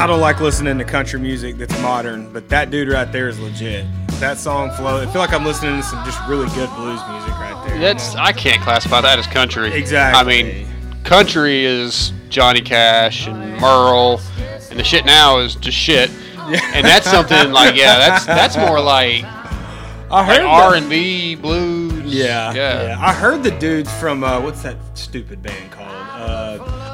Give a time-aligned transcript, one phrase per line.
[0.00, 3.38] I don't like listening to country music that's modern, but that dude right there is
[3.38, 3.84] legit.
[4.12, 5.02] That song flow.
[5.02, 7.78] I feel like I'm listening to some just really good blues music right there.
[7.78, 8.14] That's?
[8.14, 9.70] I can't classify that as country.
[9.74, 10.18] Exactly.
[10.18, 10.66] I mean,
[11.04, 14.22] country is Johnny Cash and Merle,
[14.70, 16.08] and the shit now is just shit.
[16.38, 19.22] And that's something like yeah, that's that's more like
[20.10, 22.04] I heard R and B blues.
[22.06, 22.82] Yeah, yeah.
[22.84, 23.06] yeah.
[23.06, 25.99] I heard the dudes from uh, what's that stupid band called?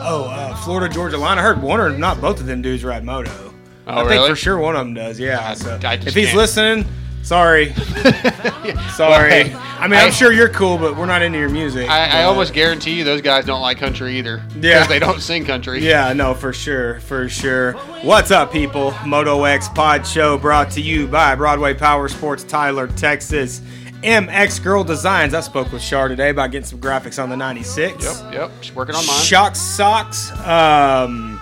[0.09, 1.39] Oh, uh, Florida Georgia Line.
[1.39, 3.53] I heard one or not both of them dudes ride moto.
[3.89, 5.19] Oh, I think for sure one of them does.
[5.19, 5.41] Yeah.
[5.51, 6.37] I- so I if he's can't.
[6.37, 6.85] listening,
[7.23, 7.73] sorry,
[8.95, 9.53] sorry.
[9.79, 11.89] I mean, I'm sure you're cool, but we're not into your music.
[11.91, 14.39] I, I almost guarantee you those guys don't like country either.
[14.55, 14.61] Yeah.
[14.81, 15.81] Because they don't sing country.
[15.81, 17.73] Yeah, no, for sure, for sure.
[18.03, 18.95] What's up, people?
[19.07, 23.61] Moto X Pod Show brought to you by Broadway Power Sports, Tyler, Texas.
[24.07, 25.35] MX Girl Designs.
[25.35, 28.05] I spoke with Shar today about getting some graphics on the 96.
[28.05, 28.33] Yep.
[28.33, 28.51] Yep.
[28.61, 29.21] She's working on mine.
[29.21, 31.41] Shock Socks, um,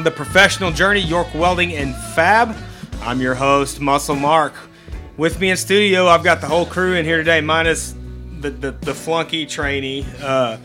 [0.00, 2.54] The Professional Journey, York Welding, and Fab.
[3.00, 4.52] I'm your host, Muscle Mark.
[5.16, 7.94] With me in studio, I've got the whole crew in here today, minus
[8.40, 10.04] the, the, the flunky trainee.
[10.20, 10.58] Uh,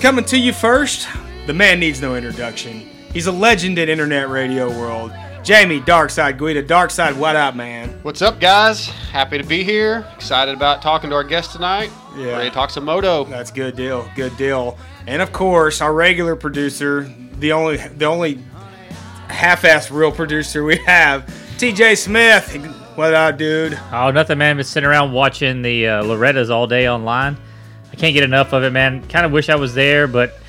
[0.00, 1.06] coming to you first,
[1.46, 2.88] the man needs no introduction.
[3.12, 5.12] He's a legend in internet radio world.
[5.42, 6.62] Jamie Darkside Guida.
[6.62, 7.88] Darkside, what up, man?
[8.02, 8.86] What's up, guys?
[8.86, 10.06] Happy to be here.
[10.14, 11.90] Excited about talking to our guest tonight.
[12.14, 12.32] Yeah.
[12.32, 13.24] Ready to talk some moto.
[13.24, 14.08] That's good deal.
[14.14, 14.76] Good deal.
[15.06, 18.38] And of course, our regular producer, the only the only
[19.28, 21.22] half-assed real producer we have,
[21.56, 22.54] TJ Smith.
[22.96, 23.78] What up, dude?
[23.92, 24.56] Oh, nothing, man.
[24.56, 27.38] Been sitting around watching the uh, Loretta's all day online.
[27.90, 29.06] I can't get enough of it, man.
[29.08, 30.39] Kind of wish I was there, but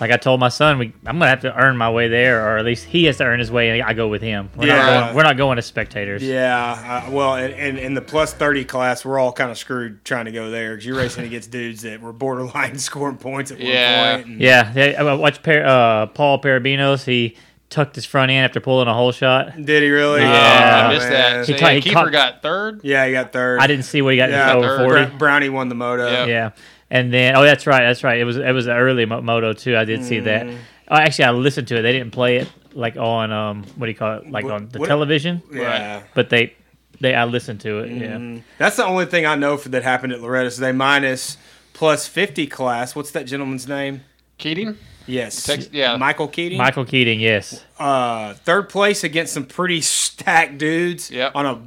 [0.00, 2.58] like I told my son, we, I'm gonna have to earn my way there, or
[2.58, 4.48] at least he has to earn his way, and I go with him.
[4.56, 4.76] We're, Yeah.
[4.76, 6.22] not, going, we're not going as spectators.
[6.22, 7.02] Yeah.
[7.06, 10.26] Uh, well, in, in, in the plus 30 class, we're all kind of screwed trying
[10.26, 14.12] to go there because you're racing against dudes that were borderline scoring points at Yeah.
[14.12, 14.32] one point.
[14.34, 17.04] and- Yeah, they- I watched per, uh, Paul Parabinos.
[17.04, 17.36] He
[17.70, 19.54] tucked his front end after pulling a hole shot.
[19.62, 20.20] Did he really?
[20.22, 20.86] Yeah.
[20.88, 21.12] I missed man.
[21.40, 21.46] that.
[21.46, 22.80] So, He caught- yeah, he Keeper caught- got third.
[22.82, 23.60] Yeah, he got third.
[23.60, 24.78] I didn't see what he got Yeah, over third.
[24.86, 25.04] forty.
[25.06, 26.10] Bra- Brownie won the moto.
[26.10, 26.24] Yeah.
[26.26, 26.50] Yeah,
[26.90, 28.18] and then oh, that's right, that's right.
[28.18, 29.76] It was it was an early mo- moto too.
[29.76, 30.46] I did see that.
[30.46, 30.56] Mm.
[30.90, 31.82] Oh, actually, I listened to it.
[31.82, 34.68] They didn't play it like on um what do you call it like What- on
[34.68, 36.02] the what- television, Yeah.
[36.14, 36.54] but they
[37.00, 37.90] they I listened to it.
[37.90, 38.16] Yeah.
[38.16, 38.42] Mm.
[38.58, 40.50] That's the only thing I know for that happened at Loretta.
[40.50, 41.36] So they minus
[41.74, 42.96] plus 50 class.
[42.96, 44.00] What's that gentleman's name?
[44.38, 44.76] Keating.
[45.08, 45.42] Yes.
[45.44, 45.96] Tex- yeah.
[45.96, 46.58] Michael Keating.
[46.58, 47.64] Michael Keating, yes.
[47.78, 51.32] Uh, third place against some pretty stacked dudes Yep.
[51.34, 51.58] on a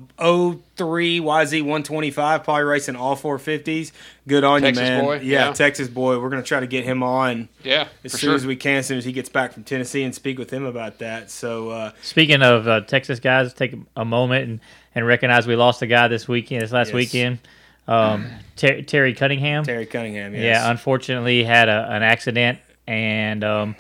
[0.78, 3.92] 03 YZ 125, probably racing all 450s.
[4.28, 5.04] Good on Texas you, man.
[5.04, 5.54] boy, Yeah, yeah.
[5.54, 6.20] Texas boy.
[6.20, 7.88] We're going to try to get him on Yeah.
[8.04, 8.36] as soon sure.
[8.36, 10.66] as we can, as soon as he gets back from Tennessee and speak with him
[10.66, 11.32] about that.
[11.32, 14.60] So, uh, Speaking of uh, Texas guys, take a moment and,
[14.94, 16.94] and recognize we lost a guy this weekend, this last Yes.
[16.96, 17.40] weekend.
[17.88, 19.64] Um, Ter- Terry Cunningham.
[19.66, 20.44] Terry Cunningham, yes.
[20.44, 23.76] Yeah, unfortunately had a, an accident and um,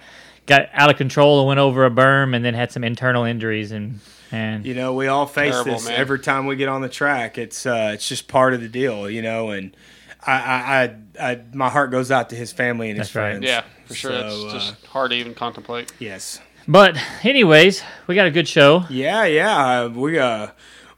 [0.46, 3.72] got out of control and went over a berm and then had some internal injuries
[3.72, 4.00] and
[4.32, 6.00] and you know we all face Terrible, this man.
[6.00, 9.10] every time we get on the track it's uh it's just part of the deal
[9.10, 9.76] you know and
[10.26, 10.84] I, I,
[11.20, 13.32] I, I my heart goes out to his family and his That's right.
[13.32, 14.12] friends Yeah, for sure.
[14.12, 15.92] So, That's uh, just hard to even contemplate.
[16.00, 18.86] yes But anyways, we got a good show.
[18.90, 20.48] yeah yeah uh, we uh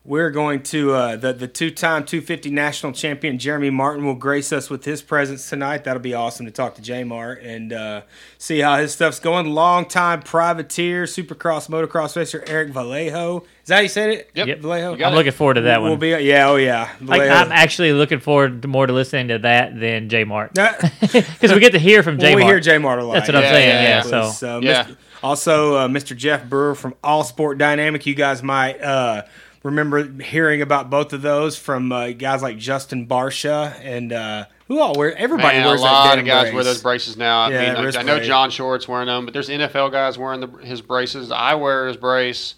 [0.06, 4.70] we're going to uh, the the two-time 250 national champion Jeremy Martin will grace us
[4.70, 5.86] with his presence tonight.
[5.86, 8.02] That'll be awesome to talk to J Mart and uh,
[8.38, 9.48] see how his stuff's going.
[9.48, 13.46] Long-time privateer, Supercross motocross racer Eric Vallejo.
[13.62, 14.30] Is that how you said it?
[14.36, 14.48] Yep.
[14.48, 14.60] Yep.
[14.60, 14.94] Vallejo.
[14.96, 15.16] I'm it.
[15.16, 15.92] looking forward to that one.
[15.92, 16.90] We'll be yeah oh yeah.
[17.00, 20.74] Like, I'm actually looking forward to more to listening to that than J Mart Uh,
[21.02, 22.64] because we get to hear from J Well, we hear Mart.
[22.64, 23.14] J Mart a lot.
[23.14, 23.70] That's what I'm saying.
[23.70, 23.96] yeah, Yeah.
[23.96, 24.02] yeah.
[24.02, 24.84] So So, Yeah.
[24.84, 24.98] Mr.
[25.24, 26.14] also uh, Mr.
[26.18, 28.06] Jeff Brewer from All Sport Dynamic.
[28.06, 29.24] You guys might uh,
[29.64, 34.80] remember hearing about both of those from uh, guys like Justin Barcia and uh, who
[34.80, 35.16] all wear.
[35.16, 36.54] Everybody Man, a wears lot that of guys brace.
[36.54, 37.42] wear those braces now.
[37.42, 38.20] I Yeah, mean, I, I know.
[38.20, 41.32] John Short's wearing them, but there's NFL guys wearing the, his braces.
[41.32, 42.56] I wear his brace.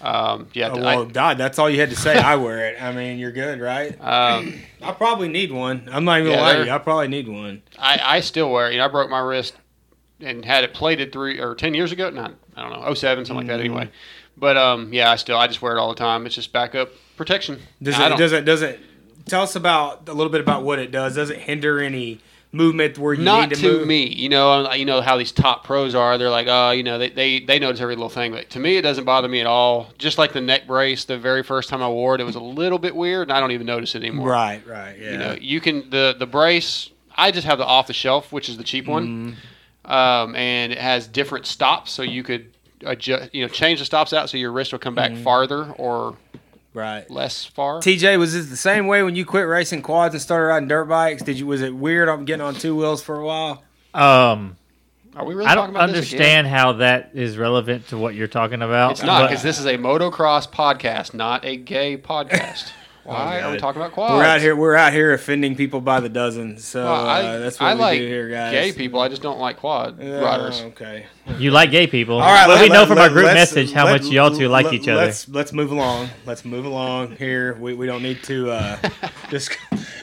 [0.00, 2.18] Um, yeah, Oh, I- well, God, that's all you had to say.
[2.18, 2.82] I wear it.
[2.82, 3.92] I mean, you're good, right?
[4.00, 5.88] um, I probably need one.
[5.90, 6.70] I'm not even Yeah, gonna lie to you.
[6.70, 7.62] I probably need one.
[7.78, 8.72] I, I still wear it.
[8.72, 9.54] You know, I broke my wrist
[10.20, 12.10] and had it plated three or ten years ago.
[12.10, 13.64] Not I don't know, 07, something like that.
[13.64, 13.74] Mm-hmm.
[13.76, 13.90] Anyway,
[14.36, 16.26] but um, yeah, I still I just wear it all the time.
[16.26, 17.60] It's just backup protection.
[17.82, 18.16] Does it?
[18.18, 18.44] Does it?
[18.44, 18.80] Does it?
[19.26, 21.16] Tell us about a little bit about what it does.
[21.16, 22.20] Does it hinder any
[22.52, 23.88] movement where you not need to, to move?
[23.88, 24.06] me.
[24.06, 26.16] You know, you know how these top pros are.
[26.16, 28.30] They're like, oh, you know, they, they, they notice every little thing.
[28.32, 29.92] But to me, it doesn't bother me at all.
[29.98, 32.40] Just like the neck brace, the very first time I wore it, it was a
[32.40, 34.28] little bit weird, and I don't even notice it anymore.
[34.28, 34.64] Right.
[34.64, 34.96] Right.
[34.98, 35.10] Yeah.
[35.10, 36.90] You know, you can the the brace.
[37.16, 39.34] I just have the off the shelf, which is the cheap one,
[39.86, 39.90] Mm-hmm.
[39.90, 42.52] um, and it has different stops, so you could
[42.84, 45.22] adjust, you know, change the stops out so your wrist will come back Mm-hmm.
[45.22, 46.16] farther or
[46.74, 47.10] Right.
[47.10, 47.80] less far.
[47.80, 50.84] TJ, was this the same way when you quit racing quads and started riding dirt
[50.84, 51.22] bikes?
[51.22, 53.62] Did you was it weird on getting on two wheels for a while?
[53.94, 54.56] Um,
[55.16, 56.20] Are we really I talking don't about this again?
[56.20, 58.90] understand how that is relevant to what you're talking about.
[58.90, 62.70] It's not because this is a motocross podcast, not a gay podcast.
[63.06, 64.14] Why are we talking about quads?
[64.14, 64.56] We're out here.
[64.56, 66.58] We're out here offending people by the dozen.
[66.58, 68.52] So Well, I, uh, that's what I we like do here, guys.
[68.52, 69.00] gay people.
[69.00, 70.60] I just don't like quad Yeah, riders.
[70.62, 71.06] Okay.
[71.38, 72.16] You like gay people.
[72.16, 72.46] All right.
[72.46, 74.66] Well, let- we know let- from our group message how let- much y'all two like
[74.66, 75.02] let- each other.
[75.06, 76.10] Let's let's move along.
[76.24, 77.54] Let's move along here.
[77.54, 78.76] We, we don't need to uh,
[79.30, 79.48] this.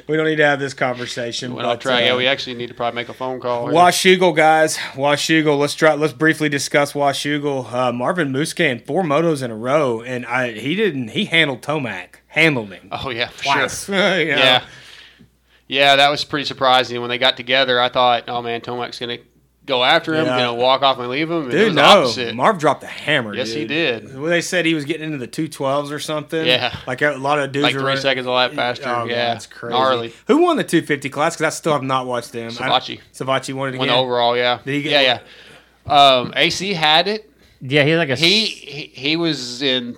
[0.08, 1.54] We don't need to have this conversation.
[1.56, 2.04] Went off but, track.
[2.04, 3.68] yeah, uh, we actually need to probably make a phone call.
[3.68, 3.74] here.
[3.76, 4.76] Washougal, guys.
[4.96, 5.58] Washougal.
[5.58, 5.94] Let's try.
[5.94, 7.72] Let's briefly discuss Washougal.
[7.72, 11.10] Uh, Marvin Musquin, four motos in a row, and I he didn't.
[11.10, 12.16] He handled Tomac.
[12.34, 13.86] Handled him Oh yeah, twice.
[13.86, 13.96] sure.
[14.20, 14.38] You know?
[14.38, 14.64] Yeah,
[15.68, 17.80] yeah, that was pretty surprising when they got together.
[17.80, 19.20] I thought, oh man, Tomac's gonna
[19.66, 20.38] go after him, Yeah.
[20.40, 21.44] gonna walk off and leave him.
[21.44, 21.84] And it Dude, was no.
[21.84, 22.36] opposite.
[22.36, 23.34] Marv dropped the hammer.
[23.34, 24.14] Yes, he did.
[24.20, 26.46] Well, they said he was getting into the two twelves or something.
[26.46, 26.76] Yeah.
[26.88, 28.90] like a lot of dudes like were three running- seconds a lap faster.
[28.90, 29.74] Oh, yeah, that's crazy.
[29.74, 30.14] gnarly.
[30.28, 31.36] Who won the 250 class?
[31.36, 32.48] Because I still have not watched them.
[32.60, 33.00] I- Savatgy.
[33.14, 33.96] Savatgy won it Won again.
[33.96, 34.36] the overall.
[34.36, 35.20] Yeah, Did he get- yeah,
[35.88, 35.94] yeah.
[36.18, 37.30] Um, AC had it.
[37.62, 38.16] yeah, he's like a.
[38.16, 39.98] He, he he was in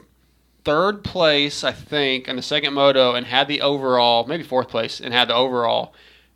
[0.65, 4.99] third place, I think, in the second moto, and had the overall, maybe fourth place,
[4.99, 5.93] and had the overall,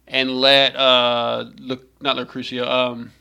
[0.08, 3.12] and let uh, look not Lucrucio, um,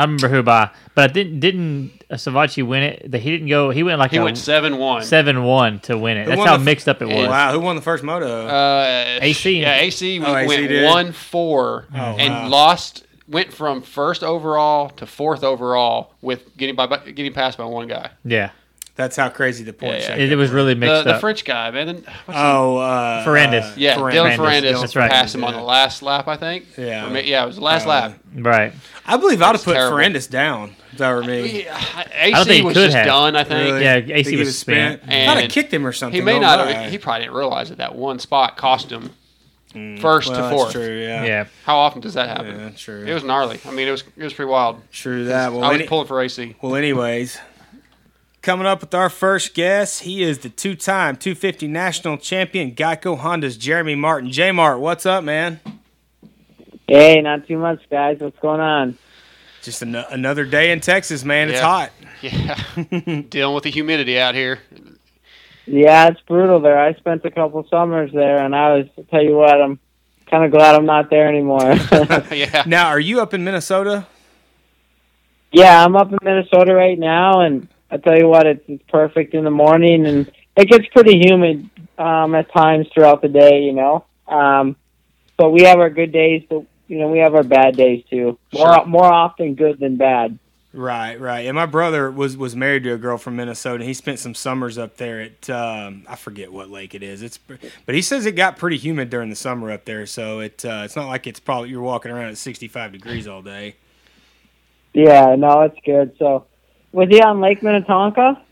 [0.00, 3.10] I remember who by, but I didn't didn't uh, Savatgy win it?
[3.10, 3.70] That he didn't go.
[3.70, 5.02] He went like he a went seven one.
[5.02, 6.28] seven one to win it.
[6.28, 7.26] Who That's how the- mixed up it was.
[7.28, 8.46] Wow, who won the first moto?
[8.46, 9.60] Uh, AC.
[9.60, 10.84] Yeah, AC Oh, AC went did?
[10.84, 12.48] one four Oh, and wow.
[12.48, 13.04] lost.
[13.26, 17.86] Went from first overall to fourth overall with getting by by- getting passed by one
[17.88, 18.10] guy.
[18.24, 18.52] Yeah,
[18.98, 20.24] That's how crazy the point Yeah, yeah.
[20.24, 21.16] it, it was really The, mixed the up.
[21.16, 21.86] The French guy, man.
[21.94, 23.62] What's Oh, uh, Ferrandis.
[23.62, 25.08] uh, yeah, Dylan Ferrandis, Ferrandis that's right.
[25.08, 26.66] passed him on the last lap, I think.
[26.76, 27.06] Yeah.
[27.06, 28.18] Or ma- yeah, it was the last Uh, lap.
[28.34, 28.72] right.
[29.06, 29.98] I believe I'd have put terrible.
[29.98, 30.74] Ferrandis down.
[30.90, 31.62] If that were me.
[31.62, 33.06] Yeah, don't AC think he was could just have.
[33.06, 33.70] done, I think.
[33.70, 33.84] Really?
[33.84, 35.02] Yeah, Think AC he was spent.
[35.06, 35.12] I'd
[35.42, 36.20] have kicked him or something.
[36.20, 36.90] He may no not have.
[36.90, 39.10] He probably didn't realize that that one spot cost him
[40.00, 40.72] first Mm, well, to fourth.
[40.72, 40.98] That's true.
[41.00, 41.24] Yeah.
[41.24, 41.44] Yeah.
[41.64, 42.58] How often does that happen?
[42.58, 43.04] Yeah, true.
[43.06, 43.60] It was gnarly.
[43.64, 44.80] I mean, it was it was pretty wild.
[44.90, 45.52] true that.
[45.52, 46.56] Well, I was any- pulling for AC.
[46.60, 47.38] Well, anyways,
[48.48, 53.58] coming up with our first guest, he is the two-time 250 national champion, Geico Honda's
[53.58, 54.32] Jeremy Martin.
[54.32, 55.60] J Mart, what's up, man?
[56.86, 58.16] Hey, not too much, guys.
[58.20, 58.96] What's going on?
[59.60, 61.50] Just an- another day in Texas, man.
[61.50, 61.92] It's hot.
[62.22, 62.58] Yeah,
[63.28, 64.60] dealing with the humidity out here.
[65.66, 66.78] Yeah, it's brutal there.
[66.78, 69.78] I spent a couple summers there, and I was tell you what, I'm
[70.30, 71.74] kind of glad I'm not there anymore.
[72.32, 74.06] yeah, Now, are you up in Minnesota?
[75.52, 79.34] yeah, I'm up in Minnesota right now, and I tell you what, it's, it's perfect
[79.34, 81.68] in the morning, and it gets pretty humid
[81.98, 84.04] um, at times throughout the day, you know.
[84.26, 84.76] Um,
[85.36, 88.38] but we have our good days, but you know we have our bad days too.
[88.52, 88.86] More Sure.
[88.86, 90.38] more often good than bad.
[90.74, 91.46] Right, right.
[91.46, 93.84] And my brother was was married to a girl from Minnesota.
[93.84, 97.22] He spent some summers up there at um, I forget what lake it is.
[97.22, 100.04] It's but he says it got pretty humid during the summer up there.
[100.04, 103.40] So it uh, it's not like it's probably you're walking around at 65 degrees all
[103.40, 103.76] day.
[104.94, 106.14] Yeah, no, it's good.
[106.18, 106.46] So,
[106.92, 108.42] was he on Lake Minnetonka?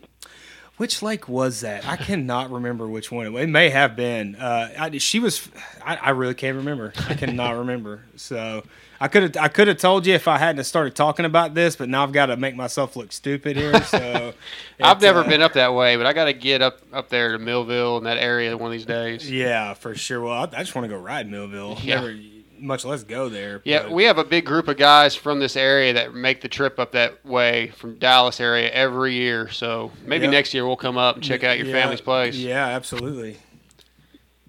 [0.77, 1.87] Which lake was that?
[1.87, 3.43] I cannot remember which one it was.
[3.43, 4.35] It may have been.
[4.35, 5.49] Uh, I, she was.
[5.83, 6.93] I, I really can't remember.
[7.09, 8.03] I cannot remember.
[8.15, 8.61] So
[9.01, 9.37] I could have.
[9.37, 12.11] I could have told you if I hadn't started talking about this, but now I've
[12.11, 13.81] got to make myself look stupid here.
[13.85, 14.35] So
[14.79, 17.31] I've never uh, been up that way, but I got to get up up there
[17.31, 19.29] to Millville and that area one of these days.
[19.29, 20.21] Yeah, for sure.
[20.21, 21.79] Well, I, I just want to go ride Millville.
[21.81, 21.95] Yeah.
[21.95, 22.15] Never,
[22.59, 23.61] much less go there.
[23.63, 26.47] Yeah, but- we have a big group of guys from this area that make the
[26.47, 29.49] trip up that way from Dallas area every year.
[29.49, 30.31] So maybe Yep.
[30.31, 32.35] next year we'll come up and check out your Yeah, family's place.
[32.35, 33.37] Yeah, absolutely.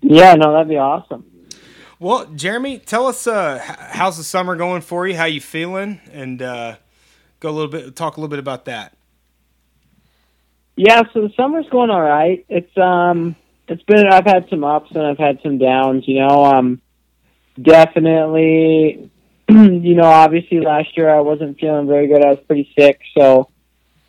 [0.00, 1.24] Yeah, no, that'd be awesome.
[2.00, 3.58] Well, Jeremy, tell us uh,
[3.90, 5.16] how's the summer going for you?
[5.16, 6.00] How you feeling?
[6.12, 6.76] And uh,
[7.40, 8.94] go a little bit, talk a little bit about that.
[10.76, 12.44] Yeah, so the summer's going all right.
[12.48, 13.34] It's um,
[13.66, 16.04] it's been I've had some ups and I've had some downs.
[16.06, 16.80] You know, um,
[17.60, 19.10] definitely.
[19.50, 22.22] You know, obviously last year I wasn't feeling very good.
[22.22, 23.48] I was pretty sick, so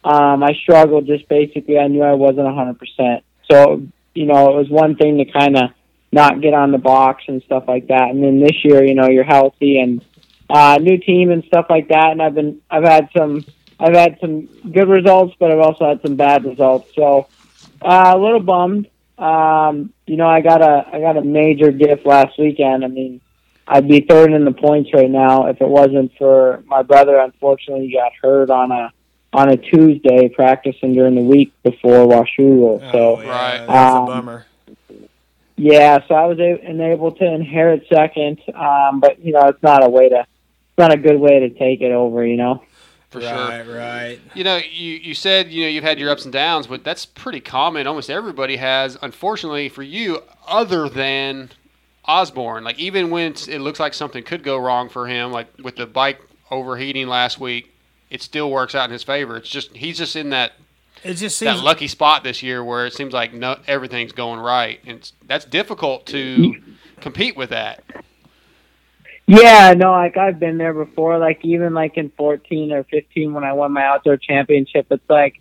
[0.03, 1.07] um, I struggled.
[1.07, 3.23] Just basically, I knew I wasn't a hundred percent.
[3.49, 3.81] So
[4.13, 5.69] you know, it was one thing to kind of
[6.11, 8.09] not get on the box and stuff like that.
[8.09, 10.03] And then this year, you know, you're healthy and
[10.49, 12.11] uh, new team and stuff like that.
[12.11, 13.45] And I've been I've had some
[13.79, 16.93] I've had some good results, but I've also had some bad results.
[16.95, 17.27] So
[17.81, 18.89] uh, a little bummed.
[19.17, 22.83] Um, you know, I got a I got a major gift last weekend.
[22.83, 23.21] I mean,
[23.71, 27.19] I'd be third in the points right now if it wasn't for my brother.
[27.19, 28.91] Unfortunately, he got hurt on a
[29.31, 32.79] on a Tuesday practicing during the week before Washougal.
[32.91, 33.67] So Oh, yeah, Right.
[33.67, 34.45] that's Um, a bummer.
[35.55, 39.83] yeah, so I was a- enabled to inherit second, um, but you know, it's not
[39.85, 42.25] a way to, it's not a good way to take it over.
[42.25, 42.63] You know.
[43.11, 43.75] for right, sure.
[43.75, 44.19] right.
[44.35, 47.05] You know, you, you said you know you've had your ups and downs, but that's
[47.05, 47.85] pretty common.
[47.87, 48.97] Almost everybody has.
[49.01, 51.49] Unfortunately for you, other than
[52.09, 55.75] Osborne, like even when it looks like something could go wrong for him, like with
[55.75, 57.71] the bike overheating last week,
[58.09, 59.37] it still works out in his favor.
[59.37, 60.53] It's just he's just in that
[61.03, 64.39] It just seems that lucky spot this year where it seems like no everything's going
[64.39, 66.55] right, and it's, that's difficult to
[66.99, 67.83] compete with that.
[69.27, 71.19] Yeah, no, like I've been there before.
[71.19, 75.39] Like even like in 14 or 15 when I won my outdoor championship, it's like,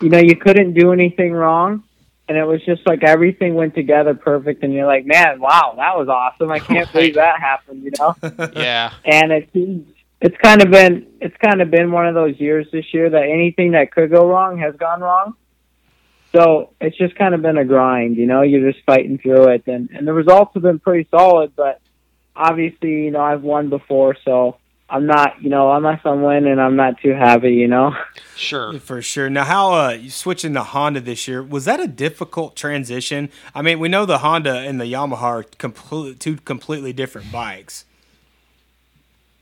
[0.00, 1.84] you know, you couldn't do anything wrong,
[2.28, 5.96] and it was just like everything went together perfect, and you're like, man, wow, that
[5.96, 6.50] was awesome.
[6.50, 8.16] I can't believe that happened, you know.
[8.54, 9.88] Yeah, and it seems
[10.20, 13.24] it's kind of been it's kind of been one of those years this year that
[13.24, 15.34] anything that could go wrong has gone wrong.
[16.32, 18.42] So it's just kind of been a grind, you know.
[18.42, 21.54] You're just fighting through it, and and the results have been pretty solid.
[21.56, 21.80] But
[22.34, 24.56] obviously, you know, I've won before, so
[24.92, 27.96] I'm not, you know, unless I'm winning, and I'm not too happy, you know.
[28.36, 28.78] sure.
[28.78, 29.30] For sure.
[29.30, 33.30] Now, how uh, you switching to Honda this year was that a difficult transition?
[33.54, 37.86] I mean, we know the Honda and the Yamaha are complete, two completely different bikes.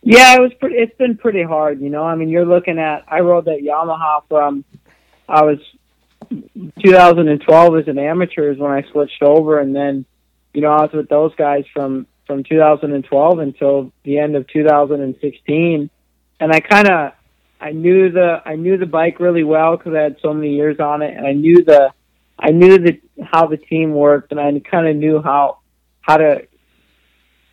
[0.02, 0.76] Yeah, it was pretty.
[0.76, 2.04] It's been pretty hard, you know.
[2.04, 3.04] I mean, you're looking at.
[3.08, 4.64] I rode that Yamaha from.
[5.28, 5.58] I was
[6.80, 10.04] 2012 as an amateur is when I switched over, and then,
[10.54, 15.90] you know, I was with those guys from from 2012 until the end of 2016,
[16.38, 17.12] and I kind of.
[17.62, 20.78] I knew the I knew the bike really well because I had so many years
[20.78, 21.92] on it, and I knew the
[22.38, 25.58] I knew the how the team worked, and I kind of knew how
[26.00, 26.46] how to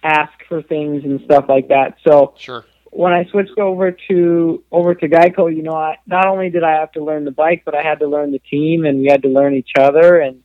[0.03, 1.97] ask for things and stuff like that.
[2.07, 2.63] So Sure.
[2.91, 6.73] when I switched over to over to Geico, you know, I not only did I
[6.79, 9.23] have to learn the bike, but I had to learn the team, and we had
[9.23, 10.43] to learn each other, and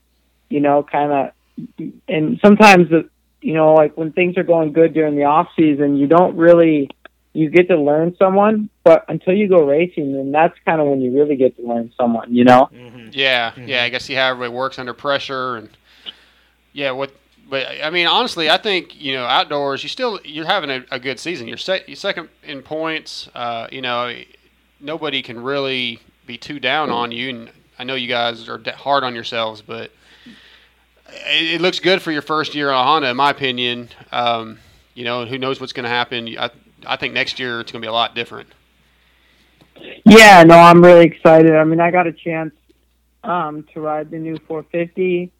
[0.49, 3.09] you know, kind of, and sometimes the,
[3.43, 6.89] you know, like when things are going good during the off season, you don't really,
[7.33, 11.01] you get to learn someone, but until you go racing, then that's kind of when
[11.01, 12.69] you really get to learn someone, you know.
[12.73, 13.09] Mm-hmm.
[13.13, 13.51] Yeah, yeah.
[13.51, 13.85] Mm-hmm.
[13.85, 15.69] I guess see how everybody works under pressure, and
[16.73, 17.13] yeah, what.
[17.51, 19.83] But I mean, honestly, I think you know outdoors.
[19.83, 21.49] You still you're having a, a good season.
[21.49, 23.29] You're, sec- you're second in points.
[23.35, 24.15] Uh, you know,
[24.81, 26.97] nobody can really be too down mm-hmm.
[26.97, 27.29] on you.
[27.31, 29.91] And I know you guys are de- hard on yourselves, but
[31.13, 33.89] it, it looks good for your first year on Honda, in my opinion.
[34.11, 34.59] Um,
[34.95, 36.37] you know, who knows what's going to happen?
[36.39, 36.51] I
[36.87, 38.49] I think next year it's going to be a lot different.
[40.05, 41.55] Yeah, no, I'm really excited.
[41.55, 42.55] I mean, I got a chance
[43.25, 45.31] um, to ride the new 450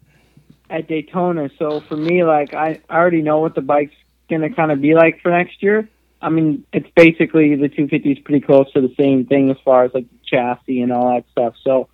[0.69, 1.49] at Daytona.
[1.59, 3.95] So for me, like, I, I already know what the bike's
[4.29, 5.87] going to kind of be like for next year.
[6.21, 9.83] I mean, it's basically the 250 is pretty close to the same thing as far
[9.83, 11.55] as like chassis and all that stuff.
[11.63, 11.89] So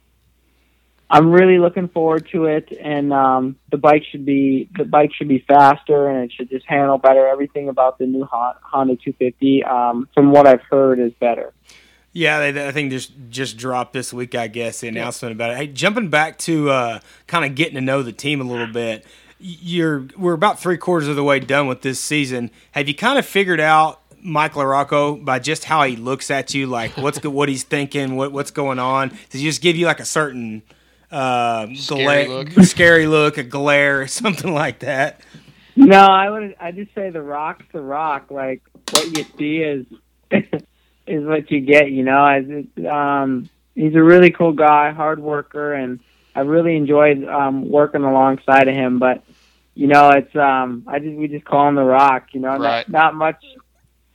[1.11, 5.27] I'm really looking forward to it, and um, the bike should be the bike should
[5.27, 7.27] be faster, and it should just handle better.
[7.27, 11.51] Everything about the new Honda 250, um, from what I've heard, is better.
[12.13, 15.57] Yeah, they, I think just just dropped this week, I guess, the announcement about it.
[15.57, 19.03] Hey, jumping back to uh, kind of getting to know the team a little bit.
[19.39, 22.51] You're we're about three quarters of the way done with this season.
[22.71, 26.67] Have you kind of figured out Mike LaRocco by just how he looks at you,
[26.67, 29.09] like what's what he's thinking, what what's going on?
[29.29, 30.61] Does he just give you like a certain
[31.11, 32.49] uh, Scary gla- look.
[32.65, 35.21] scary look, a glare, something like that?
[35.75, 36.55] No, I would.
[36.59, 38.31] I just say the rock's the rock.
[38.31, 38.61] Like
[38.91, 39.85] what you see is
[41.07, 41.91] is what you get.
[41.91, 45.99] You know, as it, um, he's a really cool guy, hard worker, and
[46.35, 48.99] I really enjoyed um, working alongside of him.
[48.99, 49.23] But
[49.73, 52.27] you know, it's um, I just we just call him the Rock.
[52.33, 52.87] You know, Right.
[52.89, 53.43] not, not much.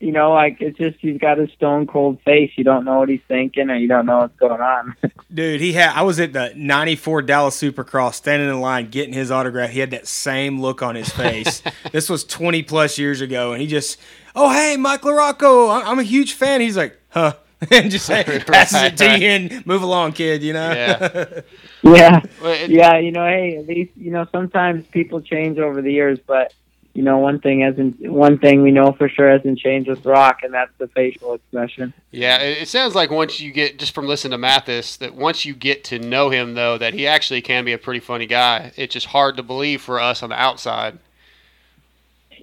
[0.00, 2.50] You know, like it's just he's got a stone cold face.
[2.56, 4.94] You don't know what he's thinking, or you don't know what's going on.
[5.32, 5.96] Dude, he had.
[5.96, 9.70] I was at the '94 Dallas Supercross, standing in line getting his autograph.
[9.70, 11.62] He had that same look on his face.
[11.92, 13.98] this was 20 plus years ago, and he just,
[14.34, 16.60] oh hey, Mike LaRocco, I- I'm a huge fan.
[16.60, 17.34] He's like, huh,
[17.70, 20.42] and just say, passes it to you and move along, kid.
[20.42, 20.70] You know?
[20.70, 21.40] Yeah.
[21.82, 22.20] yeah.
[22.66, 26.52] Yeah, you know, hey, at least you know sometimes people change over the years, but
[26.94, 30.38] you know one thing hasn't one thing we know for sure hasn't changed with Rock,
[30.44, 31.92] and that's the facial expression.
[32.12, 35.54] Yeah, it, sounds like once you get just from listening to Mathis that once you
[35.54, 38.72] get to know him though that he actually can be a pretty funny guy.
[38.76, 40.98] It's just hard to believe for us on the outside.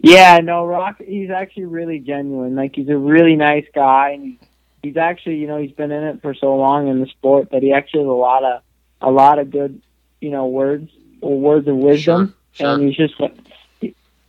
[0.03, 2.55] Yeah, no, Rock, he's actually really genuine.
[2.55, 4.38] Like he's a really nice guy, and he's,
[4.84, 7.62] he's actually you know he's been in it for so long in the sport that
[7.63, 8.62] he actually has a lot of
[9.01, 9.81] a lot of good
[10.20, 10.89] you know words
[11.22, 12.74] or words of wisdom, Sure, sure.
[12.75, 13.15] and he's just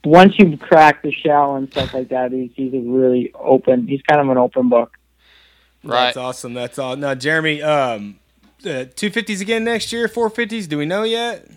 [0.04, 3.87] once you crack the shell and stuff like that, he's he's a really open.
[3.87, 4.97] He's kind of an open book.
[5.85, 6.06] Right.
[6.06, 6.54] That's awesome.
[6.54, 6.97] That's all.
[6.97, 8.18] Now, Jeremy, um,
[8.64, 10.68] uh, 250s again next year, 450s.
[10.68, 11.49] Do we know yet?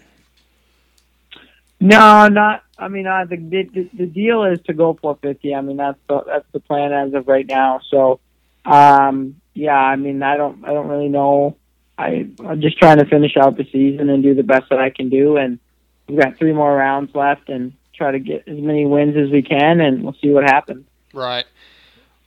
[1.79, 2.63] No, not.
[2.77, 5.53] I mean, uh, the, the the deal is to go 450.
[5.53, 7.79] I mean, that's the that's the plan as of right now.
[7.89, 8.19] So,
[8.65, 11.57] um, yeah, I mean, I don't, I don't really know.
[11.97, 14.89] I, I'm just trying to finish out the season and do the best that I
[14.89, 15.59] can do, and
[16.07, 19.41] we've got three more rounds left, and try to get as many wins as we
[19.41, 20.85] can, and we'll see what happens.
[21.13, 21.45] Right.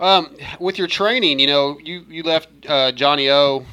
[0.01, 3.67] Um, with your training, you know, you you left uh, Johnny O,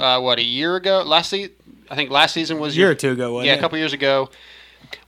[0.00, 1.02] uh, what a year ago?
[1.02, 1.52] Last season,
[1.90, 3.58] I think last season was A year your, or two ago, wasn't yeah, it?
[3.58, 4.30] a couple years ago.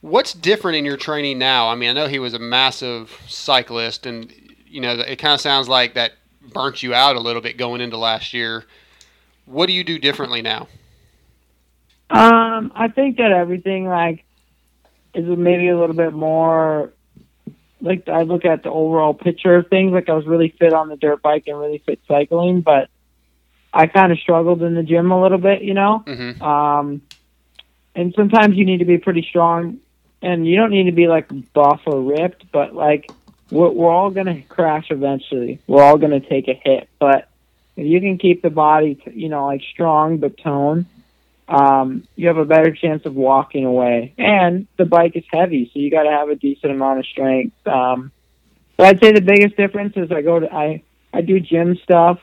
[0.01, 1.69] What's different in your training now?
[1.69, 4.33] I mean, I know he was a massive cyclist, and
[4.67, 6.13] you know, it kind of sounds like that
[6.53, 8.65] burnt you out a little bit going into last year.
[9.47, 10.69] What do you do differently now?
[12.11, 14.25] Um, I think that everything like
[15.15, 16.93] is maybe a little bit more
[17.81, 19.93] like I look at the overall picture of things.
[19.93, 22.89] Like I was really fit on the dirt bike and really fit cycling, but
[23.73, 26.03] I kind of struggled in the gym a little bit, you know.
[26.07, 26.43] Mm-hmm.
[26.43, 27.03] Um,
[27.95, 29.79] and sometimes you need to be pretty strong,
[30.23, 33.11] and you don't need to be like buff or ripped, but like
[33.51, 35.61] we're, we're all gonna crash eventually.
[35.67, 37.29] We're all gonna take a hit, but
[37.77, 40.87] if you can keep the body, you know, like strong but toned,
[41.51, 44.15] um, you have a better chance of walking away.
[44.17, 47.55] And the bike is heavy, so you got to have a decent amount of strength.
[47.67, 48.13] Um,
[48.77, 50.83] but I'd say the biggest difference is I go to I
[51.13, 52.19] I do gym stuff,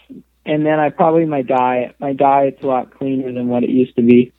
[0.46, 1.96] and then I probably my diet.
[2.00, 4.32] My diet's a lot cleaner than what it used to be.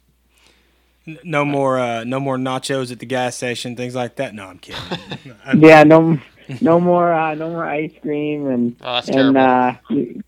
[1.24, 4.35] No more, uh, no more nachos at the gas station, things like that.
[4.35, 4.83] No, I'm kidding.
[5.44, 6.18] I'm- Yeah, no,
[6.61, 9.72] no more, uh, no more ice cream and Oh, and uh,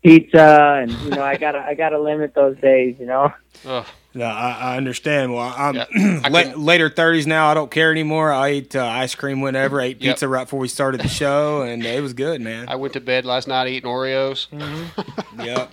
[0.01, 2.95] pizza, and you know I gotta I gotta limit those days.
[2.99, 3.33] You know.
[3.65, 3.85] Ugh.
[4.13, 5.33] No, I, I understand.
[5.33, 5.85] Well, I'm Yeah,
[6.25, 7.47] I la- later thirties now.
[7.49, 8.31] I don't care anymore.
[8.31, 9.79] I eat uh, ice cream whenever.
[9.79, 10.15] I ate Yep.
[10.15, 12.67] pizza right before we started the show, and it was good, man.
[12.67, 14.47] I went to bed last night eating Oreos.
[15.43, 15.71] yep.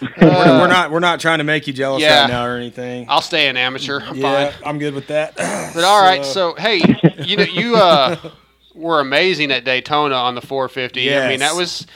[0.00, 2.22] Uh, we're, we're not we're not trying to make you jealous Yeah.
[2.22, 3.06] right now or anything.
[3.08, 4.00] I'll stay an amateur.
[4.00, 4.62] I'm yeah, fine.
[4.64, 5.34] I'm good with that.
[5.74, 6.82] But all right, so hey,
[7.18, 8.16] you know you uh,
[8.74, 11.14] were amazing at Daytona on the 450.
[11.16, 11.86] I mean that was,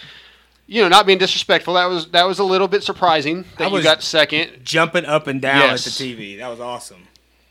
[0.67, 1.75] you know, not being disrespectful.
[1.75, 4.65] That was that was a little bit surprising that I you got second.
[4.65, 5.87] jumping up and down Yes.
[5.87, 6.39] at the TV.
[6.39, 7.07] That was awesome.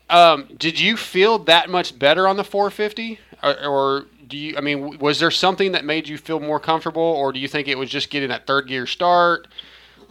[0.09, 4.55] Um, did you feel that much better on the 450, or, or do you?
[4.57, 7.67] I mean, was there something that made you feel more comfortable, or do you think
[7.67, 9.47] it was just getting that third gear start?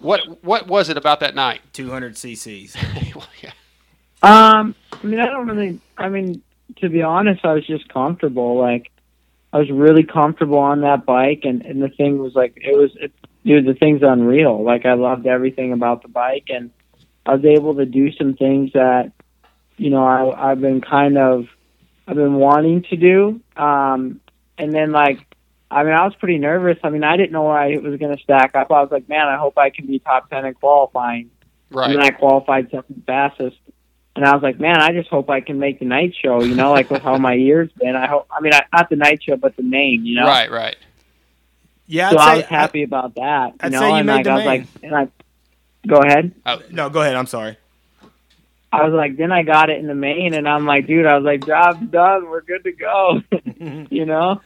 [0.00, 1.60] What what was it about that night?
[1.72, 2.76] 200 cc's.
[3.14, 3.52] Well, yeah.
[4.22, 5.78] Um, I mean, I don't really.
[5.96, 6.42] I mean,
[6.78, 8.58] to be honest, I was just comfortable.
[8.58, 8.90] Like,
[9.54, 12.90] I was really comfortable on that bike, and and the thing was like, it was,
[12.96, 13.12] it,
[13.44, 14.64] dude, the thing's unreal.
[14.64, 16.72] Like, I loved everything about the bike, and
[17.24, 19.12] I was able to do some things that,
[19.76, 21.46] you know, I I've been kind of,
[22.08, 23.40] I've been wanting to do.
[23.56, 24.20] Um,
[24.58, 25.20] and then like,
[25.70, 26.78] I mean, I was pretty nervous.
[26.82, 28.72] I mean, I didn't know where I was going to stack up.
[28.72, 31.30] I was like, man, I hope I can be top ten in qualifying.
[31.70, 31.90] Right.
[31.90, 33.56] And then I qualified second fastest.
[34.16, 36.54] And I was like, man, I just hope I can make the night show, you
[36.54, 37.96] know, like with how my year's been.
[37.96, 40.26] I hope, I mean, I, not the night show, but the main, you know?
[40.26, 40.50] Right.
[40.50, 40.76] Right.
[41.86, 43.80] Yeah, So I'd I say, was happy about that, you I'd know?
[43.80, 44.60] say you and made like, the I was main.
[44.60, 45.08] like, and I,
[45.88, 46.32] go ahead.
[46.46, 47.16] Oh, no, go ahead.
[47.16, 47.58] I'm sorry.
[48.72, 51.16] I was like, then I got it in the main, and I'm like, dude, I
[51.16, 52.28] was like, job's done.
[52.28, 53.20] We're good to go,
[53.90, 54.40] you know?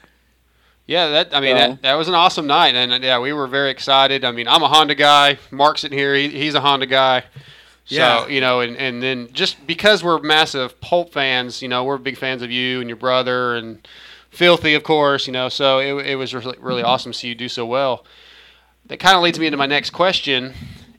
[0.86, 3.32] Yeah, that I mean So- that, that was an awesome night, and uh, yeah, we
[3.34, 4.24] were very excited.
[4.24, 5.38] I mean, I'm a Honda guy.
[5.50, 7.24] Mark's in here; he, he's a Honda guy.
[7.88, 8.26] So Yeah.
[8.26, 12.18] you know, and, and then just because we're massive Pulp fans, you know, we're big
[12.18, 13.86] fans of you and your brother and
[14.30, 15.26] Filthy, of course.
[15.26, 16.90] You know, so it, it was really, really mm-hmm.
[16.90, 18.04] awesome to see you do so well.
[18.86, 20.52] That kind of leads me into my next question.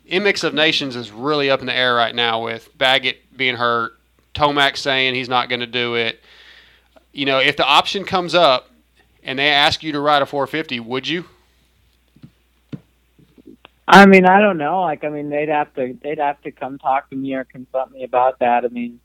[0.10, 3.94] Mix of Nations is really up in the air right now with Baggett being hurt,
[4.34, 6.20] Tomac saying he's not going to do it.
[7.12, 8.72] You know, if the option comes up
[9.24, 11.26] and they ask you to ride a 450, would you?
[13.92, 14.82] I mean, I don't know.
[14.82, 17.90] Like, I mean, they'd have to they'd have to come talk to me or consult
[17.92, 18.64] me about that.
[18.64, 19.00] I mean,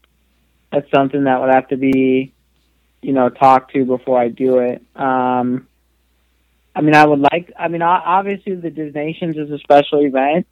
[0.71, 2.35] that's something that would have to be,
[3.01, 4.83] you know, talked to before I do it.
[4.95, 5.67] Um,
[6.75, 7.51] I mean, I would like.
[7.59, 10.47] I mean, obviously, the Des Nations is a special event,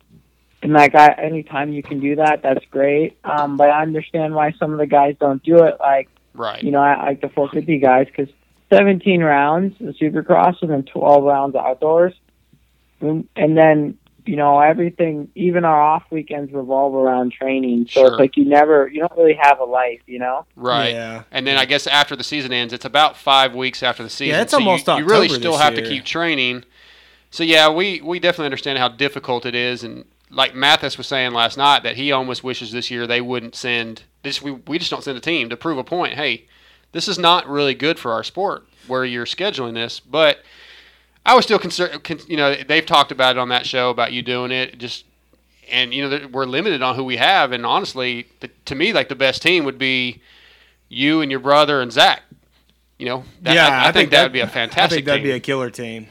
[0.62, 3.18] and like, I, anytime you can do that, that's great.
[3.24, 5.76] Um, but I understand why some of the guys don't do it.
[5.78, 6.62] Like, Right.
[6.62, 8.32] you know, I like the 450 guys because
[8.72, 12.14] 17 rounds the Supercross and then 12 rounds outdoors,
[13.02, 15.28] and then you know everything.
[15.34, 18.06] Even our off weekends revolve around training, so Sure.
[18.08, 20.46] it's like you never, you don't really have a life, you know.
[20.56, 20.92] Right.
[20.92, 21.22] Yeah.
[21.30, 24.34] And then I guess after the season ends, it's about five weeks after the season.
[24.36, 26.64] Yeah, it's so you- almost you, really still this have to keep training.
[27.30, 31.32] So yeah, we we definitely understand how difficult it is, and like Mathis was saying
[31.32, 34.40] last night, that he almost wishes this year they wouldn't send this.
[34.42, 36.14] We we just don't send a team to prove a point.
[36.14, 36.46] Hey,
[36.92, 40.38] this is not really good for our sport where you're scheduling this, but.
[41.24, 42.02] I was still concerned.
[42.04, 44.78] Con- you know, they've talked about it on that show about you doing it.
[44.78, 45.04] Just
[45.70, 47.52] and you know we're limited on who we have.
[47.52, 50.20] And honestly, the, to me, like the best team would be
[50.88, 52.22] you and your brother and Zach.
[52.98, 55.22] You know, that, yeah, I, I think that would be a fantastic I think that'd
[55.22, 55.30] team.
[55.30, 56.08] be a killer team.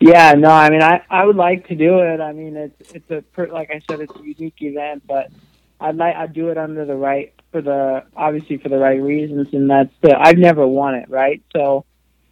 [0.00, 2.20] Yeah, no, I mean, I I would like to do it.
[2.20, 5.30] I mean, it's it's a like I said, it's a unique event, but
[5.80, 9.48] I'd like I'd do it under the right for the obviously for the right reasons,
[9.52, 11.42] and that's the I've never won it, right?
[11.54, 11.84] So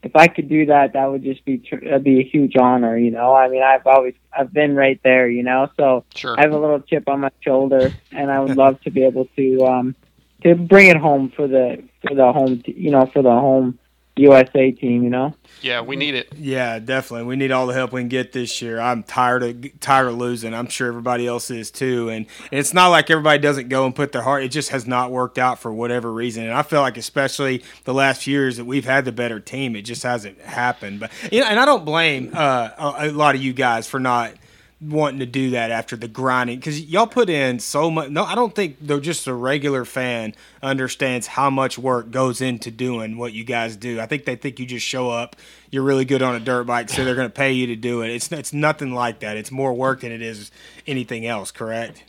[0.03, 2.97] if I could do that, that would just be tr- that'd be a huge honor,
[2.97, 3.35] you know.
[3.35, 6.39] I mean, I've always I've been right there, you know, so Sure.
[6.39, 9.27] I have a little chip on my shoulder, and I would love to be able
[9.37, 9.95] to um
[10.43, 13.79] to bring it home for the for the home, t- you know, for the home
[14.21, 15.35] USA team, you know.
[15.63, 16.33] Yeah, we need it.
[16.37, 17.27] Yeah, definitely.
[17.27, 18.81] We need all the help we can get this year.
[18.81, 20.55] I'm tired of tired of losing.
[20.55, 22.09] I'm sure everybody else is too.
[22.09, 24.43] And, and it's not like everybody doesn't go and put their heart.
[24.43, 26.45] It just has not worked out for whatever reason.
[26.45, 29.77] And I feel like especially the last few years that we've had the better team,
[29.77, 31.01] it just hasn't happened.
[31.01, 34.01] But you know, and I don't blame uh, a, a lot of you guys for
[34.01, 34.33] not
[34.81, 38.09] wanting to do that after the grinding because y'all put in so much.
[38.09, 42.71] No, I don't think though just a regular fan understands how much work goes into
[42.71, 44.01] doing what you guys do.
[44.01, 45.37] I think they think you just show up,
[45.71, 48.01] you're really good on a dirt bike, so they're going to pay you to do
[48.03, 48.11] it.
[48.11, 49.37] It's it's nothing like that.
[49.37, 50.51] It's more work than it is
[50.87, 51.51] anything else.
[51.51, 52.05] Correct?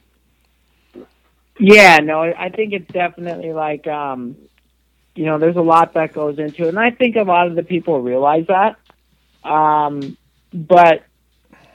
[1.59, 4.35] Yeah, no, I think it's definitely like, um,
[5.13, 7.55] you know, there's a lot that goes into it, and I think a lot of
[7.55, 8.77] the people realize that.
[9.43, 10.17] Um,
[10.53, 11.03] but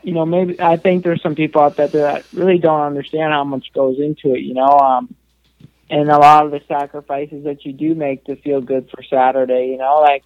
[0.07, 3.43] you know, maybe I think there's some people out there that really don't understand how
[3.43, 4.43] much goes into it.
[4.43, 5.13] You know, um,
[5.91, 9.67] and a lot of the sacrifices that you do make to feel good for Saturday.
[9.73, 10.23] You know, like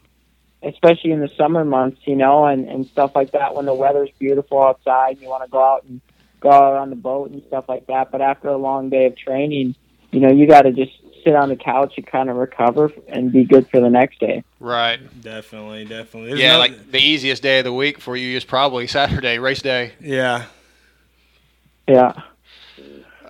[0.63, 2.03] especially in the summer months.
[2.05, 5.45] You know, and and stuff like that when the weather's beautiful outside, and you want
[5.45, 6.03] to go out and
[6.41, 8.11] go out on the boat and stuff like that.
[8.11, 9.77] But after a long day of training,
[10.11, 10.93] you know, you got to just
[11.25, 14.43] sit on the couch and kind of recover and be good for the next day.
[14.59, 14.99] Right.
[15.23, 16.31] Definitely, definitely.
[16.31, 19.39] There's yeah, no- like the easiest day of the week for you is probably Saturday,
[19.39, 19.93] race day.
[20.01, 20.47] yeah.
[21.89, 22.13] Yeah.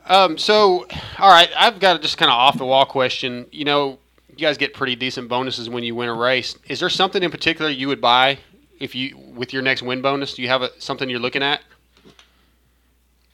[0.07, 0.87] Um, so,
[1.19, 3.47] all right, I've got a just kind of off the wall question.
[3.53, 3.99] You know,
[4.29, 6.57] you guys get pretty decent bonuses when you win a race.
[6.69, 8.39] Is there something in particular you would buy
[8.81, 10.35] if you with your next win bonus?
[10.35, 11.63] Do you have a, something you're looking at?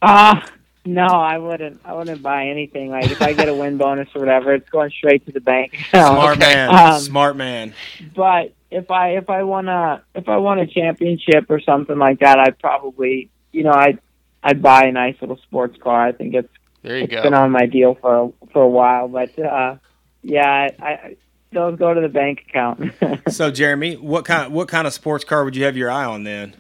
[0.02, 0.46] Ah,
[0.86, 1.80] no, I wouldn't.
[1.84, 2.90] I wouldn't buy anything.
[2.90, 5.76] Like if I get a win bonus or whatever, it's going straight to the bank.
[5.90, 6.54] Smart Okay.
[6.54, 6.74] man.
[6.74, 7.74] Um, Smart man.
[8.14, 12.20] but if I if I won a if I won a championship or something like
[12.20, 13.98] that, I'd probably you know I'd
[14.42, 16.06] I'd buy a nice little sports car.
[16.06, 16.48] I think it's
[16.82, 17.22] There you it's go.
[17.22, 19.76] been on my deal for for a while, but uh,
[20.22, 21.16] yeah, I, I
[21.52, 22.92] those go to the bank account.
[23.32, 26.24] So Jeremy, what kind what kind of sports car would you have your eye on
[26.24, 26.54] then?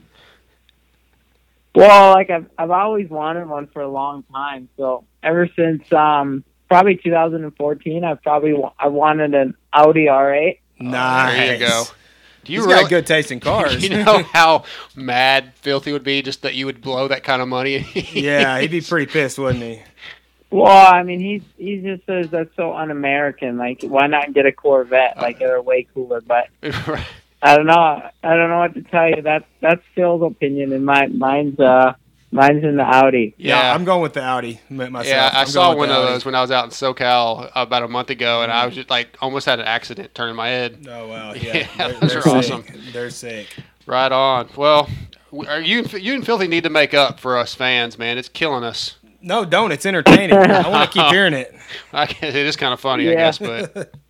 [1.76, 4.68] Well, like I've I've always wanted one for a long time.
[4.76, 10.58] So ever since um probably 2014, I've probably wa- I wanted an Audi R8.
[10.80, 11.36] Nice.
[11.36, 11.84] There you go.
[12.44, 13.82] Do you He's really got good taste in cars.
[13.82, 17.48] you know how mad Filthy would be just that you would blow that kind of
[17.48, 17.86] money?
[18.12, 19.82] yeah, he'd be pretty pissed, wouldn't he?
[20.50, 23.58] Well, I mean, he's he just says that's so un-American.
[23.58, 25.16] Like, why not get a Corvette?
[25.18, 26.20] Like, they're way cooler.
[26.20, 26.46] But
[27.46, 27.74] I don't know.
[27.74, 29.22] I don't know what to tell you.
[29.22, 31.94] That's that's Phil's opinion, and my mine's uh
[32.32, 33.34] mine's in the Audi.
[33.38, 33.74] Yeah, Yeah.
[33.74, 35.06] I'm going with the Audi myself.
[35.06, 37.88] Yeah, I I'm saw one of those when I was out in SoCal about a
[37.88, 40.86] month ago, and I was just like almost had an accident turning my head.
[40.90, 42.52] Oh wow, Yeah, yeah, they're, those they're are sick.
[42.54, 42.64] awesome.
[42.92, 43.46] They're sick.
[43.86, 44.48] Right on.
[44.56, 44.88] Well,
[45.46, 48.18] are you you and Filthy need to make up for us fans, man.
[48.18, 48.96] It's killing us.
[49.22, 49.72] No, don't.
[49.72, 50.36] It's entertaining.
[50.36, 51.54] I want to keep hearing it.
[51.92, 53.92] I guess it is kind of funny, I guess, but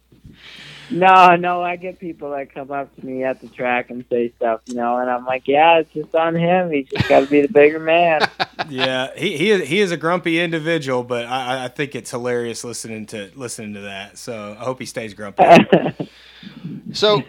[0.90, 4.32] No, no, I get people that come up to me at the track and say
[4.36, 6.70] stuff, you know, and I'm like, yeah, it's just on him.
[6.70, 8.20] He's just got to be the bigger man.
[8.68, 12.10] Yeah, he he is, he is a grumpy individual, but I, I- I think it's
[12.10, 14.18] hilarious listening to listening to that.
[14.18, 15.44] So I hope he stays grumpy.
[16.92, 17.20] so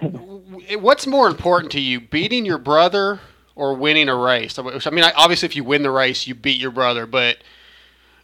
[0.80, 3.20] what's more important to you, beating your brother
[3.56, 4.58] or winning a race?
[4.58, 7.38] I mean, obviously, if you win the race, you beat your brother, but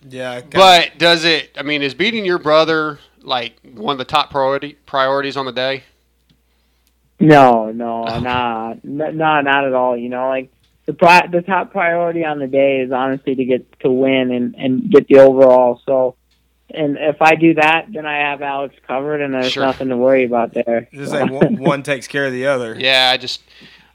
[0.10, 1.52] Yeah, but does it?
[1.58, 5.52] I mean, is beating your brother like one of the top priority priorities on the
[5.52, 5.84] day?
[7.20, 9.98] no, no, nah, n- nah, not at all.
[9.98, 10.52] You know, like
[10.86, 14.56] the pri- the top priority on the day is honestly to get to win and
[14.56, 15.82] and get the overall.
[15.86, 16.16] So,
[16.70, 19.64] and if I do that, then I have Alex covered, and there's Sure.
[19.66, 20.90] nothing to worry about there.
[20.94, 22.76] just like one, one takes care of the other.
[22.80, 23.42] Yeah, I just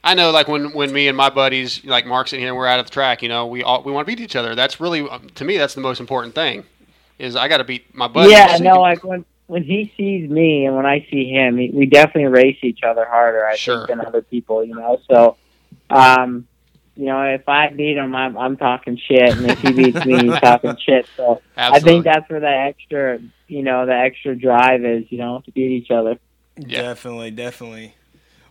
[0.02, 2.66] I know like when when me and my buddies like Mark's in here and we're
[2.66, 4.54] out of the track, you know, we all we want to beat each other.
[4.54, 6.64] That's really um, to me that's the most important thing.
[7.18, 8.30] Is I got to beat my buddy.
[8.30, 11.28] yeah, so you no, can- like when when he sees me and when I see
[11.30, 13.46] him, we definitely race each other harder.
[13.46, 13.86] I Sure.
[13.86, 15.00] think than other people, you know.
[15.10, 15.36] So,
[15.90, 16.46] um,
[16.96, 20.18] you know, if I beat him, I'm I'm talking shit, and if he beats me,
[20.30, 21.06] he's talking shit.
[21.16, 25.40] So I think that's where the extra, you know, the extra drive is, you know,
[25.44, 26.18] to beat each other.
[26.56, 26.82] Yeah.
[26.82, 27.94] Definitely, definitely.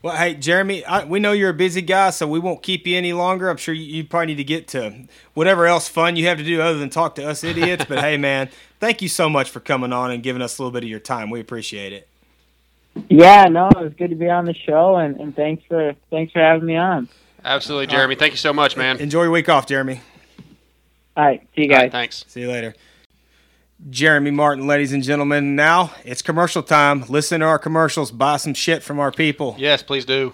[0.08, 2.96] Well, hey, Jeremy, I, we know you're a busy guy, so we won't keep you
[2.96, 3.50] any longer.
[3.50, 6.46] I'm sure you, you probably need to get to whatever else fun you have to
[6.46, 7.84] do other than talk to us idiots.
[7.89, 10.72] but hey, man, thank you so much for coming on and giving us a little
[10.72, 11.30] bit of your time.
[11.30, 12.08] We appreciate it.
[13.10, 16.32] Yeah, no, it was good to be on the show, and, and thanks for thanks
[16.32, 17.10] for having me on.
[17.43, 18.15] Absolutely, Jeremy.
[18.15, 19.00] Thank you so much, man.
[19.00, 20.00] Enjoy your week off, Jeremy.
[21.17, 21.82] All right, see you guys.
[21.82, 22.24] right, thanks.
[22.30, 22.76] See you later.
[23.90, 25.56] Jeremy Martin, ladies and gentlemen.
[25.56, 27.06] Now it's commercial time.
[27.10, 28.12] Listen to our commercials.
[28.12, 29.56] Buy some shit from our people.
[29.58, 30.34] Yes, please do.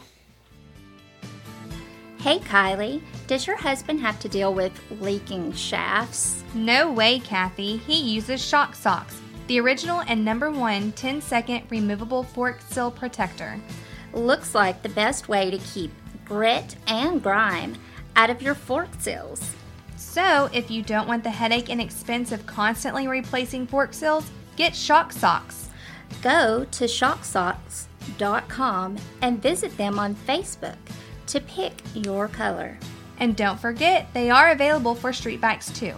[2.20, 6.42] Hey Kylie, does your husband have to deal with leaking shafts?
[6.54, 7.78] No way, Kathy.
[7.78, 13.60] He uses Shock Socks, the original and number one 10 second removable fork seal protector.
[14.14, 15.92] Looks like the best way to keep
[16.24, 17.76] grit and grime
[18.16, 19.54] out of your fork seals.
[20.14, 24.76] So, if you don't want the headache and expense of constantly replacing fork seals, get
[24.76, 25.72] Shock Socks.
[26.22, 30.76] Go to shocksocks.com and visit them on Facebook
[31.26, 32.78] to pick your color.
[33.20, 35.96] And don't forget, they are available for street bikes too.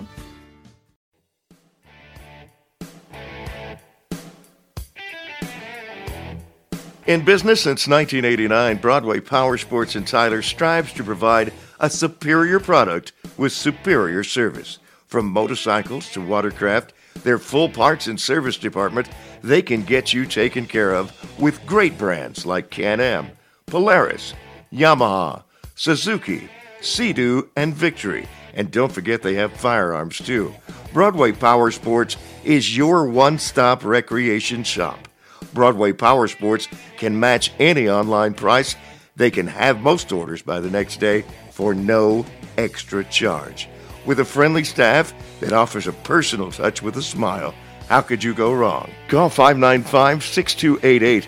[7.05, 13.11] In business since 1989, Broadway Power Sports in Tyler strives to provide a superior product
[13.37, 14.79] with superior service.
[15.07, 19.09] From motorcycles to watercraft, their full parts and service department,
[19.41, 23.29] they can get you taken care of with great brands like Can-Am,
[23.65, 24.33] Polaris,
[24.71, 25.43] Yamaha,
[25.75, 26.49] Suzuki,
[26.81, 28.27] Sea-Doo, and Victory.
[28.53, 30.53] And don't forget they have firearms too.
[30.93, 35.07] Broadway Power Sports is your one-stop recreation shop.
[35.53, 38.75] Broadway Power Sports can match any online price.
[39.15, 42.25] They can have most orders by the next day for no
[42.57, 43.69] extra charge.
[44.05, 47.55] With a friendly staff that offers a personal touch with a smile,
[47.87, 48.91] how could you go wrong?
[49.07, 51.27] Call 595 6288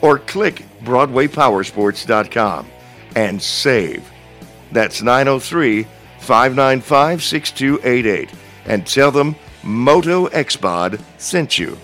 [0.00, 2.66] or click BroadwayPowersports.com
[3.14, 4.10] and save.
[4.72, 5.86] That's 903
[6.20, 8.30] 595 6288
[8.64, 11.76] and tell them Moto Xpod sent you.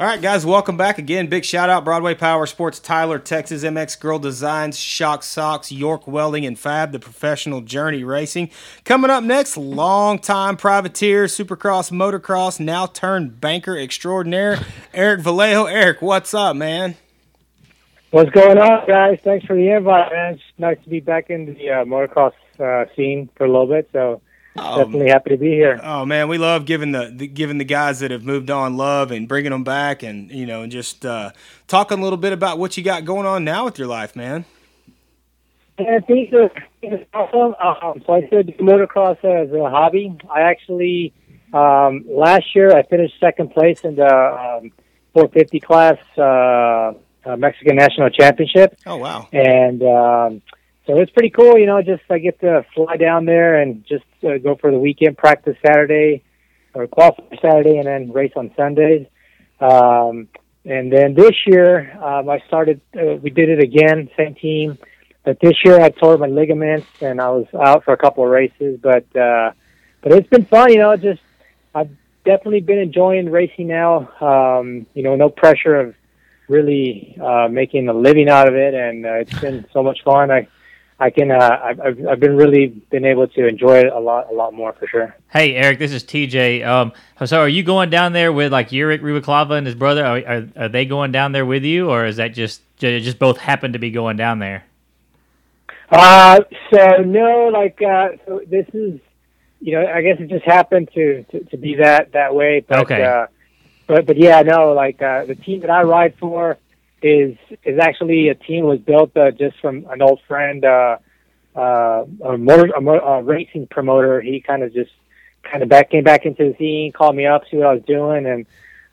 [0.00, 1.26] All right, guys, welcome back again.
[1.26, 6.46] Big shout out Broadway Power Sports, Tyler, Texas, MX Girl Designs, Shock Socks, York Welding,
[6.46, 8.48] and Fab, the professional journey racing.
[8.86, 15.66] Coming up next, long-time privateer, supercross, motocross, now turned banker extraordinaire, Eric Vallejo.
[15.66, 16.96] Eric, what's up, man?
[18.10, 19.18] What's going on, guys?
[19.22, 20.32] Thanks for the invite, man.
[20.32, 23.90] It's nice to be back in the uh, motocross uh, scene for a little bit.
[23.92, 24.22] So
[24.56, 25.80] definitely happy to be here.
[25.82, 29.10] Oh man, we love giving the, the giving the guys that have moved on love
[29.10, 31.30] and bringing them back, and you know, and just uh,
[31.68, 34.44] talking a little bit about what you got going on now with your life, man.
[35.78, 37.54] And things are things awesome.
[37.62, 40.16] Um, so I still do motocross as a hobby.
[40.30, 41.14] I actually
[41.52, 44.72] um, last year I finished second place in the um,
[45.14, 46.92] 450 class uh,
[47.24, 48.78] uh, Mexican National Championship.
[48.86, 49.28] Oh wow!
[49.32, 50.42] and um,
[50.90, 51.56] so it's pretty cool.
[51.56, 54.78] You know, just I get to fly down there and just uh, go for the
[54.78, 56.24] weekend practice Saturday
[56.74, 59.06] or qualify Saturday, and then race on Sundays.
[59.60, 60.28] Um,
[60.64, 62.80] and then this year, um, I started.
[62.96, 64.78] Uh, we did it again, same team.
[65.24, 68.30] But this year, I tore my ligaments, and I was out for a couple of
[68.30, 68.80] races.
[68.82, 69.52] But uh,
[70.02, 70.72] but it's been fun.
[70.72, 71.22] You know, just
[71.72, 71.90] I've
[72.24, 74.10] definitely been enjoying racing now.
[74.20, 75.94] Um, you know, no pressure of
[76.48, 80.32] really uh, making a living out of it, and uh, it's been so much fun.
[80.32, 80.48] I
[81.00, 84.34] I can uh, I've I've been really been able to enjoy it a lot a
[84.34, 85.16] lot more for sure.
[85.30, 86.66] Hey, Eric, this is TJ.
[86.66, 86.92] Um,
[87.24, 90.04] so are you going down there with like Yurik Rubalcava and his brother?
[90.04, 93.38] Are, are, are they going down there with you, or is that just just both
[93.38, 94.66] happen to be going down there?
[95.90, 96.40] Uh,
[96.72, 99.00] so no, like uh, so this is
[99.60, 102.60] you know I guess it just happened to to, to be that that way.
[102.60, 103.02] But, Okay.
[103.02, 103.26] Uh,
[103.86, 106.58] but but yeah, no, like uh, the team that I ride for
[107.02, 110.98] is is actually a team was built uh, just from an old friend, uh,
[111.56, 114.20] uh, a motor a, a racing promoter.
[114.20, 114.90] He kind of just
[115.42, 117.82] kind of back came back into the scene, called me up, see what I was
[117.84, 118.46] doing, and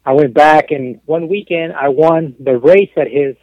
[0.06, 0.72] I went back.
[0.72, 3.36] And one weekend, I won the race at his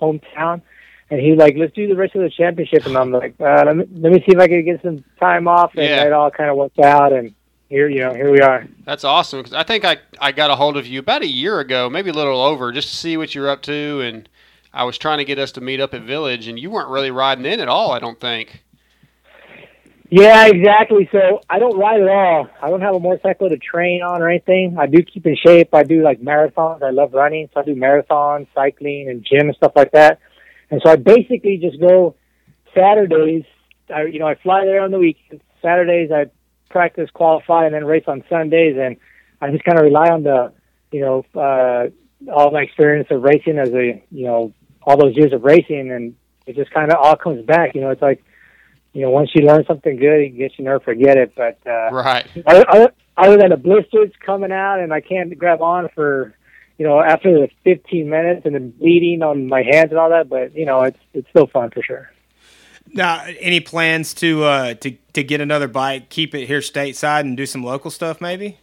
[0.00, 0.62] hometown.
[1.10, 2.86] And he's like, let's do the rest of the championship.
[2.86, 5.46] And I'm like, uh, let, me, let me see if I can get some time
[5.46, 5.72] off.
[5.74, 6.04] And Yeah.
[6.04, 7.12] it all kind of worked out.
[7.12, 7.34] And
[7.74, 8.66] here, you know, here we are.
[8.84, 11.58] That's awesome because I think I, I got a hold of you about a year
[11.58, 14.00] ago, maybe a little over, just to see what you're up to.
[14.00, 14.28] And
[14.72, 17.10] I was trying to get us to meet up at Village, and you weren't really
[17.10, 18.62] riding in at all, I don't think.
[20.08, 21.08] Yeah, exactly.
[21.10, 22.48] So I don't ride at all.
[22.62, 24.76] I don't have a motorcycle to train on or anything.
[24.78, 25.74] I do keep in shape.
[25.74, 26.80] I do like marathons.
[26.80, 30.20] I love running, so I do marathons, cycling, and gym and stuff like that.
[30.70, 32.14] And so I basically just go
[32.72, 33.42] Saturdays.
[33.92, 35.42] I, you know, I fly there on the weekends.
[35.60, 36.26] Saturdays I
[36.74, 38.76] practice, qualify, and then race on Sundays.
[38.76, 38.96] And
[39.40, 40.52] I just kind of rely on the,
[40.90, 41.86] you know, uh,
[42.30, 46.16] all my experience of racing as a, you know, all those years of racing, and
[46.46, 47.74] it just kind of all comes back.
[47.74, 48.24] You know, it's like
[48.92, 51.34] you know, once you learn something good, you get you never forget it.
[51.36, 52.26] But uh, Right.
[52.46, 56.34] other, other, than the blisters coming out and I can't grab on for,
[56.78, 60.28] you know, after the 15 minutes and then bleeding on my hands and all that,
[60.28, 62.10] but you know, it's it's still fun for sure.
[62.92, 67.36] Now, any plans to uh, to to get another bike, keep it here stateside, and
[67.36, 68.58] do some local stuff, maybe?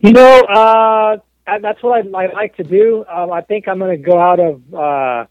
[0.00, 1.16] You know, uh,
[1.60, 3.04] that's what I'd, I'd like to do.
[3.08, 5.26] Um, I think I'm going to go out of, uh,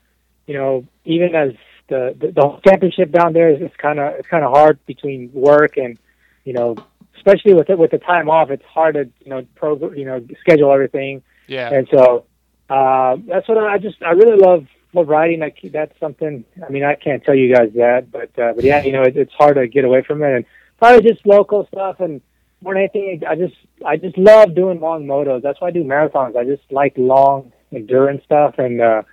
[0.46, 1.54] you know, even as
[1.88, 5.78] the the, the championship down there is kind of it's kind of hard between work
[5.78, 5.98] and,
[6.44, 6.76] you know,
[7.16, 10.26] especially with it with the time off, it's hard to you know program you know
[10.40, 11.22] schedule everything.
[11.48, 11.72] Yeah.
[11.72, 12.26] And so
[12.70, 15.44] uh, that's what I, I just I really love love riding.
[15.44, 16.44] I, that's something.
[16.66, 19.16] I mean, I can't tell you guys that, but uh, but yeah, you know, it,
[19.18, 20.46] it's hard to get away from it, and
[20.80, 22.22] probably just local stuff and
[22.62, 25.44] more than anything, I just I just love doing long motos.
[25.44, 26.36] That's why I do marathons.
[26.36, 29.04] I just like long endurance stuff, and uh,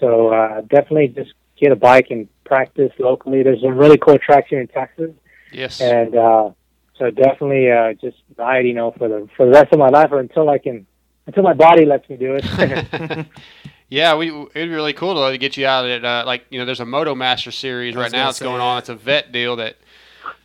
[0.00, 3.42] so uh, definitely just get a bike and practice locally.
[3.42, 5.10] There's some really cool tracks here in Texas,
[5.52, 5.80] Yes.
[5.80, 6.50] and uh,
[6.98, 10.08] so definitely uh, just ride, you know, for the for the rest of my life
[10.12, 10.86] or until I can
[11.26, 13.26] until my body lets me do it.
[13.88, 16.58] yeah, we it'd be really cool though to get you out at uh, like you
[16.58, 18.62] know there's a Moto Master series right now gonna that's going that.
[18.64, 18.78] on.
[18.78, 19.76] It's a vet deal that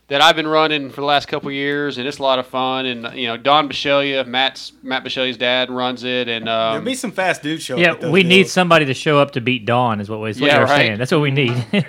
[0.08, 2.46] that I've been running for the last couple of years, and it's a lot of
[2.46, 2.86] fun.
[2.86, 6.96] And you know Don Bisceglia, Matt's Matt Bisceglia's dad runs it, and There'll um, be
[6.96, 9.42] some fast dudes show Yeah, up at those we need somebody to show up to
[9.42, 10.02] beat Dawn.
[10.02, 10.78] Is what, we, is what Yeah, you're right.
[10.78, 10.98] saying.
[10.98, 11.66] That's what we need.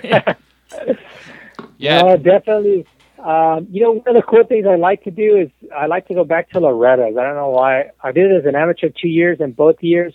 [1.77, 2.85] yeah, No, definitely.
[3.23, 6.07] Um, you know, one of the cool things I like to do is I like
[6.09, 7.15] to go back to Loretta's.
[7.17, 7.91] I don't know why.
[8.01, 10.13] I did it as an amateur two years, and both years,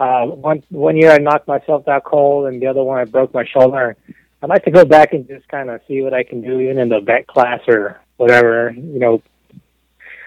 [0.00, 3.32] uh, one one year I knocked myself out cold, and the other one I broke
[3.32, 3.96] my shoulder.
[4.42, 6.78] I'd like to go back and just kind of see what I can do, even
[6.78, 8.72] in the vet class or whatever.
[8.72, 9.22] You know,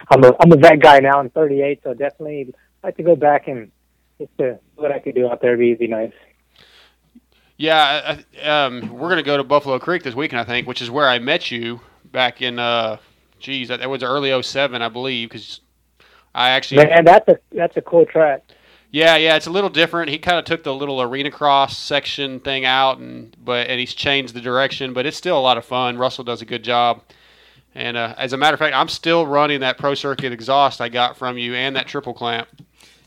[0.10, 1.20] I'm a I'm a vet guy now.
[1.20, 3.70] I'm 38, so definitely like to go back and
[4.18, 5.58] just to see what I could do out there.
[5.58, 6.14] Would be nice.
[7.58, 8.20] yeah.
[8.42, 11.20] Um, we're gonna go to Buffalo Creek this weekend, I think, which is where I
[11.20, 12.60] met you back in.
[12.60, 12.98] Uh,
[13.40, 15.62] geez, that, that was early '07, I believe, because
[16.34, 18.44] I actually Man, that's a that's a cool track.
[18.92, 20.12] Yeah, yeah, it's a little different.
[20.12, 23.94] He kind of took the little arena cross section thing out, and but and he's
[23.94, 25.98] changed the direction, but it's still a lot of fun.
[25.98, 27.02] Russell does a good job,
[27.74, 30.90] and uh, as a matter of fact, I'm still running that Pro Circuit exhaust I
[30.90, 32.48] got from you and that triple clamp.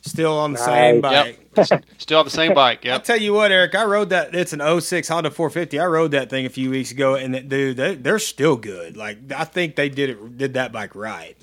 [0.07, 1.37] Still on the same Nice.
[1.57, 1.83] bike.
[1.99, 2.87] Still on the same bike.
[2.87, 3.75] I'll tell you what, Eric.
[3.75, 4.35] I rode that.
[4.35, 5.79] It's an 06 Honda 450.
[5.81, 8.97] I rode that thing a few weeks ago, and it, dude, they, they're still good.
[8.97, 11.37] Like I think they did it, did that bike right.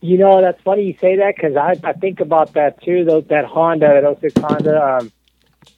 [0.00, 3.04] You know, that's funny you say that because I, I think about that too.
[3.04, 5.12] Those that Honda, that 06 Honda, um,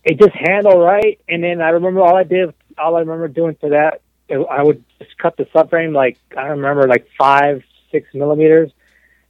[0.05, 1.21] it just handled right.
[1.29, 4.63] And then I remember all I did, all I remember doing for that, it, I
[4.63, 8.71] would just cut the subframe like I don't remember like five, six millimeters,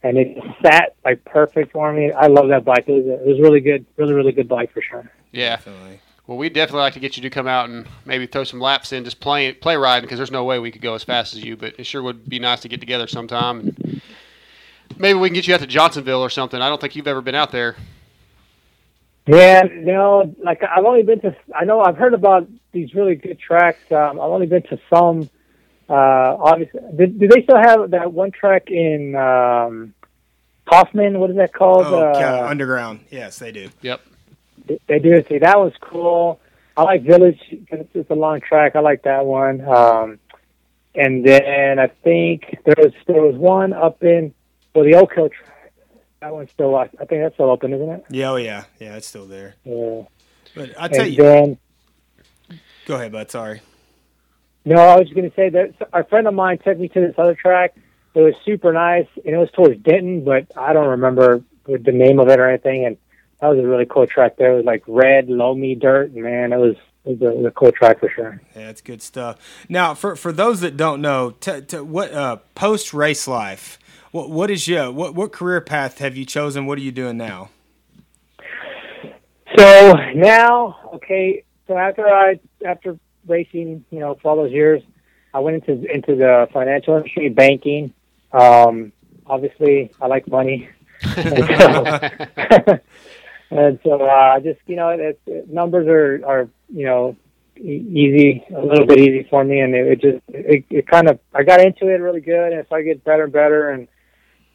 [0.03, 2.11] and it sat like perfect for me.
[2.11, 2.85] I love that bike.
[2.87, 5.09] It was, a, it was really good, really really good bike for sure.
[5.31, 5.55] Yeah.
[5.55, 5.99] Definitely.
[6.25, 8.93] Well, we'd definitely like to get you to come out and maybe throw some laps
[8.93, 11.43] in, just play play riding, because there's no way we could go as fast as
[11.43, 11.57] you.
[11.57, 14.01] But it sure would be nice to get together sometime, and
[14.97, 16.61] maybe we can get you out to Johnsonville or something.
[16.61, 17.75] I don't think you've ever been out there.
[19.27, 21.35] Yeah, no, like I've only been to.
[21.53, 23.91] I know I've heard about these really good tracks.
[23.91, 25.29] Um, I've only been to some.
[25.89, 25.93] Uh,
[26.39, 29.93] obviously, do, do they still have that one track in um,
[30.65, 31.19] Kaufman?
[31.19, 31.85] What is that called?
[31.85, 33.01] Oh, uh, Ca- underground.
[33.11, 33.69] Yes, they do.
[33.81, 34.01] Yep.
[34.87, 35.23] they do.
[35.27, 36.39] See, that was cool.
[36.75, 38.75] I like Village because it's, it's a long track.
[38.75, 39.61] I like that one.
[39.61, 40.19] Um,
[40.95, 44.33] and then I think there was there was one up in
[44.73, 45.73] well the Oak Hill track.
[46.21, 46.75] That one's still.
[46.75, 48.05] I think that's still open, isn't it?
[48.09, 49.55] Yeah, oh yeah, yeah, it's still there.
[49.65, 50.03] Yeah.
[50.55, 51.57] But I tell And you, then
[52.85, 53.29] go ahead, bud.
[53.29, 53.61] Sorry.
[54.65, 57.15] No, I was going to say that a friend of mine took me to this
[57.17, 57.75] other track.
[58.15, 62.19] It was super nice, and it was towards Denton, but I don't remember the name
[62.19, 62.85] of it or anything.
[62.85, 62.97] And
[63.41, 64.37] that was a really cool track.
[64.37, 66.13] There it was like red, loamy dirt.
[66.13, 68.41] Man, it was it was a, it was a cool track for sure.
[68.55, 69.37] Yeah, it's good stuff.
[69.67, 73.79] Now, for for those that don't know, t- t- what uh, post race life?
[74.11, 76.65] What what is your what what career path have you chosen?
[76.67, 77.49] What are you doing now?
[79.57, 81.43] So now, okay.
[81.67, 82.97] So after I after
[83.27, 84.81] racing, you know, for all those years,
[85.33, 87.93] I went into into the financial industry, banking.
[88.31, 88.91] Um,
[89.25, 90.69] obviously, I like money,
[91.01, 92.79] and so,
[93.49, 97.15] and so uh, just you know, it, it, numbers are are you know
[97.57, 101.19] easy, a little bit easy for me, and it, it just it, it kind of
[101.33, 103.87] I got into it really good, and it started getting better and better, and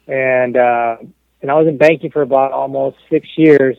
[0.07, 0.97] and uh,
[1.41, 3.77] and I was in banking for about almost six years.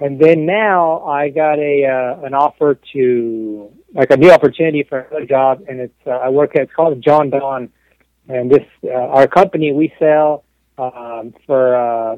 [0.00, 5.00] And then now I got a uh, an offer to like a new opportunity for
[5.00, 7.70] another job, and it's uh, I work at it's called Jon-Don,
[8.28, 10.44] and this uh, our company we sell
[10.78, 12.16] um, for uh,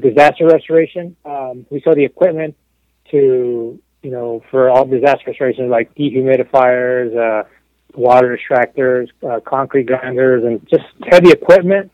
[0.00, 1.16] disaster restoration.
[1.24, 2.56] Um, we sell the equipment
[3.10, 7.48] to you know for all disaster restoration like dehumidifiers, uh,
[7.94, 11.90] water extractors, uh, concrete grinders, and just heavy equipment.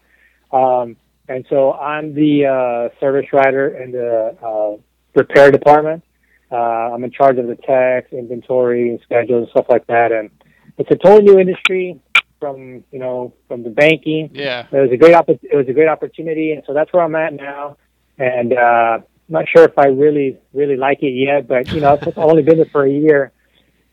[0.53, 0.97] Um,
[1.29, 4.81] and so I'm the uh, service writer in the uh,
[5.15, 6.03] repair department.
[6.51, 10.13] Uh, I'm in charge of the tax, inventory, and schedules and stuff like that.
[10.13, 10.31] And
[10.79, 12.01] it's a totally new industry
[12.41, 14.31] from you know from the banking.
[14.33, 14.67] Yeah.
[14.73, 17.15] It was a great opp- it was a great opportunity, and so that's where I'm
[17.15, 17.77] at now.
[18.19, 21.99] And uh, I'm not sure if I really really like it yet, but you know
[22.01, 23.33] I've only been there for a year,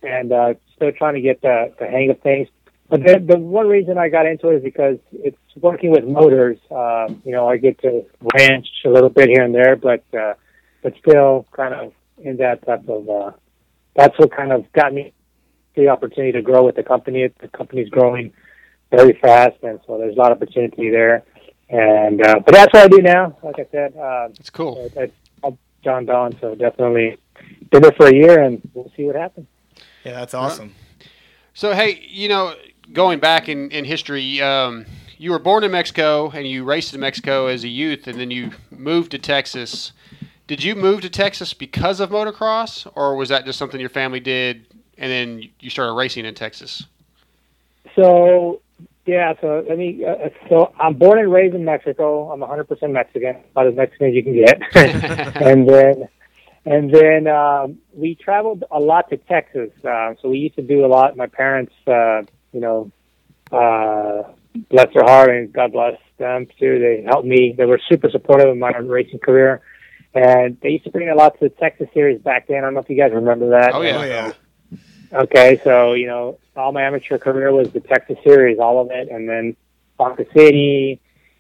[0.02, 2.48] and uh, still trying to get the, the hang of things.
[2.90, 6.58] But the, the one reason I got into it is because it's working with motors.
[6.72, 10.36] Um, you know, I get to ranch a little bit here and there, but uh,
[10.82, 13.10] but still kind of in that type of.
[13.10, 13.32] Uh,
[13.96, 15.14] that's what kind of got me
[15.76, 17.28] the opportunity to grow with the company.
[17.40, 18.34] The company's growing
[18.92, 21.24] very fast, and so there's a lot of opportunity there.
[21.70, 23.38] And uh, but that's what I do now.
[23.44, 24.92] Like I said, uh, It's cool.
[24.98, 25.12] I,
[25.44, 27.18] I'm Jon-Don, so definitely
[27.72, 29.48] been there for a year, and we'll see what happens.
[30.04, 30.74] Yeah, that's awesome.
[31.54, 32.56] So hey, you know,
[32.94, 34.86] going back in in history, um,
[35.18, 38.32] you were born in Mexico and you raced in Mexico as a youth, and then
[38.32, 39.92] you moved to Texas.
[40.48, 44.22] Did you move to Texas because of motocross, or was that just something your family
[44.22, 44.66] did,
[44.98, 46.86] and then you started racing in Texas?
[47.96, 48.62] So
[49.06, 50.06] yeah, so let me.
[50.06, 52.32] Uh, so I'm born and raised in Mexico.
[52.32, 54.62] I'm 100% Mexican, about as Mexican as you can get.
[55.42, 56.08] and then,
[56.66, 59.72] and then um, we traveled a lot to Texas.
[59.84, 61.16] Uh, so we used to do a lot.
[61.16, 62.92] My parents, uh, you know,
[63.52, 64.24] uh,
[64.70, 66.80] bless their heart and God bless them too.
[66.80, 67.54] They helped me.
[67.58, 69.62] They were super supportive of my racing career.
[70.18, 72.58] And they used to bring a lot to the Texas series back then.
[72.58, 73.74] I don't know if you guys remember that.
[73.74, 73.98] Oh, yeah.
[74.00, 74.32] Oh yeah.
[75.14, 79.10] Okay, so you know, all my amateur career was the Texas Series, all of it,
[79.10, 79.56] and then
[79.98, 81.00] Ponca City,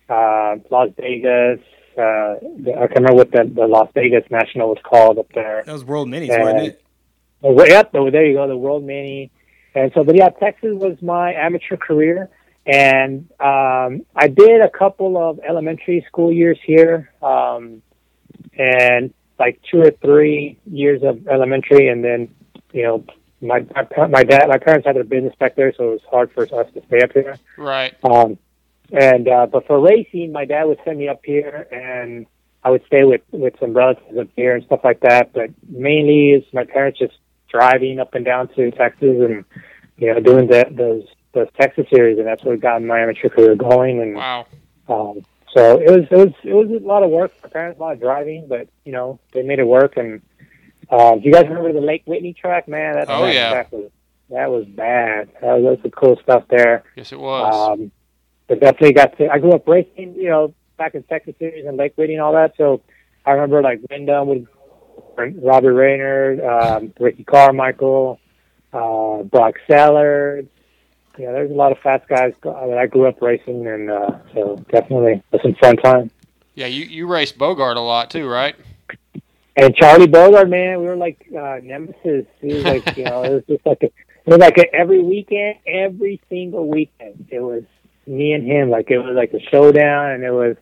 [0.10, 1.60] uh, Las Vegas.
[1.98, 5.64] Uh, the- I can't remember what the, the Las Vegas National was called up there.
[5.66, 6.44] That was World Minis, Yeah.
[6.44, 6.82] wasn't it?
[7.44, 9.32] Oh, yep, oh, there you go, the World Mini.
[9.76, 12.30] And so, but yeah, Texas was my amateur career,
[12.66, 17.82] and um, I did a couple of elementary school years here, um,
[18.58, 22.34] and like two or three years of elementary, and then
[22.74, 23.06] you know,
[23.42, 23.66] my
[24.10, 26.72] my, dad, my parents had their business back there, so it was hard for us
[26.74, 27.38] to stay up here.
[27.58, 27.96] Right.
[28.04, 28.38] Um,
[28.92, 32.26] and uh, but for racing, my dad would send me up here, and
[32.64, 35.34] I would stay with with some relatives up here and stuff like that.
[35.34, 37.16] But mainly, is my parents just
[37.50, 39.46] driving up and down to Texas and
[39.98, 43.56] you know doing the, those those Texas series, and that's what got my amateur career
[43.56, 44.02] going.
[44.02, 44.46] And Wow.
[44.88, 47.32] um, so it was it was it was a lot of work.
[47.44, 49.98] My parents a lot of driving, but you know they made it work.
[49.98, 50.22] And
[50.90, 52.68] uh, do you guys remember the Lake Whitney track?
[52.68, 53.52] Man, that, Oh, that yeah.
[53.52, 53.90] track was
[54.30, 55.30] that was bad.
[55.42, 56.84] That was, that was some cool stuff there.
[56.96, 57.72] Yes, it was.
[57.80, 57.92] Um,
[58.48, 59.30] but definitely got to.
[59.30, 62.34] I grew up racing, you know, back in Texas Cities and Lake Whitney and all
[62.34, 62.54] that.
[62.58, 62.82] So
[63.26, 64.48] I remember like Windham with
[65.18, 68.20] Robbie Reynard, um, Ricky Carmichael,
[68.74, 70.50] uh, Brock Sellards.
[71.18, 74.56] Yeah, there's a lot of fast guys that I grew up racing, and uh, so
[74.72, 76.12] definitely it was some fun time.
[76.54, 78.56] yeah, you you raced Bogart a lot too, right?
[79.56, 82.28] And Charlie Bogart, man, we were like uh, nemesis.
[82.40, 83.94] He was like, you know, it was just like a, it
[84.28, 87.64] was like a, every weekend, every single weekend, it was
[88.06, 88.70] me and him.
[88.70, 90.56] Like it was like a showdown, and it was,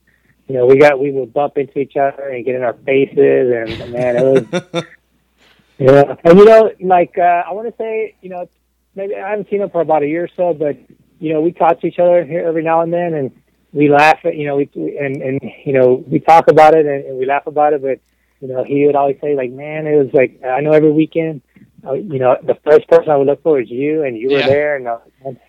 [0.47, 3.17] you know, we got we would bump into each other and get in our faces,
[3.53, 4.63] and man, it was,
[5.77, 6.15] yeah.
[6.23, 8.47] And you know, like uh, I want to say, you know,
[8.95, 10.77] maybe I haven't seen him for about a year or so, but
[11.19, 13.31] you know, we talk to each other here every now and then, and
[13.73, 17.05] we laugh at, you know, we and and you know, we talk about it and,
[17.05, 17.99] and we laugh about it, but
[18.41, 21.41] you know, he would always say like, man, it was like I know every weekend,
[21.85, 24.39] uh, you know, the first person I would look for is you, and you were
[24.39, 24.47] Yeah.
[24.47, 24.97] there, and I,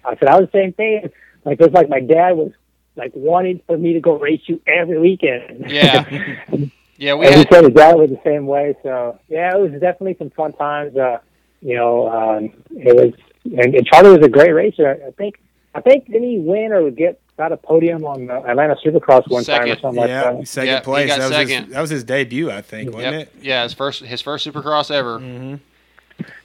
[0.04, 1.10] I said I was the same thing.
[1.44, 2.52] Like it was like my dad was
[2.96, 5.70] like wanting for me to go race you every weekend.
[5.70, 6.04] Yeah.
[6.98, 8.74] Yeah, we and he had said his dad was the same way.
[8.82, 10.96] So yeah, it was definitely some fun times.
[10.96, 11.18] Uh,
[11.60, 13.12] you know, um, it was,
[13.58, 14.98] and, and Charlie was a great racer.
[15.06, 15.40] I think,
[15.74, 19.44] I think didn't he win or get got a podium on the Atlanta Supercross one
[19.44, 20.48] time or something yeah, like that?
[20.48, 21.08] second Yeah, he place.
[21.08, 21.64] got That was, second.
[21.66, 23.22] His, that was his debut, I think, wasn't Yep.
[23.36, 23.44] it?
[23.44, 25.18] Yeah, his first his first Supercross ever.
[25.18, 25.56] Mm-hmm.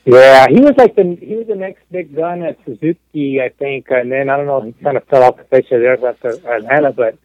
[0.05, 3.87] Yeah, he was like the he was the next big gun at Suzuki, I think,
[3.89, 6.03] and then I don't know, he kind of fell off the face of the earth
[6.03, 7.17] after Atlanta, but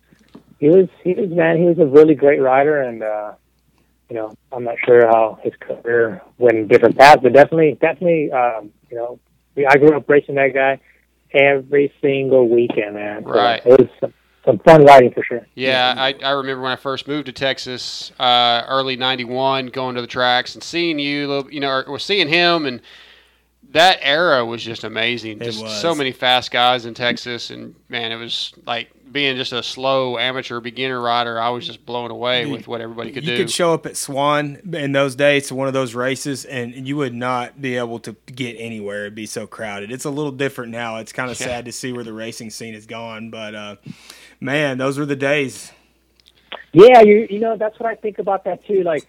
[0.61, 3.33] he was he was man, he was a really great rider, and uh,
[4.09, 8.31] you know, I'm not sure how his career went in different paths, but definitely, definitely,
[8.31, 9.19] um, you know, we,
[9.65, 10.81] I grew up racing that guy
[11.33, 13.25] every single weekend, man.
[13.25, 13.63] So Right.
[13.65, 15.47] It was some, some fun riding for sure.
[15.55, 20.01] Yeah, I, I remember when I first moved to Texas, uh, early '91, going to
[20.01, 22.81] the tracks and seeing you, little- you know, or, or seeing him, and
[23.71, 25.41] that era was just amazing.
[25.41, 25.81] It Just was.
[25.81, 30.19] so many fast guys in Texas, and man, it was like being just a slow
[30.19, 31.41] amateur beginner rider.
[31.41, 33.33] I was just blown away Dude, with what everybody could you do.
[33.37, 36.75] You could show up at Swan in those days to one of those races, and
[36.87, 39.03] you would not be able to get anywhere.
[39.03, 39.91] It'd be so crowded.
[39.93, 40.97] It's a little different now.
[40.97, 41.47] It's kind of Yeah.
[41.47, 43.77] sad to see where the racing scene has gone, but uh,
[44.41, 45.73] man, those were the days.
[46.73, 48.83] Yeah, you you know that's what I think about that too.
[48.83, 49.07] Like,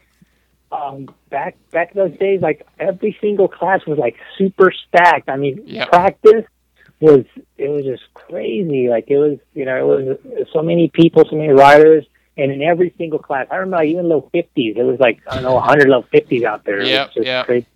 [0.72, 5.28] um, back back in those days, like every single class was like super stacked.
[5.28, 5.90] I mean, Yep.
[5.90, 6.46] practice
[7.00, 7.26] was
[7.58, 8.90] it was just crazy.
[8.90, 12.06] Like it was, you know, it was so many people, so many riders,
[12.38, 14.76] and in every single class, I remember like, even low fifties.
[14.78, 16.80] It was like I don't know, hundred low fifties out there.
[16.80, 17.46] It was Yep, just yep.
[17.46, 17.68] crazy.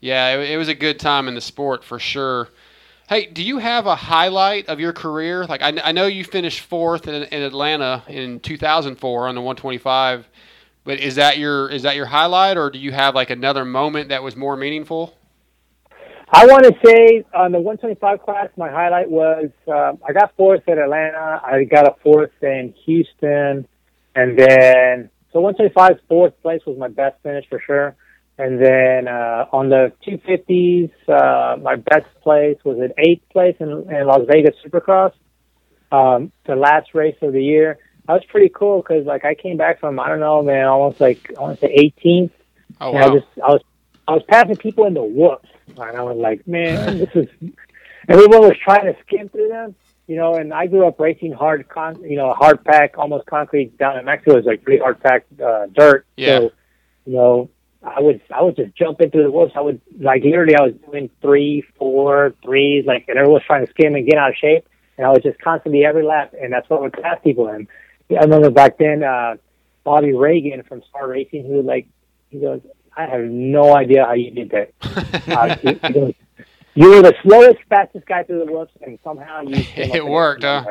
[0.00, 2.48] Yeah, it, it was a good time in the sport for sure.
[3.08, 5.46] Hey, do you have a highlight of your career?
[5.46, 10.28] Like, I, I know you finished fourth in, in Atlanta in 2004 on the 125,
[10.82, 14.08] but is that your is that your highlight, or do you have like another moment
[14.08, 15.16] that was more meaningful?
[16.28, 20.68] I want to say on the 125 class, my highlight was uh, I got fourth
[20.68, 21.40] at Atlanta.
[21.44, 23.66] I got a fourth in Houston,
[24.14, 27.96] and then so 125 fourth place was my best finish for sure.
[28.38, 33.68] And then uh, on the 250s, uh, my best place was at eighth place in,
[33.68, 35.12] in Las Vegas Supercross,
[35.90, 37.78] um, the last race of the year.
[38.06, 41.00] That was pretty cool because like I came back from I don't know man, almost
[41.00, 42.30] like I want to say 18th.
[42.80, 43.14] Oh And I wow!
[43.14, 43.62] just I was
[44.08, 47.28] I was passing people in the whoops, and I was like, man, this is.
[48.08, 49.74] Everyone was trying to skim through them,
[50.06, 50.34] you know.
[50.36, 54.04] And I grew up racing hard, con, you know, hard pack, almost concrete down in
[54.04, 54.34] Mexico.
[54.34, 56.06] It was like pretty hard pack uh, dirt.
[56.16, 56.38] Yeah.
[56.38, 56.52] So,
[57.04, 57.50] you know,
[57.82, 59.54] I would I would just jump into the whoops.
[59.56, 63.66] I would like literally I was doing three, four, threes, like, and everyone was trying
[63.66, 64.68] to skim and get out of shape.
[64.98, 67.66] And I was just constantly every lap, and that's what would pass people in.
[68.10, 69.34] I remember back then, uh,
[69.82, 71.88] Bobby Regan from Star Racing, who like
[72.30, 72.60] he goes,
[72.96, 74.72] I have no idea how you did that.
[75.28, 76.14] Uh, he, he goes,
[76.74, 79.56] you were the slowest, fastest guy through the whoops, and somehow you.
[79.76, 80.64] It worked, huh?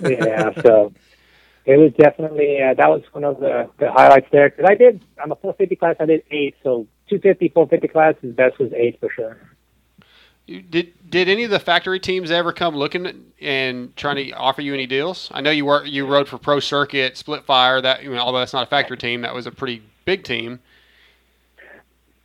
[0.00, 0.92] yeah, so
[1.66, 5.04] it was definitely uh, that was one of the, the highlights there because I did.
[5.22, 5.96] I'm a 450 class.
[6.00, 8.14] I did eight, so 250, 450 class.
[8.22, 9.36] His best was eight for sure.
[10.46, 14.62] You- Did did any of the factory teams ever come looking and trying to offer
[14.62, 15.30] you any deals?
[15.32, 17.80] I know you were you rode for Pro Circuit, Splitfire.
[17.80, 20.60] That you know, although that's not a factory team, that was a pretty big team.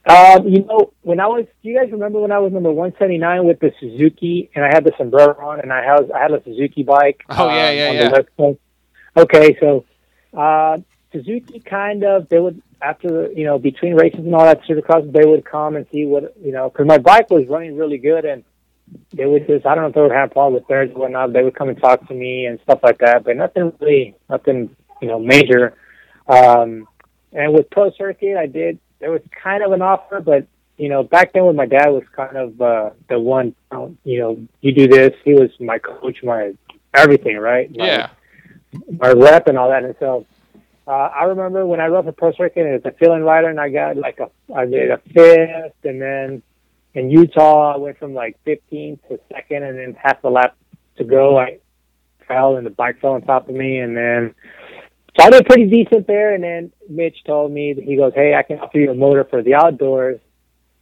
[0.05, 3.45] Um, you know, when I was, do you guys remember when I was number 179
[3.45, 6.43] with the Suzuki and I had the sombrero on and I had I had a
[6.43, 7.23] Suzuki bike?
[7.29, 8.09] Oh, yeah, um, yeah, yeah.
[8.09, 8.57] The
[9.17, 9.85] Okay, so
[10.35, 10.77] uh,
[11.11, 15.11] Suzuki kind of they would after the you know between races and all that supercross
[15.11, 18.23] they would come and see what you know because my bike was running really good
[18.23, 18.43] and
[19.13, 21.33] they would just I don't know if they would have problems with theirs or whatnot.
[21.33, 24.75] They would come and talk to me and stuff like that, but nothing really nothing
[25.01, 25.75] you know major.
[26.27, 26.87] Um,
[27.33, 28.79] and with Pro Circuit, I did.
[28.99, 30.47] There was kind of an offer, but
[30.77, 33.55] you know, back then when my dad was kind of uh, the one,
[34.03, 35.13] you know, you do this.
[35.25, 36.53] He was my coach, my
[36.93, 37.69] everything, right?
[37.75, 38.09] My, Yeah,
[38.97, 39.83] my rep and all that.
[39.83, 40.25] And so
[40.87, 43.49] uh, I remember when I rode for Pro Circuit and it was a fill-in rider,
[43.49, 46.41] and I got like a, I did a fifth, and then
[46.93, 50.55] in Utah I went from like 15th to second, and then half the lap
[50.97, 51.59] to go, I
[52.27, 54.33] fell and the bike fell on top of me, and then
[55.17, 56.33] so I did pretty decent there.
[56.33, 59.23] And then Mitch told me that he goes, "Hey, I can offer you a motor
[59.23, 60.19] for the outdoors,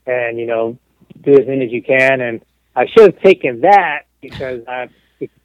[0.05, 0.77] and you know,
[1.21, 2.41] do as many as you can." And
[2.75, 4.89] I should have taken that because I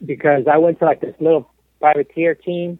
[0.05, 2.79] because I went to like this little privateer team,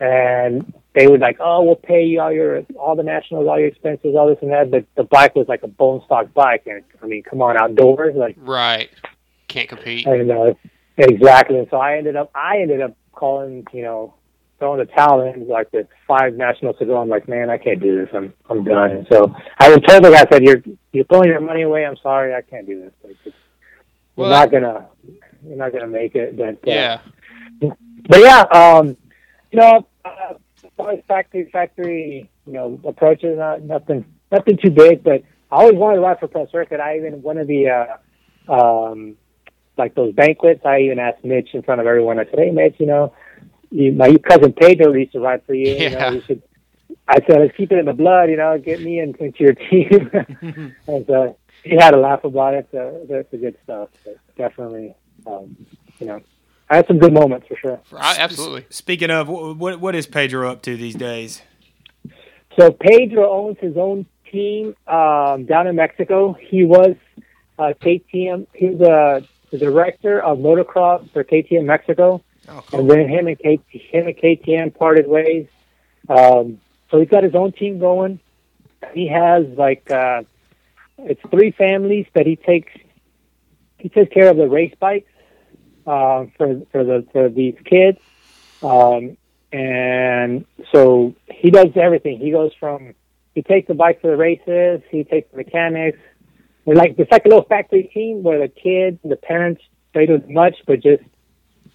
[0.00, 3.68] and they would like, "Oh, we'll pay you all your all the nationals, all your
[3.68, 6.82] expenses, all this and that." But the bike was like a bone stock bike, and
[7.02, 8.90] I mean, come on, outdoors, like right.
[9.48, 10.06] Can't compete.
[10.06, 10.56] And know
[10.96, 11.58] exactly.
[11.58, 14.14] And so I ended up, I ended up calling, you know,
[14.62, 16.96] throwing the towel in like with five nationals to go.
[16.96, 18.08] I'm like, man, I can't do this.
[18.14, 18.92] I'm, I'm done.
[18.92, 21.84] And so I was told the guy, I said, you're, you're throwing your money away.
[21.84, 22.92] I'm sorry, I can't do this.
[23.02, 23.36] Like, it's,
[24.14, 24.86] Well, you're not gonna,
[25.44, 26.36] you're not gonna make it.
[26.36, 27.00] But uh, Yeah,
[27.60, 28.96] but yeah, um,
[29.50, 30.34] you know, uh,
[30.88, 35.02] as factory factory, you know, approaches, not nothing, nothing too big.
[35.02, 36.78] But I always wanted to ride for Pro Circuit.
[36.78, 37.96] I even one of the,
[38.48, 39.16] uh, um,
[39.76, 40.64] like those banquets.
[40.64, 42.20] I even asked Mitch in front of everyone.
[42.20, 43.12] I said, "Hey, Mitch, you know,
[43.72, 45.70] you, my cousin Pedro used to ride for you.
[45.72, 45.90] You Yeah.
[45.90, 46.42] know, you should."
[47.08, 48.30] I said, "Let's keep it in the blood.
[48.30, 50.10] You know, get me in, into your team."
[50.86, 52.68] and so he had a laugh about it.
[52.72, 53.88] So that's the good stuff.
[54.04, 54.94] But definitely,
[55.26, 55.56] um,
[55.98, 56.20] you know,
[56.68, 57.80] I had some good moments for sure.
[57.96, 58.66] I, absolutely.
[58.70, 61.42] Speaking of, what what is Pedro up to these days?
[62.58, 66.34] So Pedro owns his own team um, down in Mexico.
[66.34, 66.96] He was
[67.58, 68.46] uh, KTM.
[68.54, 73.38] He was uh, the director of motocross for KTM Mexico, Oh, and then him and
[73.38, 75.46] K- him and KTM parted ways.
[76.08, 78.20] Um, so he's got his own team going.
[78.92, 80.22] He has like uh,
[80.98, 82.72] it's three families that he takes.
[83.78, 85.10] He takes care of the race bikes
[85.86, 87.98] uh, for for the for these kids.
[88.62, 89.16] Um,
[89.52, 92.18] and so he does everything.
[92.18, 92.94] He goes from
[93.34, 95.98] he takes the bike for the races, he takes the mechanics.
[96.64, 99.62] We're like it's like a little factory team where the kids and the parents
[99.94, 101.02] they do much but just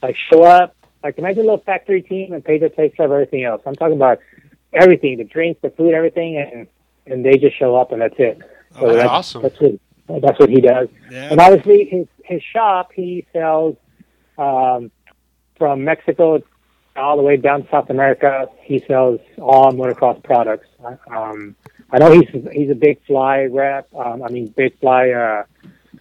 [0.02, 0.76] like show up.
[1.04, 3.62] Like imagine a little factory team and Pedro takes care of everything else.
[3.66, 4.20] I'm talking about
[4.74, 6.68] everything, the drinks, the food, everything, and
[7.06, 8.40] and they just show up and that's it.
[8.74, 9.42] So Oh, that's that's awesome.
[9.44, 10.88] That's what that's what he does.
[11.12, 11.30] Yeah.
[11.32, 13.78] And obviously, his his shop he sells
[14.38, 14.92] um,
[15.58, 16.42] from Mexico
[16.96, 18.48] all the way down to South America.
[18.62, 20.68] He sells all motocross products.
[21.10, 21.56] Um,
[21.92, 23.88] I know he's he's a big fly rep.
[23.96, 25.44] Um, I mean, big fly uh,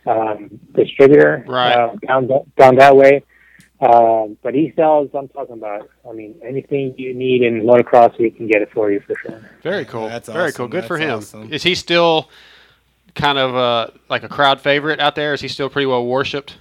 [0.07, 1.73] um, distributor Right.
[1.73, 3.23] uh, down down that way.
[3.81, 5.11] Um, but he sells.
[5.15, 5.91] I'm talking about.
[6.09, 9.51] I mean, anything you need in motocross, we can get it for you for sure.
[9.63, 10.09] Very cool.
[10.09, 10.57] That's Very awesome.
[10.57, 10.69] cool.
[10.69, 11.19] Good for him.
[11.19, 11.53] awesome.
[11.53, 12.31] Is he still
[13.15, 15.35] kind of uh, like a crowd favorite out there?
[15.35, 16.57] Is he still pretty well worshipped?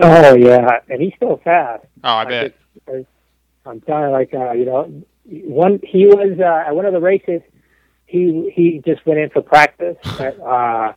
[0.00, 1.84] Oh yeah, and he's still fast.
[2.04, 2.44] Oh, I Like, bet.
[2.88, 3.04] it's-
[3.66, 5.02] I'm telling you, like uh, you know,
[5.44, 7.42] one he was uh, at one of the races.
[8.06, 9.96] He he just went in for practice.
[10.18, 10.92] uh,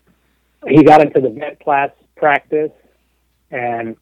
[0.68, 2.72] he got into the vet class practice,
[3.52, 3.98] and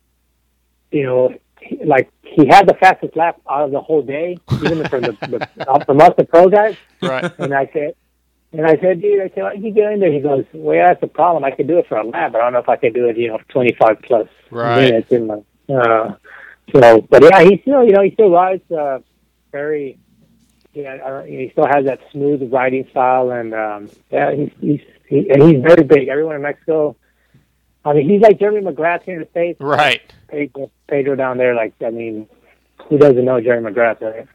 [0.92, 4.88] you know, he, like he had the fastest lap out of the whole day, even
[4.88, 6.76] from the, the uh, from us the pro guys.
[7.02, 7.32] Right.
[7.40, 7.96] And I said,
[8.52, 10.12] and I said, dude, I said, why you get in there?
[10.12, 11.44] He goes, well, yeah, that's the problem.
[11.44, 13.08] I can do it for a lap, but I don't know if I can do
[13.08, 14.82] it, you know, 25 plus Right.
[14.82, 15.36] minutes in my,
[15.72, 16.16] uh,
[16.74, 19.00] so, but yeah, he still, you know, he still rides, uh,
[19.52, 20.00] very,
[20.74, 25.30] yeah, uh, he still has that smooth riding style and, um, yeah, he's, he's, he,
[25.30, 26.08] and he's very big.
[26.08, 26.96] Everyone in Mexico,
[27.86, 29.60] I mean, he's like Jeremy McGrath here in the States.
[29.62, 30.02] Right.
[30.28, 32.28] Pedro, Pedro down there, like, I mean,
[32.88, 34.28] who doesn't know Jeremy McGrath, right?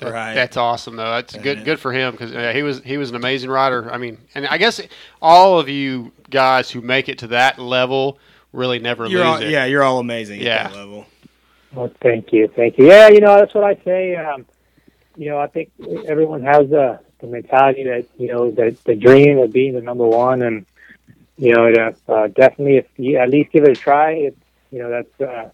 [0.00, 0.34] That- Right.
[0.34, 1.12] That's awesome, though.
[1.12, 1.64] That's good.
[1.64, 3.90] Good for him because uh, he was he was an amazing rider.
[3.90, 4.80] I mean, and I guess
[5.22, 8.18] all of you guys who make it to that level
[8.52, 9.50] really never You're lose all, it.
[9.50, 10.64] yeah, you're all amazing Yeah.
[10.64, 11.06] at that level.
[11.72, 12.88] Well, thank you, thank you.
[12.88, 14.16] Yeah, you know that's what I say.
[14.16, 14.44] Um,
[15.16, 15.70] you know, I think
[16.06, 20.06] everyone has the the mentality that you know the the dream of being the number
[20.06, 20.66] one, and
[21.36, 24.36] you know, uh, definitely if you at least give it a try, it's
[24.70, 25.50] you know that's uh,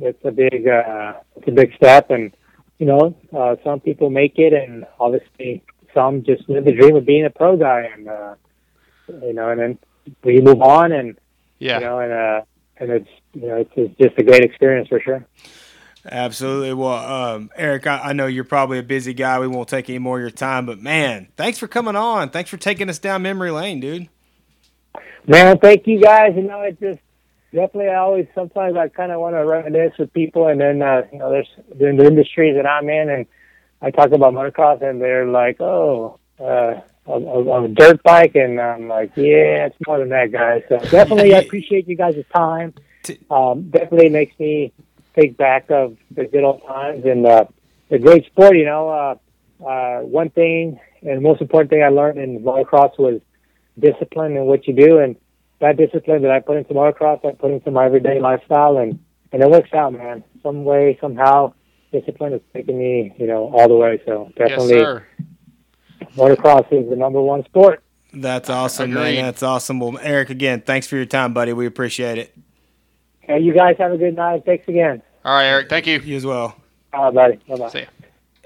[0.00, 2.32] it's a big uh, it's a big step, and
[2.78, 5.62] you know, uh, some people make it, and obviously
[5.94, 8.34] some just live the dream of being a pro guy, and uh,
[9.22, 9.78] you know, and then
[10.24, 11.18] we move on, and
[11.58, 11.78] Yeah.
[11.78, 12.42] you know, and uh,
[12.78, 15.26] and it's you know it's, it's just a great experience for sure.
[16.10, 16.72] Absolutely.
[16.72, 19.38] Well, um, Eric, I, I know you're probably a busy guy.
[19.38, 22.30] We won't take any more of your time, but man, thanks for coming on.
[22.30, 24.08] Thanks for taking us down memory lane, dude.
[25.26, 26.32] Man, thank you guys.
[26.36, 27.00] You know, it just
[27.52, 27.88] definitely.
[27.88, 31.18] I always sometimes I kind of want to reminisce with people, and then uh, you
[31.18, 33.26] know, there's in the industry that I'm in, and
[33.82, 38.60] I talk about motocross, and they're like, "Oh, uh, a, a, a dirt bike," and
[38.60, 42.74] I'm like, "Yeah, it's more than that, guys." So definitely, I appreciate you guys' time.
[43.30, 44.72] Um, definitely makes me
[45.14, 47.44] think back of the good old times and uh,
[47.88, 48.56] the great sport.
[48.56, 52.98] You know, uh, uh, one thing and the most important thing I learned in motocross
[52.98, 53.20] was
[53.80, 55.16] discipline in what you do and
[55.60, 58.98] that discipline that I put into motocross, I put into my everyday lifestyle and,
[59.32, 60.24] and it works out, man.
[60.42, 61.52] Some way, somehow,
[61.92, 64.00] discipline is taking me, you know, all the way.
[64.06, 65.06] So Yes, definitely sir.
[66.16, 67.82] motocross is the number one sport.
[68.12, 69.16] That's awesome, Agreed.
[69.16, 69.24] man.
[69.26, 69.78] That's awesome.
[69.80, 71.52] Well, Eric, again, thanks for your time, buddy.
[71.52, 72.34] We appreciate it.
[73.20, 74.42] Hey, you guys have a good night.
[74.44, 75.02] Thanks again.
[75.24, 75.68] All right, Eric.
[75.68, 76.00] Thank you.
[76.00, 76.56] You as well.
[76.92, 77.36] All right, buddy.
[77.48, 77.68] Bye bye.
[77.70, 77.84] See ya.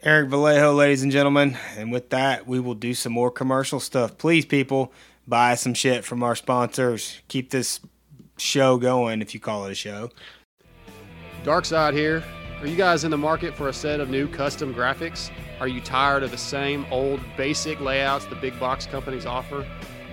[0.02, 1.56] Eric Vallejo, ladies and gentlemen.
[1.78, 4.18] And with that, we will do some more commercial stuff.
[4.18, 4.92] Please, people,
[5.26, 7.20] buy some shit from our sponsors.
[7.28, 7.80] Keep this
[8.38, 10.10] show going, if you call it a show.
[11.44, 12.22] Dark Side here.
[12.60, 15.30] Are you guys in the market for a set of new custom graphics?
[15.60, 19.66] Are you tired of the same old basic layouts the big box companies offer?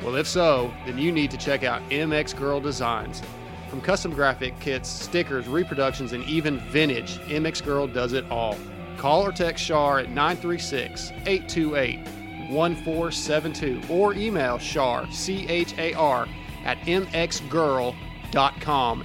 [0.03, 3.21] Well, if so, then you need to check out MX Gurl Designs.
[3.69, 8.57] From custom graphic kits, stickers, reproductions, and even vintage, MX Gurl does it all.
[8.97, 12.20] Call or text Char at 936 828
[12.51, 16.27] 1472 or email Char, C H A R,
[16.63, 17.93] at mxgurl.com,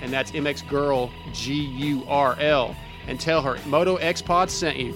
[0.03, 2.76] and that's mxgurl, G U R L,
[3.07, 4.94] and tell her Moto Xpod sent you.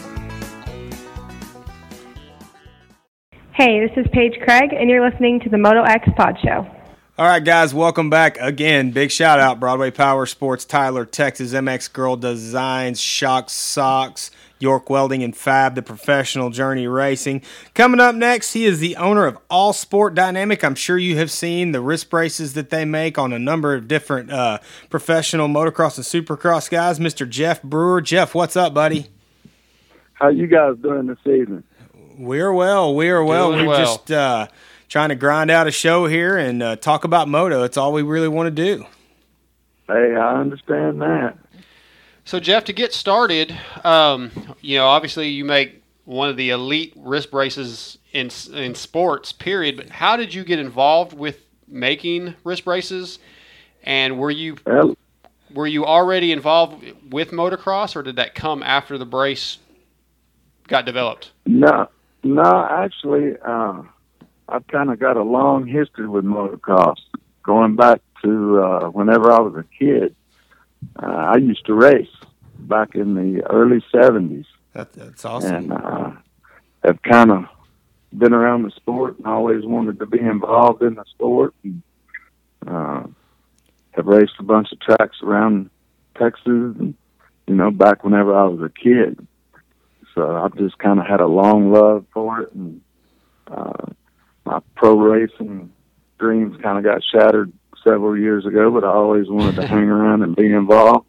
[3.53, 6.67] Hey, this is Paige Craig, and you're listening to the Moto Xpod Show.
[7.17, 8.91] All right, guys, welcome back again.
[8.91, 15.23] Big shout out, Broadway Power Sports, Tyler, Texas, MX Gurl Designs, Shock Socks, York Welding
[15.23, 17.43] and Fab, the professional journey racing.
[17.73, 20.65] Coming up next, he is the owner of All Sport Dynamic.
[20.65, 23.87] I'm sure you have seen the wrist braces that they make on a number of
[23.87, 24.59] different uh,
[24.91, 26.99] professional motocross and supercross guys.
[26.99, 27.29] Mr.
[27.29, 28.01] Jeff Brewer.
[28.01, 29.07] Jeff, what's up, buddy?
[30.15, 31.63] how you guys doing this evening?
[32.19, 32.93] We're well.
[32.95, 33.53] We are well.
[33.53, 33.85] Doing We're well.
[33.85, 34.49] just uh,
[34.95, 37.65] trying to grind out a show here and uh, talk about moto.
[37.65, 38.87] It's all we really want to do.
[39.89, 41.37] Hey, I understand that.
[42.25, 44.31] So Jeff, to get started, um,
[44.61, 49.33] you know, obviously you make one of the elite wrist braces in in sports.
[49.33, 49.77] Period.
[49.77, 53.19] But how did you get involved with making wrist braces?
[53.83, 54.97] And were you Well,
[55.53, 59.59] were you already involved with motocross, or did that come after the brace
[60.69, 61.33] got developed?
[61.47, 61.89] no,
[62.23, 63.83] no, actually, uh,
[64.55, 66.99] I've kind of got a long history with motocross,
[67.43, 70.15] going back to uh, whenever I was a kid.
[71.03, 72.15] Uh, I used to race
[72.59, 75.55] back in the early '70s, That, that's awesome.
[75.55, 76.13] and uh,
[76.85, 77.47] have kind of
[78.17, 81.53] been around the sport and always wanted to be involved in the sport.
[81.65, 81.83] And,
[82.65, 83.03] uh,
[83.93, 85.69] have raced a bunch of tracks around
[86.17, 86.45] Texas,
[86.79, 86.95] and
[87.49, 89.27] you know, back whenever I was a kid.
[90.15, 92.81] So I've just kind of had a long love for it, and
[93.49, 93.87] uh,
[94.45, 95.73] my pro racing
[96.19, 98.71] dreams kind of got shattered several years ago.
[98.71, 101.07] But I always wanted to hang around and be involved.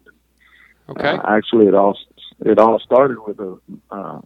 [0.88, 1.08] Okay.
[1.08, 1.98] Uh, actually, it all
[2.44, 3.58] it all started with a
[3.90, 4.20] uh,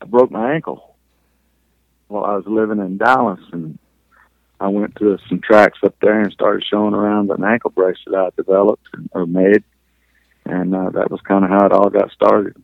[0.00, 0.96] I broke my ankle
[2.08, 3.78] while I was living in Dallas, and
[4.60, 8.14] I went to some tracks up there and started showing around an ankle brace that
[8.14, 9.64] I developed or made,
[10.44, 12.62] and uh, that was kind of how it all got started.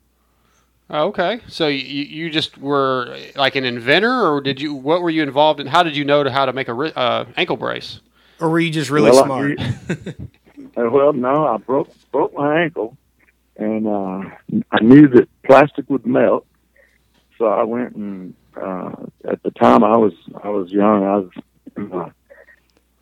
[0.90, 4.72] Oh, Okay, so you, you just were like an inventor, or did you?
[4.72, 5.66] What were you involved in?
[5.66, 8.00] How did you know to how to make a uh, ankle brace?
[8.40, 9.58] Or were you just really Well, smart?
[10.76, 12.96] Uh, well, no, I broke broke my ankle,
[13.56, 14.22] and uh,
[14.70, 16.46] I knew that plastic would melt,
[17.36, 18.92] so I went and uh,
[19.28, 20.12] at the time I was
[20.42, 21.04] I was young.
[21.04, 21.30] I was
[21.76, 22.10] in my,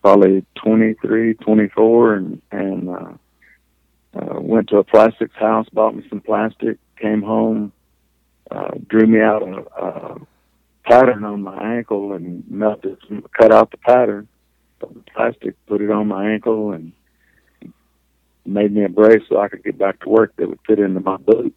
[0.00, 3.12] probably 23, 24, and and uh,
[4.14, 7.72] uh, went to a plastics house, bought me some plastic, came home,
[8.50, 10.20] uh, drew me out a, a
[10.84, 12.98] pattern on my ankle, and melted,
[13.36, 14.28] cut out the pattern,
[14.78, 16.92] put the plastic, put it on my ankle, and
[18.44, 21.00] made me a brace so I could get back to work that would fit into
[21.00, 21.54] my boot.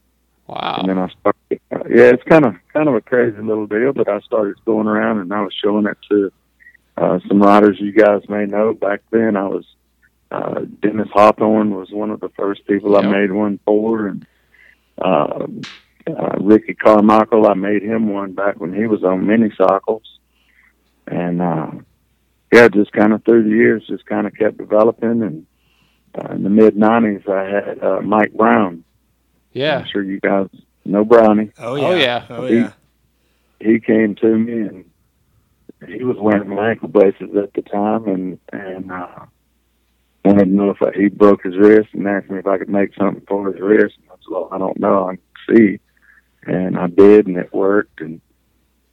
[0.47, 0.77] Wow.
[0.79, 1.61] And then I started.
[1.71, 4.87] Uh, yeah, it's kind of kind of a crazy little deal, but I started going
[4.87, 6.31] around and I was showing it to
[6.97, 8.73] uh, some riders you guys may know.
[8.73, 9.65] Back then, I was
[10.31, 14.25] uh, Dennis Hawthorne was one of the first people I made one for, and
[14.97, 15.45] uh,
[16.17, 17.47] uh, Ricky Carmichael.
[17.47, 20.03] I made him one back when he was on mini cycles,
[21.07, 21.71] and uh,
[22.51, 25.21] yeah, just kind of through the years, just kind of kept developing.
[25.21, 25.45] And
[26.15, 28.83] uh, in the mid '90s, I had uh, Mike Brown.
[29.53, 29.79] Yeah.
[29.79, 30.47] I'm sure you guys
[30.85, 31.51] know Brownie.
[31.57, 31.87] Oh yeah.
[31.87, 32.25] Oh, yeah.
[32.29, 32.73] Oh yeah.
[33.59, 34.85] He came to me and
[35.87, 39.25] he was wearing my ankle braces at the time and and uh,
[40.25, 42.69] wanted to know if I, he broke his wrist and asked me if I could
[42.69, 43.95] make something for his wrist.
[43.97, 45.09] And I said, "Well, I don't know.
[45.09, 45.79] I can see."
[46.45, 48.01] And I did, and it worked.
[48.01, 48.21] And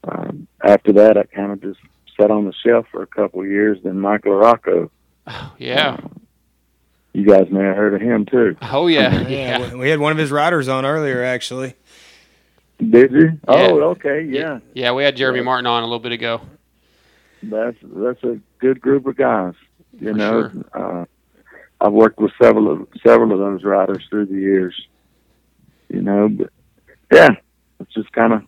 [0.05, 1.81] um, after that, I kind of just
[2.21, 3.79] sat on the shelf for a couple of years.
[3.85, 4.91] Then Michael Rocco,
[5.59, 5.99] Yeah.
[7.13, 8.57] you guys may have heard of him too.
[8.63, 9.21] Oh yeah.
[9.23, 9.29] Yeah,
[9.61, 9.73] Yeah.
[9.73, 11.75] we- we had one of his riders on earlier, actually.
[12.79, 13.31] Did you?
[13.49, 14.59] Oh, okay, yeah.
[14.75, 14.93] Yeah.
[14.93, 16.43] We had Jeremy Martin on a little bit ago.
[17.43, 19.55] that's that's a good group of guys.
[19.99, 21.05] You For know, uh,
[21.81, 24.75] I've worked with several of several of those riders through the years.
[25.89, 26.51] You know, but
[27.13, 27.31] yeah,
[27.81, 28.43] it's just kind of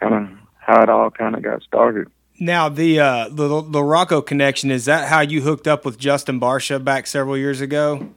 [0.00, 2.08] kind of how it all kind of got started.
[2.38, 6.40] Now the uh, the the Rocco connection is that how you hooked up with Justin
[6.40, 8.10] Barcia back several years ago?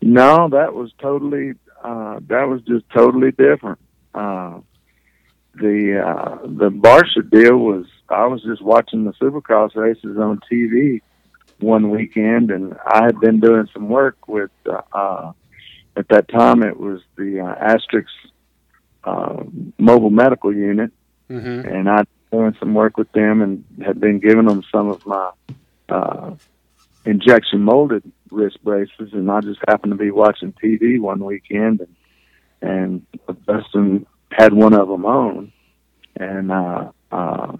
[0.00, 3.78] No, that was totally uh, that was just totally different.
[4.14, 4.60] Uh,
[5.54, 11.00] the uh, the Barcia deal was I was just watching the Supercross races on TV
[11.60, 14.50] one weekend, and I had been doing some work with.
[14.68, 15.32] Uh, uh,
[15.96, 18.10] at that time, it was the uh, Asterisk
[19.06, 19.42] uh,
[19.78, 20.90] mobile medical unit,
[21.28, 21.66] Mm-hmm.
[21.68, 25.30] and I'd doing some work with them, and had been giving them some of my
[25.88, 26.34] uh,
[27.04, 31.96] injection molded wrist braces, and I just happened to be watching TV one weekend, and
[32.62, 33.06] and
[33.46, 35.52] Dustin had one of them on,
[36.16, 37.56] and uh, uh,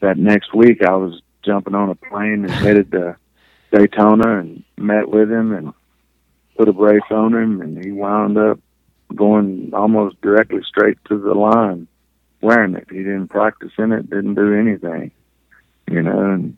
[0.00, 3.16] that next week I was jumping on a plane and headed to
[3.72, 5.72] Daytona and met with him and
[6.56, 8.58] put a brace on him, and he wound up
[9.14, 11.86] going almost directly straight to the line
[12.40, 12.86] wearing it.
[12.90, 15.10] He didn't practice in it, didn't do anything,
[15.90, 16.32] you know.
[16.32, 16.56] And,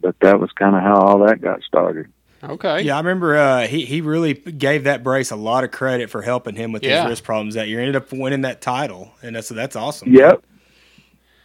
[0.00, 2.06] but that was kind of how all that got started.
[2.42, 2.82] Okay.
[2.82, 6.22] Yeah, I remember uh, he he really gave that brace a lot of credit for
[6.22, 7.02] helping him with Yeah.
[7.02, 7.80] his wrist problems that year.
[7.80, 10.12] Ended up winning that title, and that's that's awesome.
[10.12, 10.42] Yep.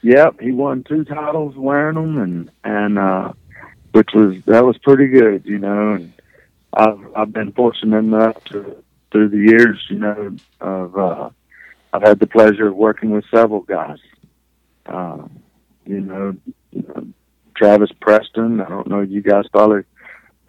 [0.03, 3.33] Yep, he won two titles wearing them, and and uh,
[3.91, 5.93] which was that was pretty good, you know.
[5.93, 6.13] And
[6.73, 8.83] I've I've been fortunate enough to
[9.15, 11.29] through the years, you know, of uh,
[11.93, 13.97] I've had the pleasure of working with several guys.
[14.85, 15.19] Uh,
[15.85, 16.35] you know,
[17.55, 18.59] Travis Preston.
[18.59, 18.99] I don't know.
[18.99, 19.83] You guys probably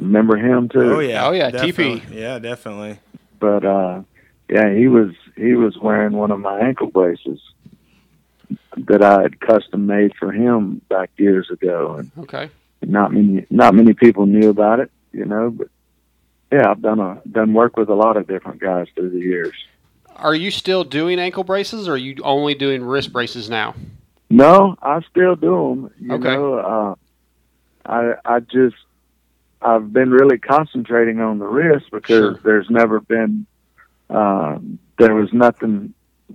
[0.01, 0.95] remember him too.
[0.97, 2.01] Oh yeah, Oh, yeah, definitely.
[2.01, 2.13] TP.
[2.13, 2.99] Yeah, definitely.
[3.39, 4.03] But uh,
[4.51, 7.39] yeah, he was he was wearing one of my ankle braces
[8.77, 12.51] that I had custom made for him back years ago, and Okay.
[12.83, 14.91] not many not many people knew about it.
[15.13, 15.69] You know, but
[16.53, 19.55] yeah, I've done a done work with a lot of different guys through the years.
[20.17, 23.75] Are you still doing ankle braces, or are you only doing wrist braces now?
[24.31, 25.91] No, I still do them.
[26.01, 26.35] You Okay.
[26.35, 26.95] know, uh,
[27.85, 28.77] I I just
[29.61, 32.41] I've been really concentrating on the wrist because Sure.
[32.45, 33.47] there's never been
[34.09, 35.93] um, there was nothing.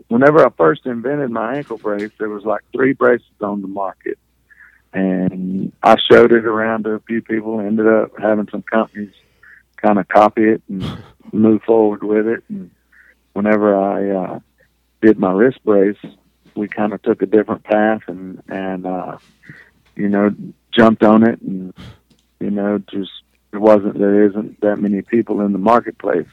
[0.07, 4.17] Whenever I first invented my ankle brace, there was like three braces on the market,
[4.93, 7.59] and I showed it around to a few people.
[7.59, 9.13] Ended up having some companies
[9.81, 10.83] kind of copy it and
[11.33, 12.43] move forward with it.
[12.49, 12.71] And
[13.33, 14.39] whenever I uh,
[15.01, 15.97] did my wrist brace,
[16.55, 19.17] we kind of took a different path and and uh,
[19.95, 20.33] you know
[20.71, 21.73] jumped on it and
[22.39, 23.11] you know just
[23.51, 26.27] there wasn't there isn't that many people in the marketplace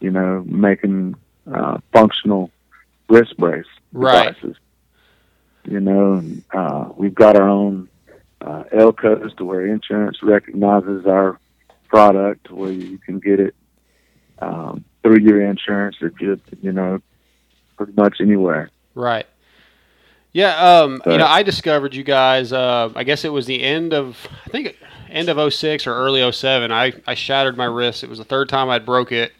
[0.00, 1.14] you know making
[1.52, 2.50] uh, functional
[3.08, 4.34] wrist brace Right.
[4.34, 4.56] devices.
[5.64, 7.88] You know, and, uh, we've got our own
[8.40, 11.38] uh, L codes to where insurance recognizes our
[11.88, 13.54] product, where you can get it
[14.38, 17.00] um, through your insurance or you you know
[17.76, 18.70] pretty much anywhere.
[18.94, 19.26] Right.
[20.32, 22.52] Yeah, um, you know, I discovered you guys.
[22.52, 24.76] Uh, I guess it was the end of, I think,
[25.08, 26.70] end of 06 or early 07.
[26.70, 28.04] I, I shattered my wrist.
[28.04, 29.32] It was the third time I'd broke it,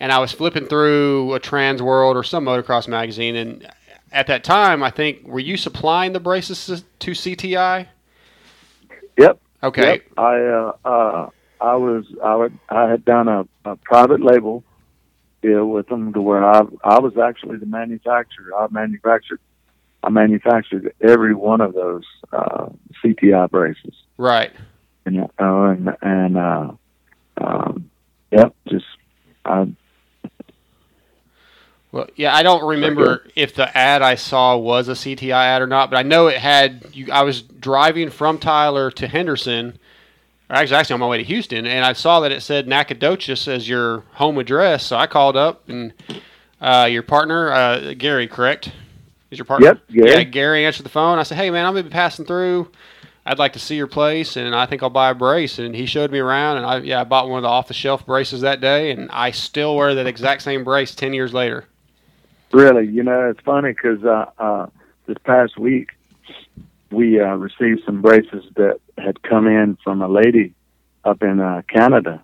[0.00, 3.70] and I was flipping through a Trans World or some motocross magazine, and
[4.12, 7.86] at that time, I think, were you supplying the braces to CTI?
[9.18, 9.40] Yep.
[9.62, 9.92] Okay.
[9.92, 10.02] Yep.
[10.16, 11.30] I uh, uh,
[11.60, 14.64] I was I would I had done a, a private label
[15.42, 18.54] deal with them to where I I was actually the manufacturer.
[18.58, 19.40] I manufactured
[20.02, 22.68] I manufactured every one of those uh,
[23.04, 23.94] CTI braces.
[24.16, 24.52] Right.
[25.04, 26.72] And uh, and and uh,
[27.36, 27.90] um,
[28.30, 28.86] yep, just
[29.44, 29.72] I
[31.92, 35.66] Well, yeah, I don't remember if the ad I saw was a CTI ad or
[35.66, 36.86] not, but I know it had.
[36.92, 39.78] You, I was driving from Tyler to Henderson,
[40.50, 43.46] or actually, actually on my way to Houston, and I saw that it said Nacogdoches
[43.46, 44.84] as your home address.
[44.84, 45.94] So I called up, and
[46.60, 48.72] uh, your partner, uh, Gary, correct?
[49.30, 49.68] Is your partner?
[49.68, 50.10] Yep, Gary.
[50.10, 51.20] Yeah, Gary answered the phone.
[51.20, 52.68] I said, "Hey, man, I'm gonna be passing through.
[53.24, 55.86] I'd like to see your place, and I think I'll buy a brace." And he
[55.86, 58.40] showed me around, and I yeah, I bought one of the off the shelf braces
[58.40, 61.66] that day, and I still wear that exact same brace ten years later.
[62.52, 64.66] Really, you know, it's funny because uh, uh,
[65.06, 65.90] this past week
[66.90, 70.54] we uh, received some braces that had come in from a lady
[71.04, 72.22] up in uh, Canada,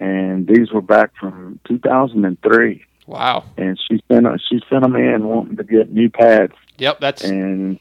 [0.00, 2.84] and these were back from 2003.
[3.06, 3.44] Wow.
[3.56, 7.78] And she sent she sent them in wanting to get new pads, Yep, that's and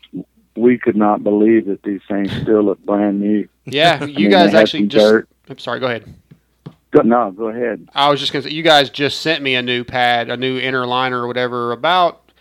[0.55, 3.47] we could not believe that these things still look brand new.
[3.65, 3.97] yeah.
[4.01, 5.03] I You mean, guys actually just.
[5.05, 5.27] dirt.
[5.49, 5.79] I'm sorry.
[5.79, 6.13] Go ahead.
[6.91, 7.89] Go, no, go ahead.
[7.93, 10.57] I was just gonna say you guys just sent me a new pad, a new
[10.59, 12.31] inner liner or whatever about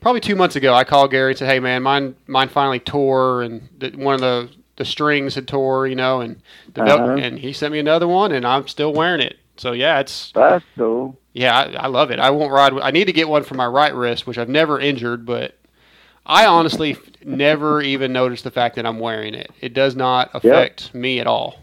[0.00, 0.72] probably two months ago.
[0.72, 4.48] I called Gary and said, "Hey man, mine mine finally tore and one of the
[4.78, 6.40] the strings had tore, you know, and
[6.72, 7.16] the Uh-huh.
[7.18, 9.36] and he sent me another one and I'm still wearing it.
[9.56, 11.18] So yeah, it's That's cool.
[11.32, 12.18] yeah, I, I love it.
[12.18, 12.72] I won't ride.
[12.80, 15.58] I need to get one for my right wrist, which I've never injured, but
[16.24, 19.50] I honestly never even noticed the fact that I'm wearing it.
[19.60, 21.60] It does not affect me at all.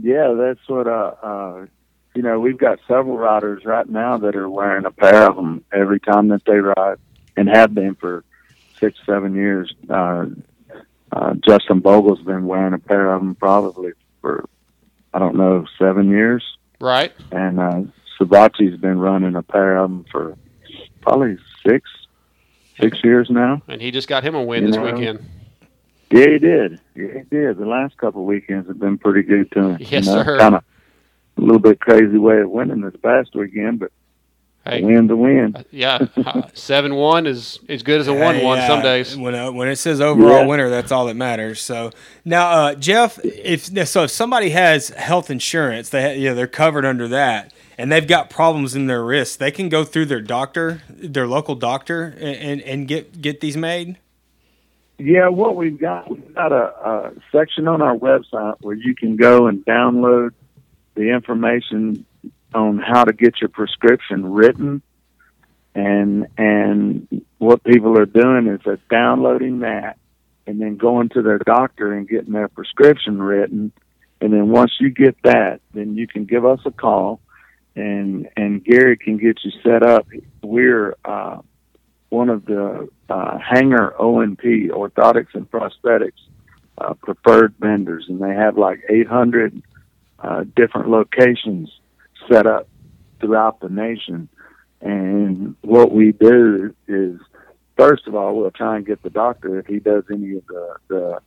[0.00, 1.66] Yeah, that's what uh, uh
[2.14, 5.64] you know, we've got several riders right now that are wearing a pair of them
[5.72, 6.98] every time that they ride
[7.36, 8.24] and have been for
[8.80, 9.72] six, seven years.
[9.88, 10.26] Uh,
[11.12, 14.48] uh, Justin Bogle's been wearing a pair of them probably for,
[15.14, 16.44] I don't know, seven years.
[16.80, 17.12] Right?
[17.32, 17.82] And uh,
[18.18, 20.36] Savatgy's been running a pair of them for
[21.00, 21.90] probably six,
[22.80, 23.62] six years now.
[23.68, 25.24] And he just got him a win You this know, weekend.
[26.10, 26.80] Yeah, he did.
[26.94, 27.58] Yeah, he did.
[27.58, 29.76] The last couple of weekends have been pretty good to him.
[29.80, 30.38] Yes, you know, sir.
[30.38, 30.64] Kind of
[31.36, 33.92] a little bit crazy way of winning this past weekend, but
[34.68, 34.82] Hey.
[34.82, 35.56] win to win.
[35.70, 36.06] Yeah,
[36.54, 39.16] seven one is as good as a one one Hey, some uh, days.
[39.16, 40.46] When uh, when it says overall Yeah.
[40.46, 41.60] winner, that's all that matters.
[41.60, 41.90] So
[42.24, 46.46] now, uh, Jeff, if so, if somebody has health insurance, they ha- you know they're
[46.46, 50.20] covered under that, and they've got problems in their wrists, they can go through their
[50.20, 53.96] doctor, their local doctor, and and, and get get these made.
[55.00, 56.56] Yeah, what we've got, we've got a,
[56.88, 60.30] a section on our website where you can go and download
[60.96, 62.04] the information
[62.54, 64.82] on how to get your prescription written.
[65.74, 69.98] And and what people are doing is they're downloading that
[70.46, 73.72] and then going to their doctor and getting their prescription written.
[74.20, 77.20] And then once you get that, then you can give us a call
[77.76, 80.06] and and Gary can get you set up.
[80.42, 81.38] We're uh
[82.10, 86.12] one of the uh, Hanger O&P orthotics and prosthetics
[86.78, 89.62] uh, preferred vendors, and they have like 800
[90.18, 91.70] uh, different locations
[92.30, 92.68] set up
[93.20, 94.28] throughout the nation.
[94.80, 97.20] And what we do is,
[97.76, 100.76] first of all, we'll try and get the doctor if he does any of the
[100.88, 101.18] the,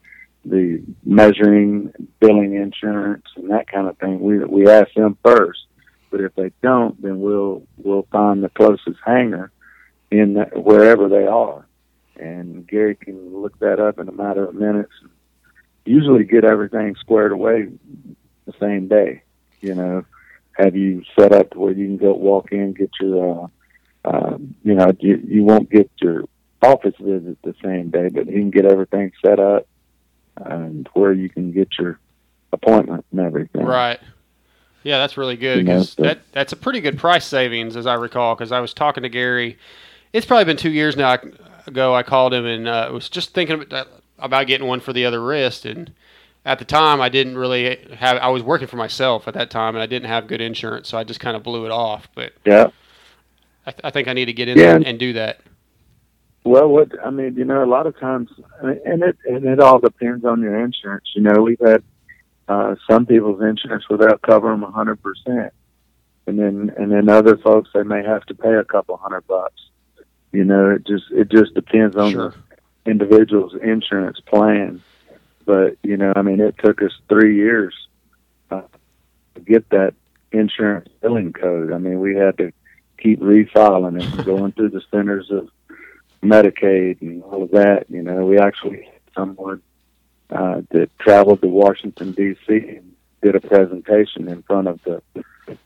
[0.45, 4.19] the measuring, billing insurance, and that kind of thing.
[4.21, 5.65] We we ask them first,
[6.09, 9.51] but if they don't, then we'll we'll find the closest hanger
[10.09, 11.65] in the, wherever they are,
[12.15, 14.93] and Gary can look that up in a matter of minutes.
[15.85, 17.67] Usually, get everything squared away
[18.45, 19.23] the same day.
[19.61, 20.05] You know,
[20.53, 23.49] have you set up to where you can go walk in, get your,
[24.05, 26.25] uh, uh, you know, you, you won't get your
[26.61, 29.67] office visit the same day, but he can get everything set up
[30.37, 31.99] and where you can get your
[32.53, 33.65] appointment and everything.
[33.65, 33.99] Right.
[34.83, 37.75] Yeah, that's really good You know, because so- that that's a pretty good price savings,
[37.75, 38.35] as I recall.
[38.35, 39.57] Because I was talking to Gary,
[40.13, 41.17] it's probably been two years now
[41.67, 41.93] ago.
[41.93, 43.87] I called him and uh, was just thinking about,
[44.17, 45.91] about getting one for the other wrist, and
[46.45, 48.17] at the time I didn't really have.
[48.17, 50.97] I was working for myself at that time, and I didn't have good insurance, so
[50.97, 52.09] I just kind of blew it off.
[52.15, 52.67] But Yeah.
[53.65, 54.77] I, th- I think I need to get in Yeah.
[54.77, 55.39] there and, do that.
[56.43, 58.31] Well, what I mean, you know, a lot of times,
[58.61, 61.05] and it and it all depends on your insurance.
[61.15, 61.83] You know, we've had
[62.47, 65.53] uh, some people's insurance without cover them a hundred percent,
[66.25, 69.61] and then and then other folks they may have to pay a couple hundred bucks.
[70.31, 72.33] You know, it just it just depends on Sure.
[72.85, 74.81] the individual's insurance plan.
[75.45, 77.73] But you know, I mean, it took us three years
[78.49, 78.61] uh,
[79.35, 79.93] to get that
[80.31, 81.71] insurance billing code.
[81.71, 82.51] I mean, we had to
[82.97, 85.49] keep refiling it, going through the centers of
[86.23, 87.85] Medicaid and all of that.
[87.89, 89.61] You know, we actually had someone
[90.29, 92.53] uh, that traveled to Washington D.C.
[92.53, 95.01] and did a presentation in front of the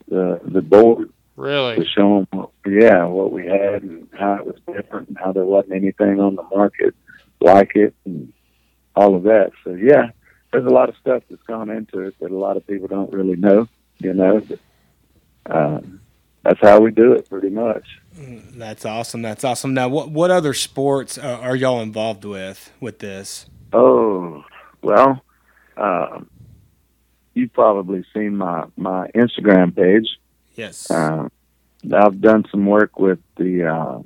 [0.08, 1.76] the, the board Really?
[1.76, 5.32] to show them, what, yeah, what we had and how it was different and how
[5.32, 6.94] there wasn't anything on the market
[7.40, 8.32] like it and
[8.96, 9.52] all of that.
[9.62, 10.10] So yeah,
[10.52, 13.12] there's a lot of stuff that's gone into it that a lot of people don't
[13.12, 13.68] really know.
[13.98, 14.58] You know, but,
[15.54, 16.00] um,
[16.42, 17.86] that's how we do it pretty much.
[18.14, 19.22] That's awesome.
[19.22, 19.74] That's awesome.
[19.74, 23.46] Now, what what other sports uh, are y'all involved with with this?
[23.72, 24.44] Oh,
[24.82, 25.22] well,
[25.76, 26.30] um,
[27.34, 30.08] you've probably seen my, my Instagram page.
[30.54, 30.90] Yes.
[30.90, 31.28] Uh,
[31.92, 33.98] I've done some work with the uh,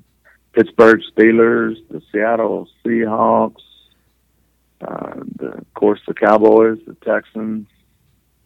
[0.53, 3.63] Pittsburgh Steelers, the Seattle Seahawks,
[4.81, 7.67] uh, the, of course, the Cowboys, the Texans,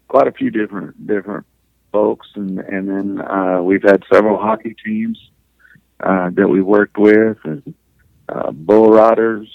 [0.09, 1.47] quite a few different different
[1.93, 5.19] folks, and and then uh, we've had several hockey teams
[6.01, 7.75] uh, that we worked with, and
[8.29, 9.49] uh, bull riders,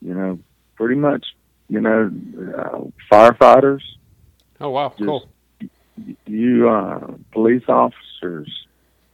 [0.00, 0.38] you know,
[0.76, 1.26] pretty much,
[1.68, 2.10] you know,
[2.56, 3.80] uh, firefighters,
[4.60, 5.28] Oh wow, Just- cool.
[6.26, 8.50] you uh, police officers.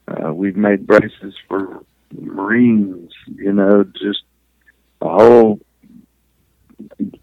[0.09, 1.85] Uh, we've made braces for
[2.19, 3.13] Marines.
[3.27, 4.23] You know, just
[5.01, 5.61] a whole,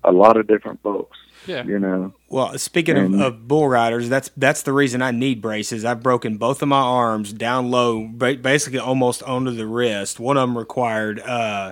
[0.03, 1.17] a lot of different folks.
[1.45, 1.63] Yeah.
[1.63, 5.41] You know, Well, speaking of, And- of bull riders, that's that's the reason I need
[5.41, 5.85] braces.
[5.85, 10.19] I've broken both of my arms down low, basically almost onto the wrist.
[10.19, 11.71] One of them required uh,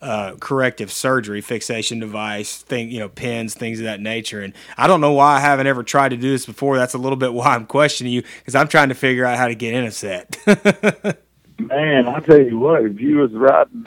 [0.00, 4.40] uh, corrective surgery, fixation device, thing, you know, pins, things of that nature.
[4.40, 6.76] And I don't know why I haven't ever tried to do this before.
[6.76, 9.48] That's a little bit why I'm questioning you because I'm trying to figure out how
[9.48, 10.36] to get in a set.
[11.58, 13.86] man, I tell you what, if you was riding,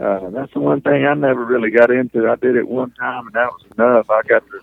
[0.00, 2.28] uh, that's the one thing I never really got into.
[2.28, 4.10] I did it one time, and that was enough.
[4.10, 4.60] I got to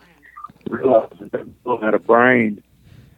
[0.70, 2.64] realize that that bull had a brain.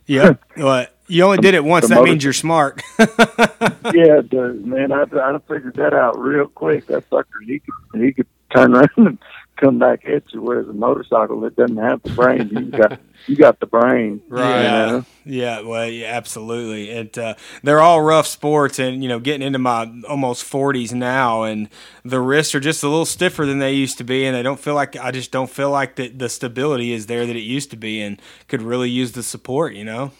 [0.06, 1.88] yeah, well, you only did it once.
[1.90, 2.82] That means you're smart.
[3.00, 4.92] yeah, it does, man.
[4.92, 6.88] I I figured that out real quick.
[6.88, 9.18] That sucker, he could he could turn around and
[9.58, 10.42] come back at you.
[10.42, 12.50] Whereas a motorcycle, that doesn't have the brain.
[12.52, 12.94] You got
[13.28, 14.70] you got the brain, Right.
[14.70, 15.04] You Yeah, know?
[15.26, 16.92] yeah, well, yeah, absolutely.
[16.92, 21.44] And uh, they're all rough sports, and you know, getting into my almost forties now,
[21.44, 21.70] and
[22.04, 24.60] the wrists are just a little stiffer than they used to be, and I don't
[24.60, 27.72] feel like I just don't feel like that the stability is there that it used
[27.72, 29.74] to be, and could really use the support.
[29.74, 30.12] You know,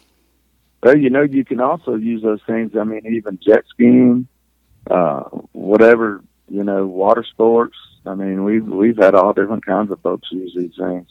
[0.84, 2.72] Well, you know, you can also use those things.
[2.80, 4.28] I mean, even jet skiing,
[4.90, 5.24] uh,
[5.54, 7.76] whatever, you know, water sports.
[8.08, 11.08] I mean, we've we've had all different kinds of folks use these things.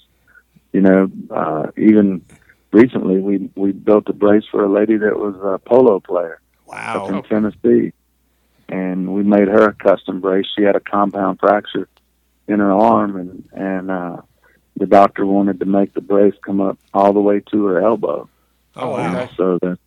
[0.73, 2.25] You know, uh, even
[2.73, 6.41] recently we we built a brace for a lady that was a polo player
[6.97, 7.93] up in Tennessee,
[8.69, 10.47] and we made her a custom brace.
[10.57, 11.89] She had a compound fracture
[12.49, 14.23] in her arm, and and uh,
[14.77, 18.29] the doctor wanted to make the brace come up all the way to her elbow.
[18.77, 19.79] oh wow, So that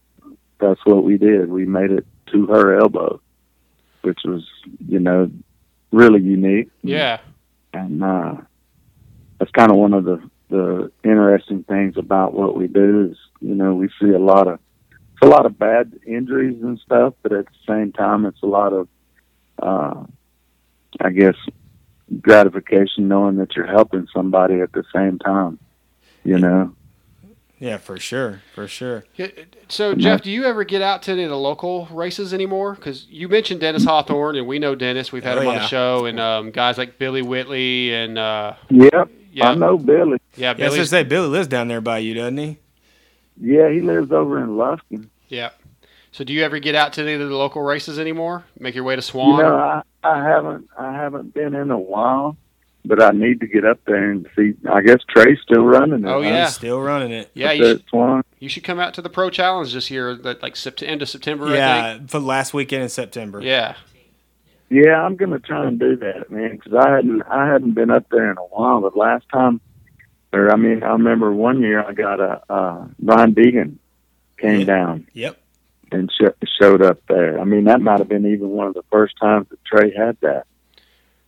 [0.60, 1.50] that's what we did.
[1.50, 3.22] We made it to her elbow,
[4.02, 4.48] which was
[4.88, 5.30] you know
[5.92, 6.70] really unique.
[6.84, 7.20] Yeah.
[7.74, 8.36] and uh,
[9.38, 13.54] that's kind of one of the the interesting things about what we do is you
[13.54, 14.60] know we see a lot of
[15.14, 18.48] it's a lot of bad injuries and stuff, but at the same time it's a
[18.48, 18.88] lot of
[19.62, 20.04] uh,
[21.00, 21.36] I guess,
[22.22, 25.60] gratification knowing that you're helping somebody at the same time.
[26.24, 26.76] You know.
[27.60, 29.04] Yeah, for sure, for sure.
[29.68, 32.76] So, Jeff, do you ever get out to any of the local races anymore?
[32.76, 35.12] Because you mentioned Dennis Hawthorne, and we know Dennis.
[35.12, 35.60] We've had Oh, him on yeah.
[35.62, 39.12] the show, and um, guys like Billy Whitley and uh, Yep.
[39.34, 39.50] Yeah.
[39.50, 40.20] I know Billy.
[40.36, 40.78] yeah, Yeah, I was Billy.
[40.78, 42.58] gonna say Billy lives down there by you, doesn't he?
[43.42, 45.10] Yeah, he lives over in Lufkin.
[45.28, 45.50] Yeah.
[46.12, 48.46] So, do you ever get out to any of the local races anymore?
[48.60, 49.38] Make your way to Swan?
[49.38, 52.36] You know, I, I haven't I haven't been in a while,
[52.86, 54.54] but I need to get up there and see.
[54.70, 56.08] I guess Trey's still running it.
[56.08, 56.28] Oh, huh?
[56.30, 56.46] yeah.
[56.46, 57.30] He's still running it.
[57.34, 60.56] yeah, you should, you should come out to the Pro Challenge this year, that like
[60.56, 61.48] sept- end of September.
[61.48, 62.10] I Yeah, think.
[62.10, 63.42] for last weekend in September.
[63.42, 63.76] Yeah.
[64.72, 68.06] Yeah, I'm gonna try and do that, man, because I hadn't I hadn't been up
[68.12, 68.82] there in a while.
[68.82, 69.62] But last time,
[70.32, 73.78] or I mean, I remember one year I got a uh, Brian Deegan
[74.38, 74.66] came Yeah.
[74.66, 75.38] down Yep.
[75.92, 77.40] and sh- showed up there.
[77.40, 80.18] I mean, that might have been even one of the first times that Trey had
[80.22, 80.46] that.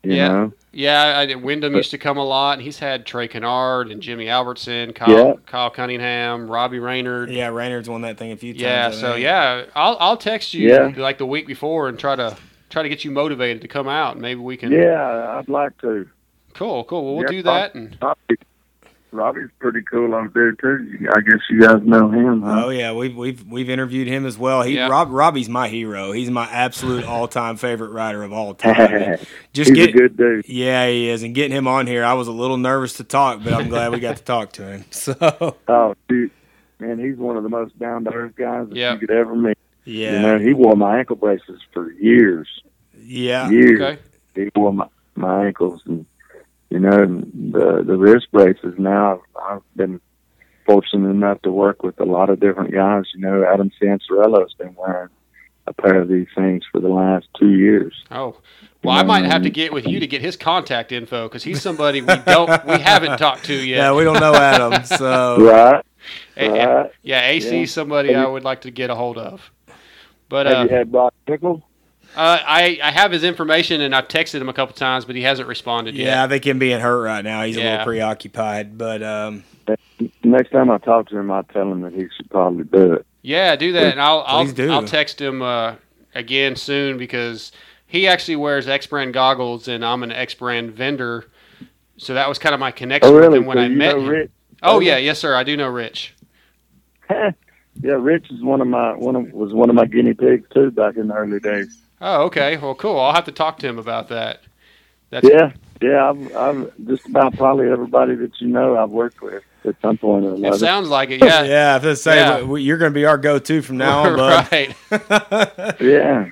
[0.04, 0.28] You Yeah.
[0.28, 0.54] know?
[0.74, 1.41] Yeah, I did.
[1.43, 2.53] Windham used to come a lot.
[2.53, 5.34] and He's had Trey Canard and Jimmy Albertson, Kyle, Yeah.
[5.45, 7.30] Kyle Cunningham, Robbie Reynard.
[7.30, 8.61] Yeah, Reynard's won that thing a few times.
[8.61, 9.24] Yeah, I so think.
[9.24, 10.93] yeah, I'll I'll text you Yeah.
[10.95, 12.38] like the week before and try to
[12.69, 14.17] try to get you motivated to come out.
[14.17, 14.72] Maybe we can.
[14.72, 16.07] Yeah, I'd like to.
[16.53, 17.03] Cool, cool.
[17.05, 17.76] Well, we'll Yeah, do that.
[17.76, 18.38] And Robbie,
[19.14, 21.07] Robbie's pretty cool over there too.
[21.14, 22.64] I guess you guys know him, huh?
[22.66, 24.62] Oh yeah, we've we've we've interviewed him as well.
[24.64, 24.88] He Yeah.
[24.88, 26.12] Rob Robbie's my hero.
[26.14, 29.18] He's my absolute all time favorite rider of all time.
[29.53, 30.47] Just He's get a good dude.
[30.47, 31.24] yeah, he is.
[31.24, 33.91] And getting him on here, I was a little nervous to talk, but I'm glad
[33.91, 34.86] we got to talk to him.
[34.91, 36.32] So Oh, dude,
[36.80, 39.01] man, he's one of the most down to earth guys that Yep.
[39.01, 39.57] you could ever meet.
[39.84, 42.47] yeah, You know, he wore my ankle braces for years.
[42.97, 43.82] yeah, years.
[43.82, 44.01] okay,
[44.36, 46.05] He wore my, my ankles, and
[46.72, 48.74] you know, and the the wrist braces.
[48.80, 50.01] Now I've, I've been
[50.65, 53.03] fortunate enough to work with a lot of different guys.
[53.13, 55.09] You know, Adam Cianciarulo's been wearing
[55.67, 57.93] a pair of these things for the last two years.
[58.09, 58.36] oh,
[58.84, 61.61] well, I might have to get with you to get his contact info because he's
[61.61, 63.78] somebody we don't we haven't talked to yet.
[63.78, 63.93] yeah.
[63.93, 65.86] We don't know Adam, so Right?
[66.36, 66.91] A- a- right.
[67.03, 67.61] yeah, AC Yeah.
[67.63, 69.51] is somebody Have I would like to get a hold of.
[70.30, 71.61] But Have uh, you had Broc Tickle?
[72.16, 75.22] Uh, I I have his information and I've texted him a couple times, but he
[75.22, 76.18] hasn't responded yeah, yet.
[76.20, 78.78] I think him being hurt right now, he's a little preoccupied.
[78.78, 79.43] But um,
[80.24, 83.05] Next time I talk to him, I'll tell him that he should probably do it.
[83.22, 84.72] Yeah, do that, and I'll I'll, do.
[84.72, 85.76] I'll text him uh,
[86.16, 87.51] again soon because
[87.86, 91.26] he actually wears X brand goggles, and I'm an X brand vendor.
[91.98, 93.38] So that was kind of my connection Oh, really?
[93.40, 94.07] with him when So I you met know him.
[94.10, 94.31] Rich?
[94.64, 96.15] Oh yeah, yes sir, I do know Rich.
[97.10, 97.31] yeah,
[97.81, 100.98] Rich is one of my one of was one of my guinea pigs too back
[100.98, 101.77] in the early days.
[102.02, 102.99] Oh okay, well cool.
[102.99, 104.41] I'll have to talk to him about that.
[105.11, 105.52] That's Yeah,
[105.82, 106.10] yeah.
[106.10, 110.26] I've, I've just about probably everybody that you know I've worked with at some point
[110.26, 110.56] or another.
[110.56, 111.22] It sounds like it.
[111.23, 111.44] Yeah.
[111.44, 112.26] yeah, I was gonna say Yeah.
[112.30, 114.52] w- w- you're going to be our go-to from now on, bud.
[114.52, 114.76] right.
[115.82, 116.30] yeah,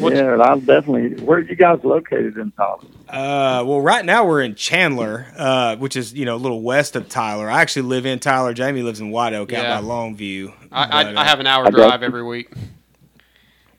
[0.00, 0.32] What's- yeah.
[0.32, 1.22] and I'll definitely.
[1.24, 2.78] Where are you guys located in Tyler?
[3.08, 6.96] Uh, well, right now we're in Chandler, uh, which is you know a little west
[6.96, 7.48] of Tyler.
[7.50, 8.52] I actually live in Tyler.
[8.54, 9.74] Jamie lives in White Oak, Yeah.
[9.76, 10.52] out by Longview.
[10.72, 12.50] I, But, I, I have an hour I drive every week,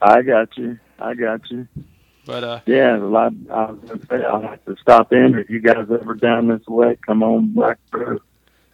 [0.00, 0.78] I got you.
[0.98, 1.66] I got you.
[2.26, 5.50] but uh, Yeah, well, I, I was gonna say I'll have to stop in if
[5.50, 6.96] you guys ever down this way.
[7.04, 8.20] Come on back through.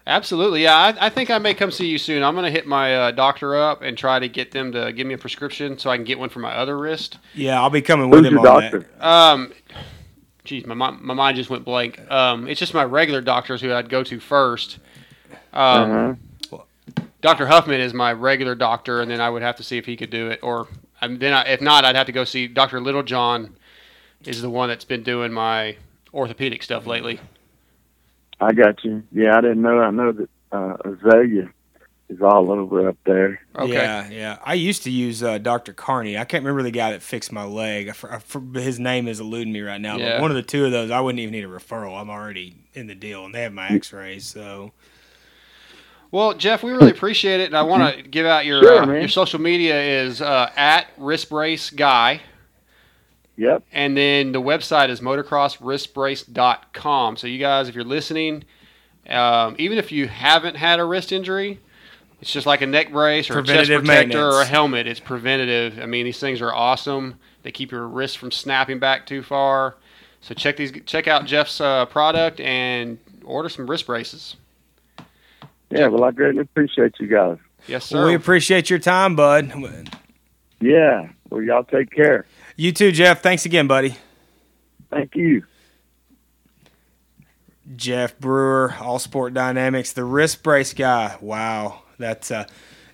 [0.06, 0.76] absolutely, yeah.
[0.76, 2.22] I, I think I may come see you soon.
[2.22, 5.14] I'm gonna hit my uh, doctor up and try to get them to give me
[5.14, 7.18] a prescription so I can get one for my other wrist.
[7.34, 8.78] yeah, I'll be coming with Who's him your on doctor?
[8.98, 9.06] that.
[9.06, 9.52] Um,
[10.44, 12.01] geez, my my mind just went blank.
[12.10, 14.78] Um, it's just my regular doctors who I'd go to first.
[15.52, 16.14] Um, Uh-huh.
[17.22, 17.47] Dr.
[17.47, 20.09] Huffman is my regular doctor, and then I would have to see if he could
[20.09, 20.68] do it, or
[21.01, 22.81] um, then I, if not, I'd have to go see Dr.
[22.81, 23.56] Littlejohn.
[24.27, 25.77] Is the one that's been doing my
[26.12, 27.20] orthopedic stuff lately.
[28.40, 29.02] I got you.
[29.12, 29.81] Yeah, I didn't know.
[29.81, 31.51] I know that uh, Azalea
[32.09, 33.40] is all over up there.
[33.56, 33.72] Okay.
[33.72, 34.39] Yeah, yeah.
[34.44, 35.72] I used to use uh, Dr.
[35.72, 36.18] Carney.
[36.18, 37.89] I can't remember the guy that fixed my leg.
[37.89, 39.97] I, fr- I his name is eluding me right now.
[39.97, 40.12] Yeah.
[40.12, 41.98] But one of the two of those, I wouldn't even need a referral.
[41.98, 44.27] I'm already in the deal, and they have my X-rays.
[44.27, 44.72] So
[46.12, 48.98] Well, Jeff, we really appreciate it, and I want to give out your Sure, uh,
[48.98, 52.20] your social media is uh, at Wrist Brace Guy.
[53.36, 53.62] Yep.
[53.72, 57.16] And then the website is motocrosswristbrace.com.
[57.16, 58.44] So you guys, if you're listening,
[59.08, 61.58] um, even if you haven't had a wrist injury,
[62.20, 64.86] it's just like a neck brace or a chest Preventative protector or a helmet.
[64.86, 65.78] It's preventative.
[65.80, 67.18] I mean, these things are awesome.
[67.42, 69.76] They keep your wrist from snapping back too far.
[70.20, 74.36] So check these, check out Jeff's uh, product and order some wrist braces.
[75.70, 75.86] Yeah.
[75.88, 77.38] Well, I greatly appreciate you guys.
[77.66, 78.06] Yes, well, sir.
[78.09, 79.52] we appreciate your time, bud.
[80.60, 81.09] Yeah.
[81.30, 82.26] Well, y'all take care.
[82.56, 83.22] You too, Jeff.
[83.22, 83.97] Thanks again, buddy.
[84.90, 85.44] Thank you.
[87.76, 91.16] Jeff Brewer, All Sport Dynamics, the wrist brace guy.
[91.20, 92.47] Wow, that's uh,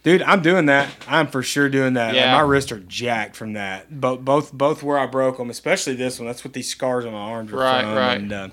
[0.03, 0.89] Dude, I'm doing that.
[1.09, 2.15] I'm for sure doing that.
[2.15, 3.91] Like, my wrists are jacked from that.
[4.01, 6.29] Both, both, both where I broke them, especially this one.
[6.29, 7.95] That's what these scars on my arms are Right, from.
[7.97, 8.19] right.
[8.21, 8.49] And, uh,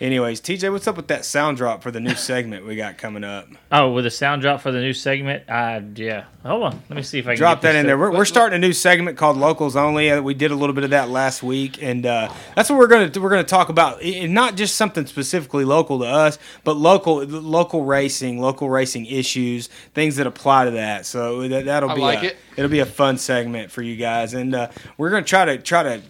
[0.00, 3.24] anyways, TJ, what's up with that sound drop for the new segment we got coming
[3.24, 3.48] up?
[3.72, 5.44] Oh, with a sound drop for the new segment.
[5.48, 6.24] Uh, yeah.
[6.44, 6.82] Hold on.
[6.88, 7.98] Let me see if I can Drop get that this in there.
[7.98, 10.10] We're, we're starting a new segment called Locals Only.
[10.10, 12.86] Uh, We did a little bit of that last week, and uh, that's what we're
[12.86, 14.02] gonna we're gonna talk about.
[14.02, 19.06] I- I- not just something specifically local to us, but local local racing, local racing
[19.06, 21.04] issues, things that apply to that.
[21.06, 22.36] So that, that'll I be like a, it.
[22.56, 25.82] it'll be a fun segment for you guys, and uh, we're gonna try to try
[25.82, 26.02] to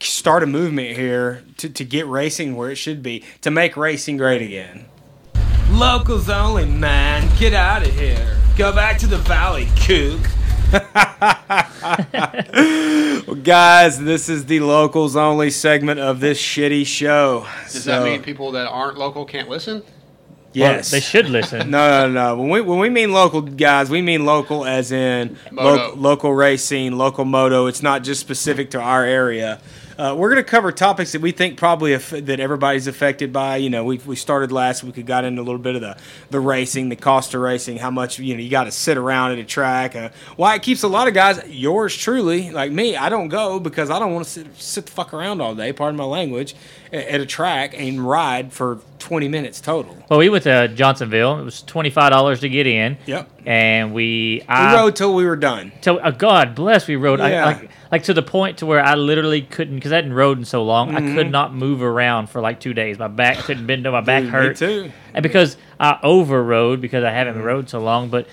[0.00, 4.16] start a movement here to, to get racing where it should be to make racing
[4.16, 4.86] great again.
[5.70, 7.28] Locals only, man.
[7.38, 8.36] Get out of here.
[8.56, 10.20] Go back to the valley, kook.
[12.12, 17.46] well, guys, this is the locals only segment of this shitty show.
[17.64, 19.82] Does So- that mean people that aren't local can't listen?
[20.52, 21.70] Yes, Well, they should listen.
[21.70, 22.36] No, no, no.
[22.36, 26.98] When we when we mean local, guys, we mean local as in lo- local racing,
[26.98, 27.66] local moto.
[27.66, 29.60] It's not just specific to our area.
[30.00, 33.58] Uh, we're going to cover topics that we think probably aff- that everybody's affected by.
[33.58, 34.96] You know, we we started last week.
[34.96, 35.94] We got into a little bit of the
[36.30, 39.32] the racing, the cost of racing, how much you know you got to sit around
[39.32, 39.94] at a track.
[39.94, 43.60] Uh, why it keeps a lot of guys, yours truly, like me, I don't go
[43.60, 45.70] because I don't want to sit sit the fuck around all day.
[45.70, 46.54] Pardon my language,
[46.94, 49.96] a- at a track and ride for twenty minutes total.
[50.08, 51.40] Well, we went to Johnsonville.
[51.40, 52.96] It was twenty five dollars to get in.
[53.06, 53.28] Yep.
[53.46, 55.72] And we We rode till we were done.
[55.80, 57.18] So, uh, God bless, we rode.
[57.18, 57.24] Yeah.
[57.24, 60.38] I, like, like to the point to where I literally couldn't, because I hadn't rode
[60.38, 60.94] in so long.
[60.94, 61.30] I could Mhm.
[61.30, 62.98] not move around for like two days.
[62.98, 63.82] My back couldn't bend.
[63.84, 64.56] My back Dude, me hurt.
[64.56, 64.92] too.
[65.14, 68.26] And because I overrode because I haven't rode so long, but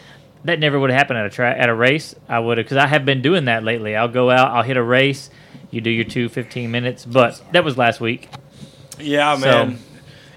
[0.46, 2.14] that never would have happened at a track at a race.
[2.30, 3.96] I would have because I have been doing that lately.
[3.96, 5.30] I'll go out, I'll hit a race.
[5.72, 8.30] You do your two 15 minutes, but that was last week.
[9.00, 9.80] Yeah, So- man.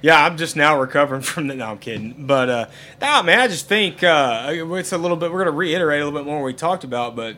[0.03, 1.55] Yeah, I'm just now recovering from the.
[1.55, 2.27] No, I'm kidding.
[2.27, 2.67] But uh,
[3.01, 5.33] nah, man, I just think uh, it's a little bit.
[5.33, 7.17] We're gonna reiterate a little bit more what we talked about.
[7.17, 7.37] But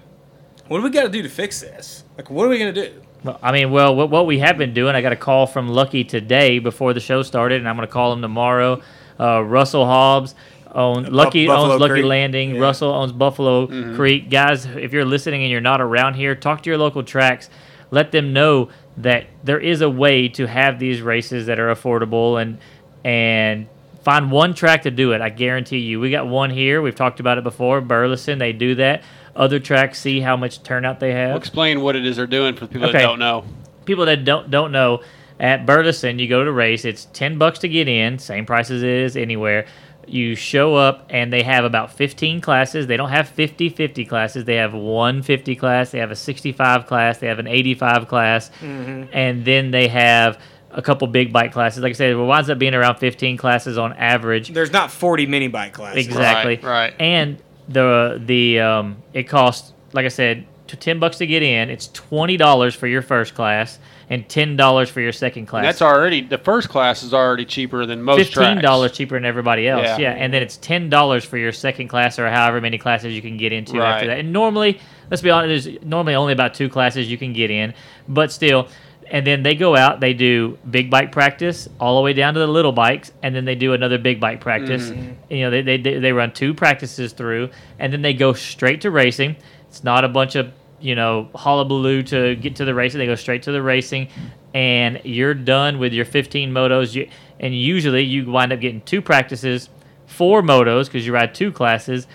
[0.68, 2.04] what do we got to do to fix this?
[2.16, 3.02] Like, what are we gonna do?
[3.24, 5.68] Well, I mean, well, what, what we have been doing, I got a call from
[5.68, 8.82] Lucky today before the show started, and I'm going to call him tomorrow.
[9.18, 10.34] Uh, Russell Hobbs
[10.74, 12.04] owns Lucky Buffalo owns Lucky Creek.
[12.04, 12.58] Landing.
[12.58, 14.28] Russell owns Buffalo Creek.
[14.28, 17.48] Guys, if you're listening and you're not around here, talk to your local tracks.
[17.92, 22.40] Let them know that there is a way to have these races that are affordable
[22.40, 22.58] and
[23.04, 23.66] and
[24.02, 25.20] find one track to do it.
[25.20, 26.00] I guarantee you.
[26.00, 26.82] We got one here.
[26.82, 27.80] We've talked about it before.
[27.80, 29.02] Burleson, they do that.
[29.34, 32.54] Other tracks see how much turnout they have Well, explain what it is they're doing
[32.54, 32.98] for people Okay.
[32.98, 33.44] that don't know.
[33.86, 35.02] people that don't don't know
[35.40, 36.84] at Burleson, you go to race.
[36.84, 39.66] It's ten bucks to get in, same price as it is anywhere.
[40.06, 42.86] You show up and they have about 15 classes.
[42.86, 44.44] They don't have 50 50 classes.
[44.44, 45.90] They have 150 class.
[45.90, 47.18] They have a 65 class.
[47.18, 48.50] They have an 85 class.
[48.62, 49.08] Mhm.
[49.12, 50.38] And then they have
[50.70, 51.82] a couple big bike classes.
[51.82, 54.48] Like I said, it winds up being around 15 classes on average.
[54.48, 56.06] There's not 40 mini bike classes.
[56.06, 56.56] Exactly.
[56.56, 56.94] Right, right.
[56.98, 57.38] And
[57.68, 61.68] the the um, it costs like I said, to ten bucks to get in.
[61.70, 63.78] It's twenty dollars for your first class
[64.12, 65.64] and ten dollars for your second class.
[65.64, 69.66] That's already the first class is already cheaper than most Fifteen dollars cheaper than everybody
[69.66, 69.84] else.
[69.86, 69.98] Yeah.
[69.98, 70.10] Yeah.
[70.12, 73.38] and then it's ten dollars for your second class or however many classes you can
[73.38, 73.94] get into Right.
[73.94, 74.18] after that.
[74.18, 74.80] And normally,
[75.10, 77.72] let's be honest, there's normally only about two classes you can get in,
[78.06, 78.68] but still.
[79.10, 82.40] And then they go out, they do big bike practice all the way down to
[82.40, 84.90] the little bikes, and then they do another big bike practice.
[84.90, 85.14] Mhm.
[85.28, 87.48] You know, they, they they run two practices through,
[87.78, 89.36] and then they go straight to racing.
[89.68, 90.52] It's not a bunch of
[90.82, 92.98] you know hullabaloo to get to the racing.
[92.98, 94.08] They go straight to the racing,
[94.52, 96.94] and you're done with your 15 motos.
[96.94, 97.08] You,
[97.40, 99.68] and usually you wind up getting two practices,
[100.06, 102.06] four motos because you ride two classes,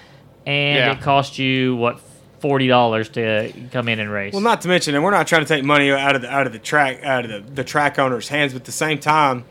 [0.46, 0.92] and Yeah.
[0.94, 2.00] it costs you what
[2.40, 4.32] forty dollars to come in and race.
[4.34, 6.46] Well, not to mention, and we're not trying to take money out of the out
[6.46, 9.44] of the track out of the, the track owner's hands, but at the same time,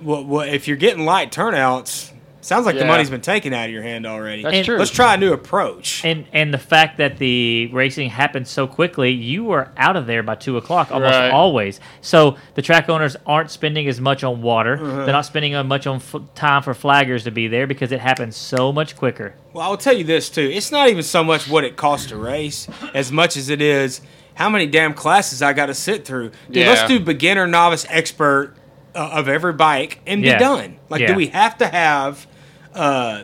[0.00, 2.10] what, what if you're getting light turnouts?
[2.44, 4.42] Sounds like the money's been taken out of your hand already.
[4.42, 4.76] That's And- true.
[4.76, 6.04] Let's try a new approach.
[6.04, 10.22] And and the fact that the racing happens so quickly, you are out of there
[10.22, 11.30] by two o'clock almost Right.
[11.30, 11.80] always.
[12.02, 14.74] So the track owners aren't spending as much on water.
[14.74, 15.04] Uh-huh.
[15.04, 18.00] They're not spending on much on f- time for flaggers to be there because it
[18.00, 19.34] happens so much quicker.
[19.54, 20.50] Well, I'll tell you this too.
[20.52, 24.02] It's not even so much what it costs to race as much as it is
[24.34, 26.32] how many damn classes I got to sit through.
[26.48, 26.68] Dude, Yeah.
[26.70, 28.54] let's do beginner, novice, expert
[28.94, 30.76] uh, of every bike and be done.
[30.88, 31.06] Like, Yeah.
[31.08, 32.26] do we have to have
[32.74, 33.22] uh,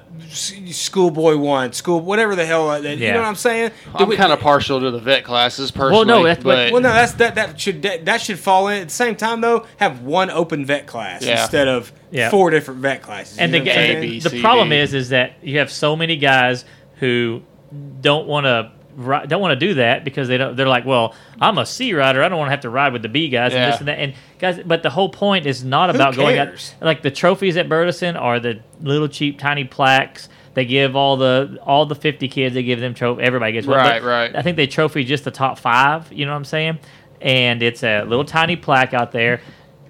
[0.68, 2.68] schoolboy one, school, whatever the hell?
[2.70, 3.12] uh, that- You Yeah.
[3.14, 3.70] know what I'm saying?
[3.98, 6.04] Do I'm kind of partial to the vet classes personally.
[6.06, 7.34] no, that's what- but Well, no, that's that.
[7.34, 8.82] That should that, that should fall in.
[8.82, 11.40] At the same time, though, have one open vet class Yeah.
[11.42, 12.30] instead of Yeah.
[12.30, 13.38] four different vet classes.
[13.38, 14.10] And the, know what I'm and saying?
[14.10, 14.76] the, the C, problem D.
[14.76, 16.64] is is that you have so many guys
[17.00, 17.42] who
[18.00, 20.56] don't want to don't want to do that because they don't.
[20.56, 22.22] They're like, well, I'm a C rider.
[22.22, 23.98] I don't want to have to ride with the B guys and this and that.
[23.98, 26.74] And guys, but the whole point is not about going out.
[26.80, 30.28] Like the trophies at Burleson are the little cheap tiny plaques.
[30.54, 32.54] They They give all the all the 50 kids.
[32.54, 33.22] They give them trophy.
[33.22, 33.78] Everybody gets one.
[33.78, 34.36] Right, but right.
[34.36, 36.12] I think they trophy just the top five.
[36.12, 36.78] You know what I'm saying?
[37.20, 39.40] And it's a little tiny plaque out there.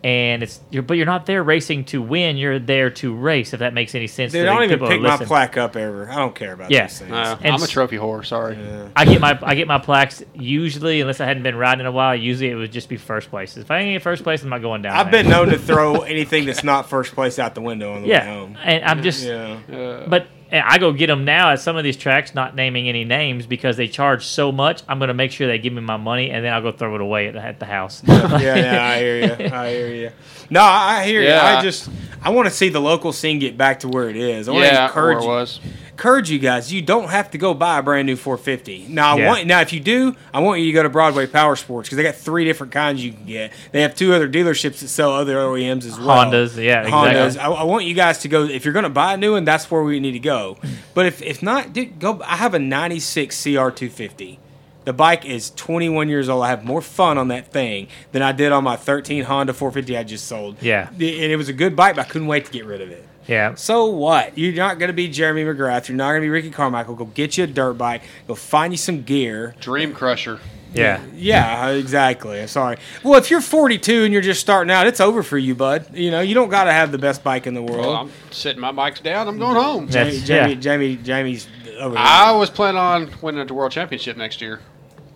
[0.02, 2.38] And it's you're, but you're not there racing to win.
[2.38, 3.52] You're there to race.
[3.52, 4.32] If that makes any sense.
[4.32, 6.10] Dude, to I don't even pick my plaque up ever.
[6.10, 6.86] I don't care about Yeah.
[6.86, 7.12] these things.
[7.12, 8.24] Uh, I'm a trophy whore.
[8.24, 8.56] Sorry.
[8.96, 11.92] I get my I get my plaques usually, unless I hadn't been riding in a
[11.92, 12.14] while.
[12.16, 13.58] Usually, it would just be first place.
[13.58, 14.96] If I ain't get first place, I'm not going down.
[14.96, 15.22] I've there.
[15.22, 18.14] been known to throw anything that's not first place out the window on the way
[18.14, 18.56] yeah, home.
[18.64, 19.58] and I'm just Yeah.
[20.08, 23.04] But and I go get them now at some of these tracks, not naming any
[23.04, 24.82] names because they charge so much.
[24.88, 27.00] I'm gonna make sure they give me my money, and then I'll go throw it
[27.00, 28.02] away at, the- at the house.
[28.08, 29.52] yeah, yeah, I hear you.
[29.54, 30.10] I hear you.
[30.50, 31.32] No, I I hear you.
[31.32, 31.88] I just
[32.22, 34.48] I want to see the local scene get back to where it is.
[34.48, 35.60] I want to Yeah, encourage or it you, was.
[36.00, 36.72] Encourage you guys.
[36.72, 38.86] You don't have to go buy a brand new 450.
[38.88, 39.28] Now, I Yeah.
[39.28, 41.98] want now if you do, I want you to go to Broadway Power Sports because
[41.98, 43.52] they got three different kinds you can get.
[43.72, 46.24] They have two other dealerships that sell other OEMs as well.
[46.24, 47.26] Hondas, yeah, Hondas.
[47.26, 47.54] exactly.
[47.54, 48.44] I, I want you guys to go.
[48.44, 50.56] If you're going to buy a new one, that's where we need to go.
[50.94, 52.20] But if if not, dude, go.
[52.26, 54.38] I have a '96 CR250.
[54.86, 56.42] The bike is 21 years old.
[56.42, 59.96] I have more fun on that thing than I did on my 13 Honda 450
[59.96, 60.56] I just sold.
[60.62, 60.88] Yeah.
[60.90, 63.06] and it was a good bike, but I couldn't wait to get rid of it.
[63.30, 64.36] Yeah, So what?
[64.36, 65.88] You're not going to be Jeremy McGrath.
[65.88, 66.96] You're not going to be Ricky Carmichael.
[66.96, 68.02] Go get you a dirt bike.
[68.26, 69.54] Go find you some gear.
[69.60, 70.40] Dream Crusher.
[70.74, 71.00] yeah.
[71.14, 72.44] Yeah, uh, exactly.
[72.48, 72.78] Sorry.
[73.04, 75.94] Well, if you're 42 and you're just starting out, it's over for you, bud.
[75.94, 77.86] You know, you don't got to have the best bike in the world.
[77.86, 79.28] Well, I'm sitting my bikes down.
[79.28, 79.88] I'm going home.
[79.88, 80.60] Jamie, Jamie, yeah.
[80.60, 81.46] Jamie, Jamie's
[81.78, 82.02] over there.
[82.02, 84.60] I was planning on winning at the World Championship next year.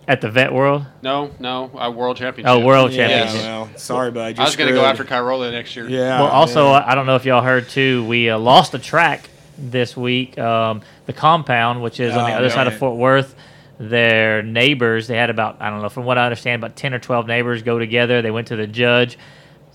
[0.07, 0.85] At the Vet World.
[1.01, 2.51] No, no, a World Championship.
[2.53, 3.41] Oh, World yeah, Championship.
[3.43, 4.37] well, sorry, bud.
[4.37, 5.89] I was going going to go after Kyrola next year.
[5.89, 6.21] Yeah.
[6.21, 6.83] Well, also, yeah.
[6.85, 8.05] I don't know if y'all heard too.
[8.05, 9.27] We uh, lost a track
[9.57, 10.37] this week.
[10.37, 12.73] Um, the compound, which is on the Oh, other side yeah.
[12.73, 13.33] of Fort Worth,
[13.79, 15.07] their neighbors.
[15.07, 15.89] They had about I don't know.
[15.89, 18.21] From what I understand, about ten or twelve neighbors go together.
[18.21, 19.17] They went to the judge.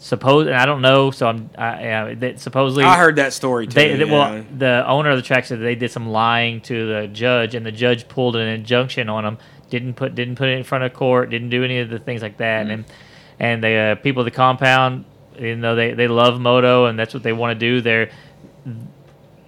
[0.02, 1.10] Suppose and I don't know.
[1.10, 1.50] So I'm.
[1.58, 3.74] I, uh, that supposedly I heard that story too.
[3.74, 7.08] They, they- well, the owner of the track said they did some lying to the
[7.08, 9.38] judge, and the judge pulled an injunction on them.
[9.70, 11.30] Didn't put didn't put it in front of court.
[11.30, 12.66] Didn't do any of the things like that.
[12.66, 12.72] Mm-hmm.
[12.72, 12.84] And
[13.38, 15.04] and the uh, people of the compound,
[15.38, 17.80] you know, they they love moto, and that's what they want to do.
[17.80, 18.10] They're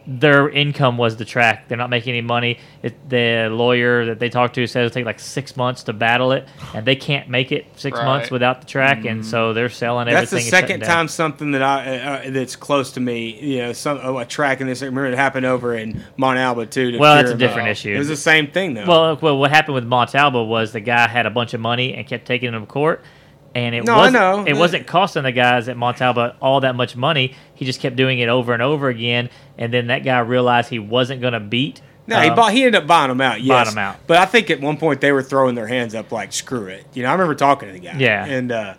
[0.07, 1.69] their income was the track.
[1.69, 2.59] They're not making any money.
[2.83, 6.33] It, the lawyer that they talked to says it'll take like six months to battle
[6.33, 8.05] it, and they can't make it six Right.
[8.05, 10.15] months without the track, and so they're selling Mm-hmm.
[10.17, 10.89] That's the and shutting second down.
[10.89, 13.39] time something that I uh, that's close to me.
[13.41, 14.83] You know, some oh, a track in this.
[14.83, 16.93] I remember it happened over in Montalba too.
[16.93, 17.95] to Well, that's a Pure- different issue.
[17.95, 18.87] It was the same thing though.
[18.87, 22.07] Well, well, what happened with Montalba was the guy had a bunch of money and
[22.07, 23.03] kept taking them to court,
[23.55, 24.45] and it No, I wasn't know.
[24.47, 27.35] it wasn't costing the guys at Montalba all that much money.
[27.55, 30.79] He just kept doing it over and over again, and then that guy realized he
[30.79, 31.81] wasn't going to beat.
[32.07, 32.53] no, he um, bought.
[32.53, 33.41] He ended up buying them out.
[33.41, 33.97] Yes, Bought 'em out.
[34.07, 36.85] But I think at one point they were throwing their hands up like screw it.
[36.95, 37.97] You know, I remember talking to the guy.
[37.99, 38.25] Yeah.
[38.25, 38.51] and.
[38.53, 38.75] uh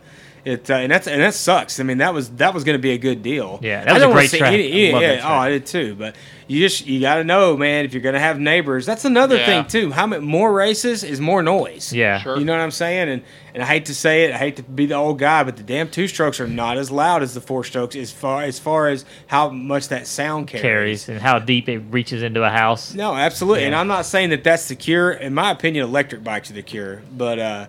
[0.45, 1.79] it, uh, and that's and that sucks.
[1.79, 3.59] I mean, that was that was going to be a good deal.
[3.61, 4.53] Yeah, that was a great see track.
[4.53, 5.33] any- I love yeah, that oh.
[5.33, 5.95] I did too.
[5.95, 6.15] But
[6.47, 9.37] you just you got to know, man, if you're going to have neighbors, that's another
[9.37, 9.45] Yeah.
[9.45, 9.91] thing too.
[9.91, 11.93] How many more races is more noise?
[11.93, 12.19] Yeah.
[12.19, 12.37] Sure.
[12.37, 13.07] You know what I'm saying?
[13.09, 13.21] And
[13.53, 15.63] and I hate to say it, I hate to be the old guy, but the
[15.63, 18.89] damn two strokes are not as loud as the four strokes as far as far
[18.89, 20.61] as how much that sound carries.
[20.61, 22.93] carries and how deep it reaches into a house.
[22.93, 23.63] No, absolutely.
[23.63, 25.11] And I'm not saying that that's the cure.
[25.11, 27.01] In my opinion, electric bikes are the cure.
[27.15, 27.67] But uh,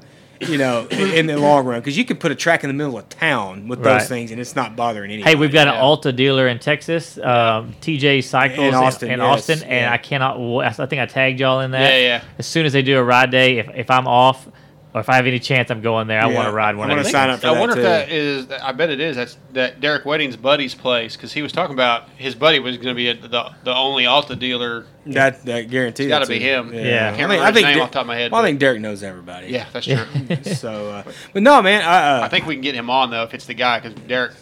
[0.49, 2.75] you know, in, in the long run, because you can put a track in the
[2.75, 3.99] middle of town with Right.
[3.99, 5.31] those things, and it's not bothering anybody.
[5.31, 5.81] Hey, we've got an Yeah.
[5.81, 9.93] Alta dealer in Texas, um, TJ Cycles In in Austin, in, yes, Austin, and yeah.
[9.93, 10.39] I cannot.
[10.63, 11.93] I think I tagged y'all in that.
[11.93, 12.25] Yeah, yeah.
[12.39, 14.47] As soon as they do a ride day, if, if I'm off
[14.95, 16.21] or if I have any chance, I'm going there.
[16.23, 16.87] I Yeah, want to ride one.
[16.89, 17.11] I one wanna these.
[17.13, 17.81] sign up for I that, wonder too.
[17.81, 18.49] if that is.
[18.63, 19.17] I bet it is.
[19.17, 22.89] That's that Derek Wedding's buddy's place because he was talking about his buddy was going
[22.89, 24.87] to be a, the the only Alta dealer.
[25.07, 26.07] that that guaranteed.
[26.07, 26.73] It's gotta be him.
[26.73, 27.11] Yeah.
[27.13, 28.61] I can't remember his name off the top of my head, Well, I but- think
[28.61, 29.49] Derek knows everybody.
[29.49, 29.97] Yeah, that's true.
[30.55, 31.03] so, uh,
[31.33, 31.83] but no, man.
[31.83, 33.95] I, uh, I think we can get him on though if it's the guy because
[34.07, 34.33] Derek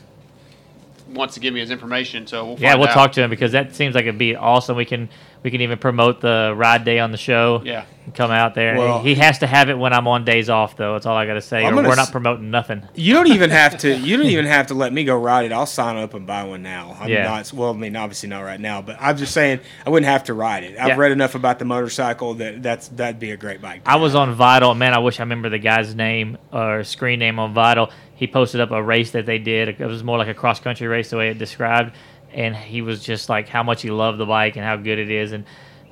[1.08, 2.26] wants to give me his information.
[2.26, 2.94] So we'll Yeah, find we'll out.
[2.94, 4.76] talk to him because that seems like it'd be awesome.
[4.76, 5.08] We can
[5.42, 7.62] we can even promote the ride day on the show.
[7.64, 7.84] Yeah.
[8.14, 8.76] Come out there.
[8.76, 10.94] Well- he has to have it when I'm on days off, though.
[10.94, 11.64] That's all I got to say.
[11.64, 12.82] Or we're not promoting nothing.
[12.94, 13.96] You don't even have to.
[13.96, 15.52] You don't even have to let me go ride it.
[15.52, 16.96] I'll sign up and buy one now.
[17.00, 17.24] I'm Yeah.
[17.24, 17.52] not.
[17.52, 20.34] Well, I mean, obviously not right now, but I'm just saying I wouldn't have to
[20.34, 20.76] ride it.
[20.78, 20.96] I've Yeah.
[20.96, 23.82] read enough about the motorcycle that that's that'd be a great bike.
[23.86, 24.74] I was on Vital.
[24.74, 27.90] Man, I wish I remember the guy's name or screen name on Vital.
[28.14, 29.68] He posted up a race that they did.
[29.68, 31.94] It was more like a cross country race, the way it described.
[32.34, 35.10] And he was just like how much he loved the bike and how good it
[35.10, 35.32] is.
[35.32, 35.44] And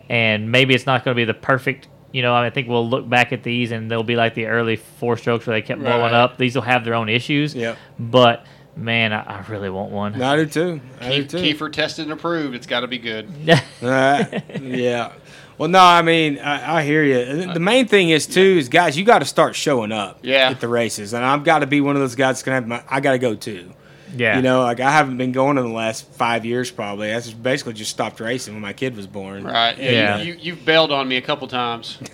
[0.08, 1.86] and maybe it's not going to be the perfect.
[2.12, 4.76] You know, I think we'll look back at these and they'll be like the early
[4.76, 6.12] four strokes where they kept blowing Right.
[6.14, 6.38] up.
[6.38, 7.54] These will have their own issues.
[7.54, 7.76] Yep.
[7.98, 8.46] But
[8.76, 10.18] man, I, I really want one.
[10.18, 10.80] No, I do too.
[11.00, 11.36] I do Keith, too.
[11.66, 12.54] Kiefer tested and approved.
[12.54, 13.28] It's got to be good.
[13.82, 14.24] Uh,
[14.60, 15.12] yeah.
[15.56, 17.46] Well, no, I mean, I, I hear you.
[17.52, 20.18] The main thing is too is guys, you got to start showing up.
[20.22, 20.50] Yeah.
[20.50, 22.66] At the races, and I've got to be one of those guys that's gonna have
[22.66, 22.82] my.
[22.88, 23.70] I got to go too.
[24.16, 24.36] Yeah.
[24.36, 27.12] You know, like I haven't been going in the last five years probably.
[27.12, 29.44] I just basically just stopped racing when my kid was born.
[29.44, 29.76] Right.
[29.78, 29.90] Yeah.
[29.90, 30.18] Yeah.
[30.18, 31.98] You, you, you've bailed on me a couple times.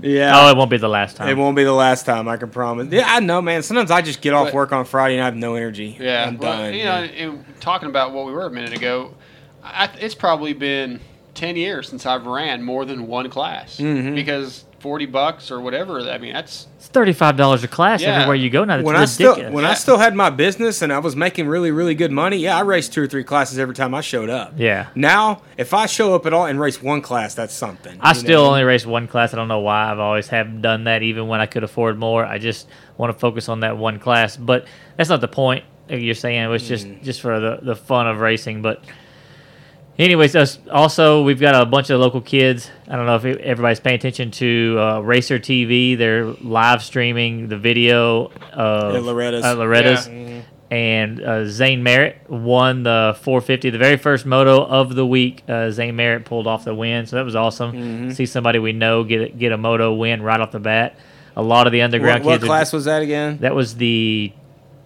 [0.00, 0.32] Yeah.
[0.46, 1.28] Oh, it won't be the last time.
[1.28, 2.88] It won't be the last time, I can promise.
[2.90, 3.62] Yeah, I know, man.
[3.62, 5.96] Sometimes I just get off But- work on Friday and I have no energy.
[5.98, 6.26] Yeah.
[6.26, 6.74] I'm well, done.
[6.74, 9.14] You know, and talking about what we were a minute ago,
[9.62, 11.00] I, it's probably been
[11.34, 14.14] ten years since I've ran more than one class Mhm.
[14.14, 16.00] because forty bucks or whatever.
[16.00, 18.14] I mean, that's It's thirty-five dollars a class Yeah.
[18.14, 18.76] everywhere you go now.
[18.76, 19.36] That's when I ridiculous.
[19.38, 22.36] still when I still had my business and I was making really really good money,
[22.38, 24.54] yeah, I raced two or three classes every time I showed up.
[24.56, 24.86] yeah.
[24.94, 27.98] Now, if I show up at all and race one class, that's something.
[28.00, 29.32] I you know still only race one class.
[29.34, 29.90] I don't know why.
[29.90, 32.24] I've always have done that, even when I could afford more.
[32.24, 34.36] I just want to focus on that one class.
[34.36, 35.64] But that's not the point.
[35.88, 37.02] You're saying it was just Mm.
[37.02, 38.60] just for the, the fun of racing.
[38.62, 38.84] But
[39.98, 42.70] anyways, us also we've got a bunch of local kids.
[42.88, 45.96] I don't know if everybody's paying attention to uh, Racer TV.
[45.96, 49.44] They're live streaming the video of Yeah, Loretta's.
[49.44, 50.06] uh, Loretta's.
[50.08, 50.12] Yeah.
[50.14, 50.42] Mhm.
[50.70, 55.42] And uh, Zane Merritt won the 450, the very first moto of the week.
[55.48, 57.72] Uh, Zane Merritt pulled off the win, so that was awesome.
[58.10, 58.14] Mhm.
[58.14, 60.98] See somebody we know get a- get a moto win right off the bat.
[61.36, 62.44] A lot of the underground What, what kids.
[62.44, 63.38] are- class was that again?
[63.40, 64.30] that was the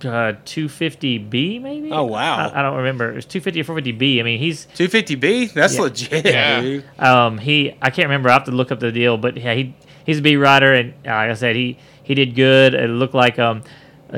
[0.05, 1.91] uh, 250B, maybe.
[1.93, 2.49] Oh, wow.
[2.49, 3.11] I, I don't remember.
[3.11, 4.21] It was 250 or 450B.
[4.21, 5.53] I mean, he's 250B.
[5.53, 5.81] That's Yeah.
[5.81, 6.61] legit, Yeah.
[6.61, 6.85] dude.
[6.99, 8.29] um, he I can't remember.
[8.31, 9.75] I have to look up the deal, but yeah, he
[10.05, 12.75] he's a B rider, and uh, like I said, he he did good.
[12.75, 13.63] It looked like um,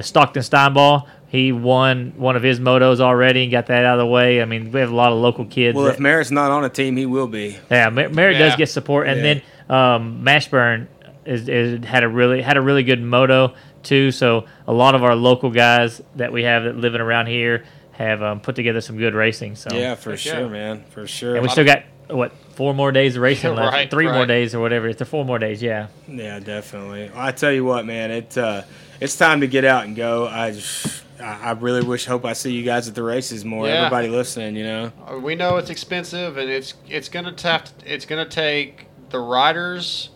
[0.01, 1.07] Stockton Steinball.
[1.29, 4.41] He won one of his motos already and got that out of the way.
[4.41, 5.75] I mean, we have a lot of local kids.
[5.75, 7.59] Well, that- if Merritt's not on a team, he will be.
[7.71, 9.23] yeah, Mer- Merritt does get support, and Yeah.
[9.69, 10.87] then um, Mashburn
[11.25, 13.55] is, is had a really had a really good moto
[13.85, 14.11] too.
[14.11, 18.23] So a lot of our local guys that we have that living around here have
[18.23, 19.55] um, put together some good racing.
[19.57, 20.49] So Yeah, for Heck sure, yeah.
[20.49, 20.85] man.
[20.91, 21.35] For sure.
[21.37, 24.55] and we still got what four more days of racing left, Right, three more days
[24.55, 24.89] or whatever.
[24.89, 25.89] It's the four more days, yeah.
[26.09, 27.11] Yeah, definitely.
[27.15, 28.63] I tell you what, man, it uh,
[29.01, 30.27] it's time to get out and go.
[30.27, 33.67] I just, I I really wish, hope I see you guys at the races more.
[33.67, 33.75] Yeah.
[33.87, 34.93] Everybody listening, you know.
[35.09, 40.11] Uh, We know it's expensive, and it's it's gonna have it's gonna take the riders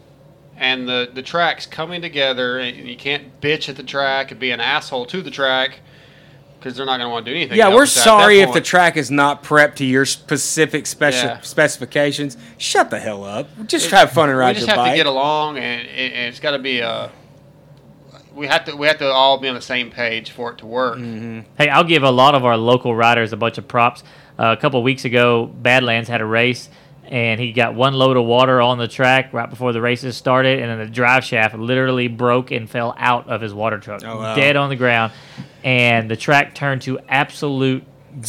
[0.58, 4.50] and the the tracks coming together, and you can't bitch at the track and be
[4.50, 5.80] an asshole to the track
[6.58, 7.56] because they're not gonna want to do anything.
[7.56, 11.40] Yeah, we're sorry if the track is not prepped to your specific special Yeah.
[11.40, 12.36] specifications.
[12.58, 13.48] Shut the hell up.
[13.66, 14.46] Just have fun and ride.
[14.46, 14.92] we ride just have bike.
[14.92, 17.10] to get along, and, and and it's got to be a.
[18.34, 20.66] We have to we have to all be on the same page for it to
[20.66, 20.98] work.
[20.98, 21.40] Mm-hmm.
[21.56, 24.02] Hey, I'll give a lot of our local riders a bunch of props.
[24.38, 26.68] Uh, a couple of weeks ago, Badlands had a race,
[27.08, 30.60] and he got one load of water on the track right before the races started,
[30.60, 34.18] and then the drive shaft literally broke and fell out of his water truck, Oh,
[34.18, 34.34] wow.
[34.34, 35.12] dead on the ground,
[35.64, 37.82] and the track turned to absolute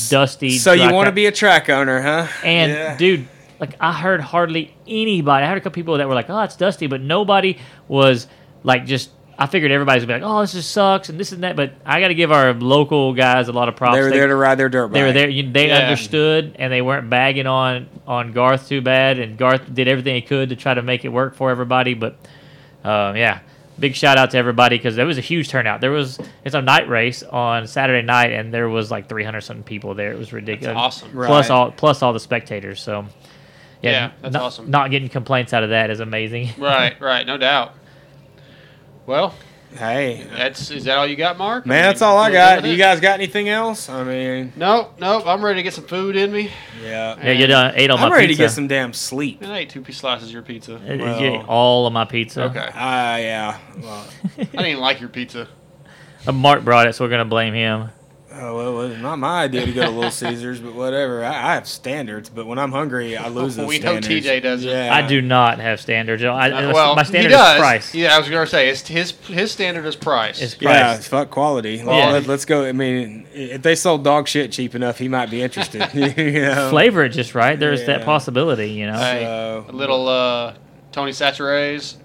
[0.09, 0.57] dusty.
[0.57, 2.27] so you want to be a track owner, huh?
[2.43, 2.97] And Yeah.
[2.97, 3.27] dude,
[3.59, 5.45] like I heard hardly anybody.
[5.45, 7.57] I heard a couple people that were like, "Oh, it's dusty," but nobody
[7.87, 8.27] was
[8.63, 9.09] like just.
[9.41, 11.55] I figured everybody's gonna be like, "Oh, this just sucks," and this and that.
[11.55, 13.95] But I got to give our local guys a lot of props.
[13.95, 14.93] they were there to ride their dirt bike.
[14.95, 15.29] They were there.
[15.29, 15.77] You, they Yeah.
[15.79, 19.17] understood, and they weren't bagging on on Garth too bad.
[19.17, 21.93] And Garth did everything he could to try to make it work for everybody.
[21.93, 22.17] But
[22.83, 23.39] um, yeah,
[23.79, 25.79] big shout out to everybody because there was a huge turnout.
[25.79, 29.63] There was it's a night race on Saturday night, and there was like 300 something
[29.63, 30.11] people there.
[30.11, 30.75] It was ridiculous.
[30.75, 31.11] awesome.
[31.11, 31.55] Plus Right.
[31.55, 32.81] all plus all the spectators.
[32.81, 33.05] So
[33.81, 34.69] Yeah, that's not, awesome.
[34.69, 36.49] Not getting complaints out of that is amazing.
[36.57, 37.73] Right, right, no doubt.
[39.09, 39.33] Well,
[39.75, 41.65] Hey, that's is that all you got, Mark?
[41.65, 42.63] man, that's all I got.
[42.63, 43.89] You guys got anything else?
[43.89, 45.25] I mean, Nope, nope.
[45.25, 46.51] I'm ready to get some food in me.
[46.83, 47.15] yeah.
[47.23, 48.05] Yeah, you done ate all my pizza.
[48.05, 48.37] I'm ready pizza.
[48.37, 49.41] to get some damn sleep.
[49.41, 50.75] And I ate two piece slices of your pizza.
[50.75, 52.43] Uh, you Well- ate all of my pizza.
[52.43, 52.69] Okay.
[52.71, 53.57] Ah, yeah.
[53.81, 54.07] Well,
[54.37, 55.47] I didn't like your pizza.
[56.27, 57.89] Uh, Mark brought it, so we're gonna blame him.
[58.41, 61.23] Oh, well, it was not my idea to go to Little Caesars, but whatever.
[61.25, 64.25] I, I have standards, but when I'm hungry, I lose those We know standards.
[64.25, 64.69] TJ doesn't.
[64.69, 64.93] Yeah.
[64.95, 66.23] I do not have standards.
[66.23, 67.55] I, Uh, well, my he standard does.
[67.55, 67.93] is price.
[67.95, 70.41] Yeah, I was gonna say it's his his standard is price.
[70.41, 71.07] It's Yeah, price.
[71.07, 71.75] fuck quality.
[71.77, 72.11] Yeah.
[72.11, 72.65] Let, us go.
[72.65, 75.89] I mean, if they sold dog shit cheap enough, he might be interested.
[75.93, 76.69] you know?
[76.69, 77.59] Flavor it just right.
[77.59, 78.05] There's that Yeah.
[78.05, 78.97] possibility, you know.
[78.97, 80.53] Hey, So- a little uh,
[80.91, 81.97] Tony Chachere's.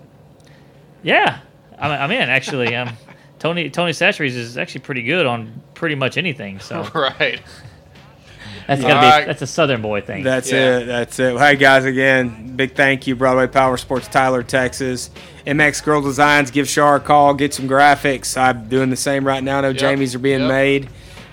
[1.02, 1.40] yeah,
[1.78, 2.74] I'm, I'm in actually.
[2.74, 2.90] Um,
[3.39, 6.59] Tony Tony Chachere's is actually pretty good on pretty much anything.
[6.61, 7.43] So right.
[8.66, 9.27] that's gotta All be right.
[9.27, 10.23] that's a Southern boy thing.
[10.24, 10.78] That's Yeah.
[10.78, 10.85] it.
[10.86, 11.36] That's it.
[11.36, 15.11] Hey guys, again, big thank you, Broadway Power Sports, Tyler, Texas.
[15.47, 18.35] MX Gurl Designs, give Char a call, get some graphics.
[18.35, 19.59] I'm doing the same right now.
[19.59, 19.77] I know Yep.
[19.77, 20.48] Jamie's are being Yep.
[20.48, 20.89] made.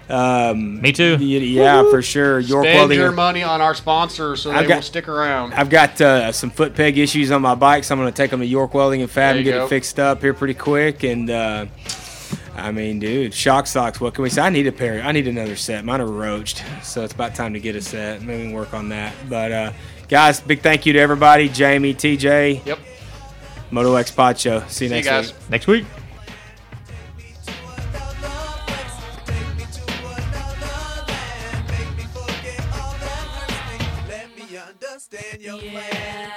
[0.10, 1.14] Um, Me too.
[1.14, 2.42] y- Yeah, for sure.
[2.42, 3.00] York Spend Welding.
[3.00, 5.54] your money on our sponsors so I've they got- will stick around.
[5.54, 8.32] I've got uh, some foot peg issues on my bike, so I'm going to take
[8.32, 9.64] them to York Welding and Fab and get go.
[9.64, 11.04] it fixed up here pretty quick.
[11.04, 11.68] And uh,
[12.62, 14.00] I mean, dude, shock socks.
[14.00, 14.42] What can we say?
[14.42, 15.02] I need a pair.
[15.02, 15.84] I need another set.
[15.84, 18.22] Mine are roached, so it's about time to get a set.
[18.22, 19.14] Maybe we can work on that.
[19.30, 19.74] But uh,
[20.08, 21.50] guys, big thank you to everybody.
[21.50, 22.66] Jamie, TJ.
[22.66, 22.80] Yep.
[23.72, 24.60] Moto Xpod Show.
[24.68, 25.50] See you See next you week.
[25.50, 25.86] Next week.
[35.42, 36.28] yeah.